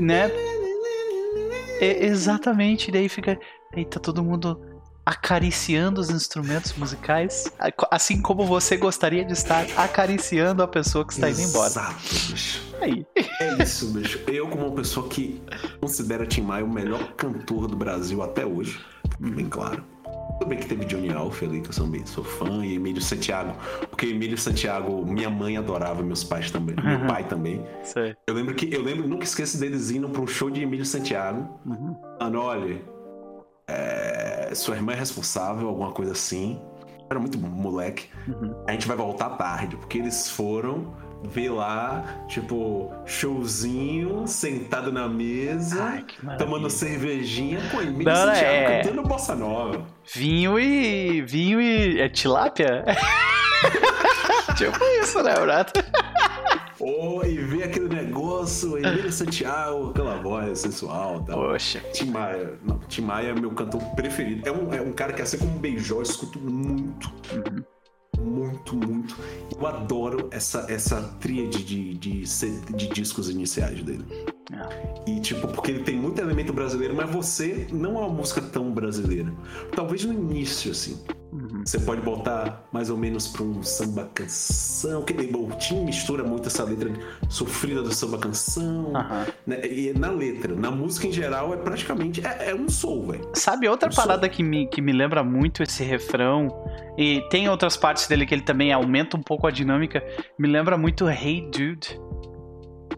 [0.00, 0.28] Né?
[1.84, 2.90] É, exatamente.
[2.90, 3.38] Daí fica.
[3.72, 4.60] Aí tá todo mundo
[5.06, 7.44] acariciando os instrumentos musicais,
[7.90, 11.68] assim como você gostaria de estar acariciando a pessoa que está indo embora.
[11.68, 12.62] Exato, bicho.
[12.80, 13.06] Aí.
[13.40, 14.20] É isso, bicho.
[14.26, 15.42] Eu, como uma pessoa que
[15.80, 18.80] considera Tim Maia o melhor cantor do Brasil até hoje,
[19.18, 19.84] bem claro.
[20.38, 23.54] Tudo bem que teve Johnny Alf ali, que eu sou, sou fã, e Emílio Santiago,
[23.88, 26.98] porque Emílio Santiago, minha mãe adorava, meus pais também, uhum.
[26.98, 27.64] meu pai também.
[27.82, 28.16] Sei.
[28.26, 31.48] Eu lembro que, eu lembro, nunca esqueço deles indo para um show de Emílio Santiago.
[31.64, 31.96] Uhum.
[32.20, 32.82] Mano, olha,
[33.68, 36.60] é, sua irmã é responsável, alguma coisa assim.
[37.08, 38.08] Era muito moleque.
[38.26, 38.54] Uhum.
[38.66, 45.82] A gente vai voltar tarde, porque eles foram ver lá, tipo, showzinho, sentado na mesa,
[45.82, 46.04] Ai,
[46.36, 48.82] tomando cervejinha com Emílio Não, Santiago é...
[48.82, 49.86] cantando bossa nova.
[50.14, 51.22] Vinho e.
[51.22, 52.00] vinho e.
[52.00, 52.84] é tilápia?
[54.56, 55.72] tipo isso, né, Brato?
[56.80, 61.38] Oh, e ver aquele negócio, Emílio Santiago, aquela voz sensual tal.
[61.38, 61.80] Poxa.
[61.92, 62.58] Tim Maia.
[62.62, 64.46] Não, Tim Maia é meu cantor preferido.
[64.46, 67.10] É um, é um cara que, assim como um Beijó, eu escuto muito.
[67.32, 67.64] Uhum
[68.20, 69.16] muito, muito.
[69.56, 74.04] Eu adoro essa, essa tríade de, de, de discos iniciais dele.
[74.52, 75.10] É.
[75.10, 78.70] E, tipo, porque ele tem muito elemento brasileiro, mas você não é uma música tão
[78.72, 79.32] brasileira.
[79.74, 81.02] Talvez no início, assim.
[81.32, 81.62] Uhum.
[81.64, 86.46] Você pode botar mais ou menos pra um samba canção, que o Tim mistura muito
[86.46, 86.92] essa letra
[87.28, 88.92] sofrida do samba canção.
[88.92, 89.32] Uhum.
[89.46, 89.66] Né?
[89.66, 92.24] E na letra, na música em geral, é praticamente.
[92.24, 93.30] É, é um soul, velho.
[93.34, 96.48] Sabe outra um parada que me, que me lembra muito esse refrão?
[96.96, 100.04] E tem outras partes dele que ele também aumenta um pouco a dinâmica.
[100.38, 101.98] Me lembra muito Hey Dude.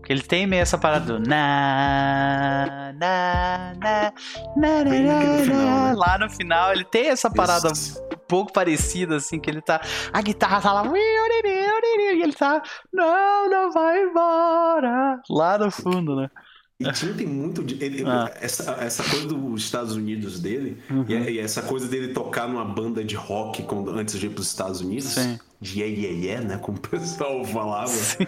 [0.07, 4.12] Que ele tem meio essa parada do na, na, na,
[4.55, 5.95] na, na, na, final, né?
[5.97, 9.81] lá no final ele tem essa parada um pouco parecida assim que ele tá
[10.12, 12.62] a guitarra tá lá e ele tá
[12.93, 16.31] não, não vai embora lá no fundo, né?
[16.78, 17.62] E Tim tem muito.
[17.83, 18.31] Ele, ah.
[18.41, 21.05] essa, essa coisa dos Estados Unidos dele, uhum.
[21.09, 24.47] e, essa coisa dele tocar numa banda de rock quando, antes de ir para os
[24.47, 25.41] Estados Unidos, Sim.
[25.61, 26.59] de yeah, yeah, yeah, né?
[26.59, 27.89] Como o pessoal falava.
[27.89, 28.27] Sim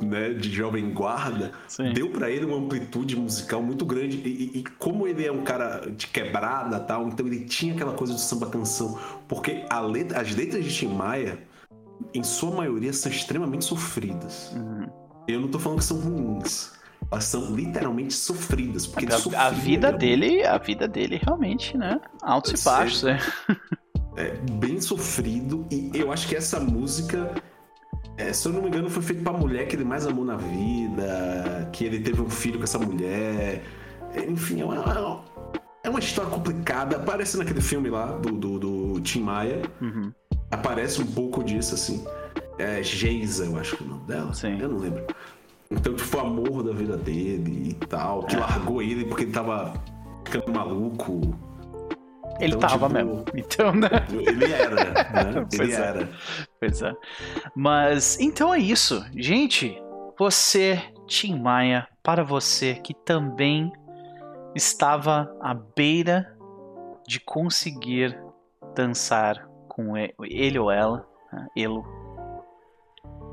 [0.00, 1.92] né, de jovem guarda, Sim.
[1.92, 4.16] deu para ele uma amplitude musical muito grande.
[4.16, 8.14] E, e, como ele é um cara de quebrada tal, então ele tinha aquela coisa
[8.14, 8.98] de samba canção.
[9.28, 11.38] Porque letra, as letras de Tim Maia,
[12.12, 14.52] em sua maioria, são extremamente sofridas.
[14.54, 14.86] Uhum.
[15.28, 16.72] Eu não tô falando que são ruins.
[17.10, 18.86] Elas são literalmente sofridas.
[18.86, 22.00] Porque a, a vida dele, a vida dele realmente, né?
[22.22, 23.18] Altos e baixos, é.
[24.16, 24.30] é.
[24.52, 25.66] Bem sofrido.
[25.70, 27.34] E eu acho que essa música
[28.16, 30.36] é, se eu não me engano, foi feito pra mulher que ele mais amou na
[30.36, 33.62] vida, que ele teve um filho com essa mulher.
[34.14, 35.24] É, enfim, é uma,
[35.82, 36.96] é uma história complicada.
[36.96, 39.62] Aparece naquele filme lá do, do, do Tim Maia.
[39.80, 40.12] Uhum.
[40.50, 42.04] Aparece um pouco disso, assim.
[42.56, 44.32] É Geisa, eu acho que é o nome dela.
[44.32, 44.60] Sim.
[44.60, 45.04] Eu não lembro.
[45.70, 48.38] Então, tipo, o amor da vida dele e tal, que é.
[48.38, 49.74] largou ele porque ele tava
[50.24, 51.34] ficando maluco.
[52.40, 53.24] Ele então, tava tipo, mesmo.
[53.34, 53.88] Então, né?
[54.10, 55.46] Ele era, né?
[55.52, 55.76] Ele é.
[55.76, 56.08] era.
[56.58, 56.92] Pois é.
[57.54, 59.04] Mas então é isso.
[59.16, 59.80] Gente,
[60.18, 63.72] você, Tim Maia, para você que também
[64.54, 66.36] estava à beira
[67.06, 68.18] de conseguir
[68.74, 71.46] dançar com ele ou ela, né?
[71.56, 71.82] ele,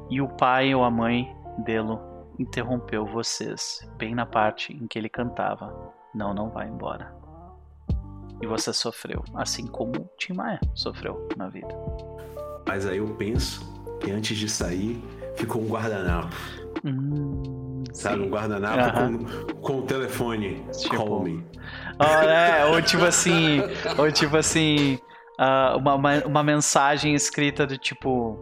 [0.09, 1.97] e o pai ou a mãe dele
[2.39, 5.93] interrompeu vocês bem na parte em que ele cantava.
[6.13, 7.20] Não, não vai embora.
[8.41, 11.75] E você sofreu, assim como Tim Maia sofreu na vida.
[12.67, 13.61] Mas aí eu penso
[13.99, 15.01] que antes de sair
[15.35, 16.35] ficou um guardanapo.
[16.83, 18.27] Hum, Sabe, sim.
[18.27, 20.65] um guardanapo com, com o telefone.
[20.77, 21.45] Tipo, Call me.
[21.99, 23.61] é, ou tipo assim.
[23.97, 24.97] ou tipo assim.
[25.39, 28.37] Uh, uma, uma mensagem escrita do tipo.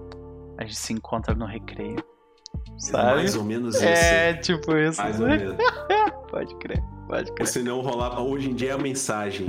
[0.57, 2.03] A gente se encontra no recreio.
[2.77, 3.15] Sabe?
[3.15, 3.85] Mais ou menos isso.
[3.85, 5.01] É, tipo isso.
[5.01, 5.55] Mais ou menos.
[6.31, 7.47] pode crer, pode crer.
[7.47, 9.47] Se não rolar, hoje em dia é a mensagem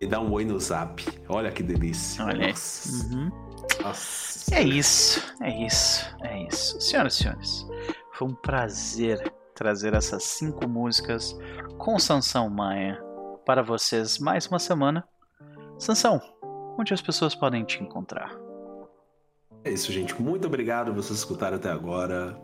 [0.00, 1.02] e dá um oi no zap.
[1.28, 2.24] Olha que delícia.
[2.24, 3.06] Olha Nossa.
[3.06, 3.30] Uhum.
[3.82, 4.54] Nossa.
[4.54, 6.80] É isso, é isso, é isso.
[6.80, 7.66] Senhoras e senhores,
[8.12, 11.36] foi um prazer trazer essas cinco músicas
[11.78, 13.00] com Sansão Maia
[13.46, 15.06] para vocês mais uma semana.
[15.78, 16.20] Sansão,
[16.78, 18.34] onde as pessoas podem te encontrar?
[19.64, 20.20] É isso, gente.
[20.20, 22.38] Muito obrigado por vocês escutaram até agora.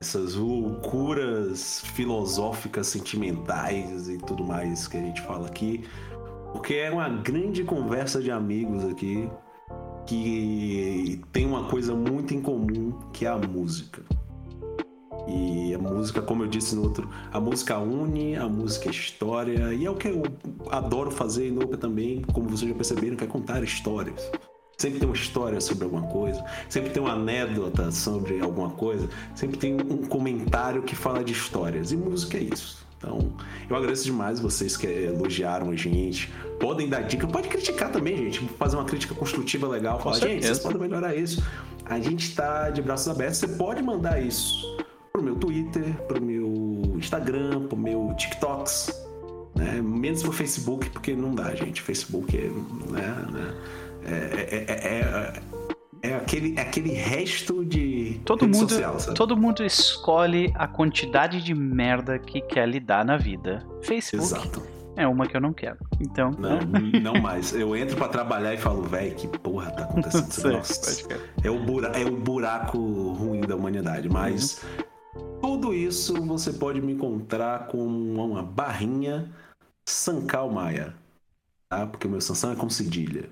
[0.00, 5.84] Essas loucuras filosóficas, sentimentais e tudo mais que a gente fala aqui.
[6.54, 9.28] Porque é uma grande conversa de amigos aqui
[10.06, 14.04] que tem uma coisa muito em comum que é a música.
[15.26, 19.74] E a música, como eu disse no outro, a música une, a música é história,
[19.74, 20.22] e é o que eu
[20.70, 24.30] adoro fazer e nunca também, como vocês já perceberam, que é contar histórias.
[24.78, 29.58] Sempre tem uma história sobre alguma coisa, sempre tem uma anedota sobre alguma coisa, sempre
[29.58, 31.90] tem um comentário que fala de histórias.
[31.90, 33.32] E música é isso Então,
[33.68, 36.32] eu agradeço demais vocês que elogiaram a gente.
[36.58, 38.40] Podem dar dica, pode criticar também, gente.
[38.58, 40.00] Fazer uma crítica construtiva legal.
[40.00, 41.42] Falar, gente, vocês podem melhorar isso.
[41.84, 43.38] A gente está de braços abertos.
[43.38, 44.76] Você pode mandar isso
[45.12, 48.90] pro meu Twitter, pro meu Instagram, pro meu TikToks.
[49.54, 49.80] Né?
[49.82, 51.82] Menos pro Facebook, porque não dá, gente.
[51.82, 52.48] Facebook é.
[52.90, 53.54] Né, né?
[54.06, 55.42] é, é, é,
[56.04, 61.54] é aquele, é aquele resto de todo mundo social, todo mundo escolhe a quantidade de
[61.54, 63.66] merda que quer lidar na vida.
[63.82, 64.62] Facebook Exato.
[64.96, 65.78] é uma que eu não quero.
[65.98, 66.60] Então não
[67.00, 67.54] não mais.
[67.54, 70.28] Eu entro para trabalhar e falo velho que porra tá acontecendo?
[70.30, 71.08] Sei, Nossa,
[71.42, 72.78] é o buraco é o buraco
[73.12, 74.62] ruim da humanidade mas
[75.16, 75.40] uhum.
[75.40, 79.32] tudo isso você pode me encontrar com uma barrinha
[79.86, 80.94] Sancal Maia
[81.68, 81.86] tá?
[81.86, 83.28] Porque o meu Sansão é com cedilha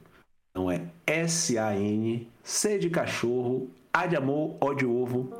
[0.52, 5.32] então é S-A-N, C de cachorro, A de amor, O de ovo,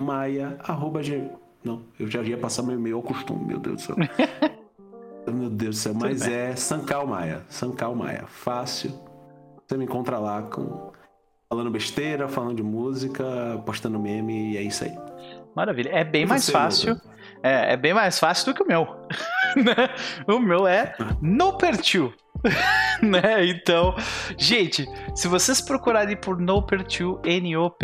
[0.00, 1.30] maia, arroba G.
[1.62, 3.96] Não, eu já ia passar meu e-mail ao costume, meu Deus do céu.
[5.32, 7.42] meu Deus do céu, mas é Sancal Maia.
[7.48, 8.24] Sancal Maia.
[8.26, 8.92] Fácil.
[9.66, 10.92] Você me encontra lá com
[11.48, 13.24] falando besteira, falando de música,
[13.64, 14.92] postando meme e é isso aí.
[15.54, 15.90] Maravilha.
[15.90, 17.00] É bem mais fácil.
[17.42, 18.88] É, é, bem mais fácil do que o meu.
[20.26, 22.12] o meu é no pertil.
[23.02, 23.46] né?
[23.46, 23.94] Então,
[24.36, 27.74] gente, se vocês procurarem por Nopertwo, N-O-P-E-R-T-W-O,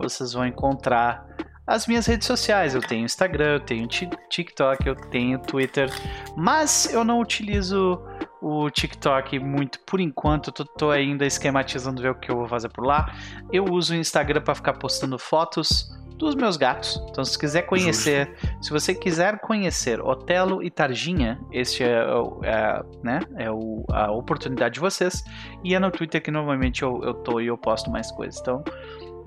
[0.00, 1.26] vocês vão encontrar
[1.66, 2.74] as minhas redes sociais.
[2.74, 5.88] Eu tenho Instagram, eu tenho TikTok, eu tenho Twitter,
[6.36, 8.02] mas eu não utilizo
[8.42, 10.48] o TikTok muito por enquanto.
[10.48, 13.14] Eu tô, tô ainda esquematizando ver o que eu vou fazer por lá.
[13.52, 15.88] Eu uso o Instagram para ficar postando fotos
[16.20, 17.02] dos meus gatos.
[17.08, 18.64] Então, se quiser conhecer, Justo.
[18.64, 22.04] se você quiser conhecer Otelo e Targinha, este é,
[22.44, 25.24] é, né, é o, a oportunidade de vocês.
[25.64, 28.38] E é no Twitter que normalmente eu, eu tô e eu posto mais coisas.
[28.38, 28.62] Então,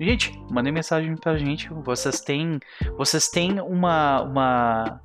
[0.00, 1.68] gente, mandem mensagem pra gente.
[1.74, 2.60] Vocês têm,
[2.96, 5.00] vocês têm uma, uma,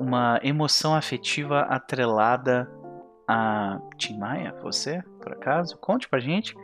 [0.00, 2.70] uma emoção afetiva atrelada
[3.28, 4.54] a Tim Maia?
[4.62, 5.76] Você, por acaso?
[5.76, 6.56] Conte pra gente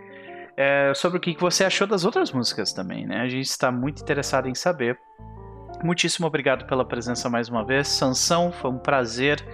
[0.57, 3.20] é, sobre o que você achou das outras músicas também, né?
[3.20, 4.99] A gente está muito interessado em saber.
[5.83, 7.89] Muitíssimo obrigado pela presença mais uma vez.
[7.89, 9.45] Sansão, foi um prazer.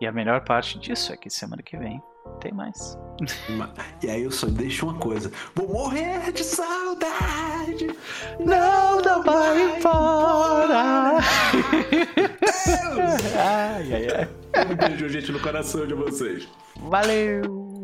[0.00, 2.02] E a melhor parte disso é que semana que vem
[2.40, 2.98] tem mais.
[4.02, 5.32] E aí eu só deixo uma coisa.
[5.54, 7.86] Vou morrer de saudade.
[8.38, 11.18] Não, não vai embora.
[13.34, 14.28] ai, ai, ai.
[14.70, 16.46] Um beijo, gente, no coração de vocês.
[16.76, 17.75] Valeu.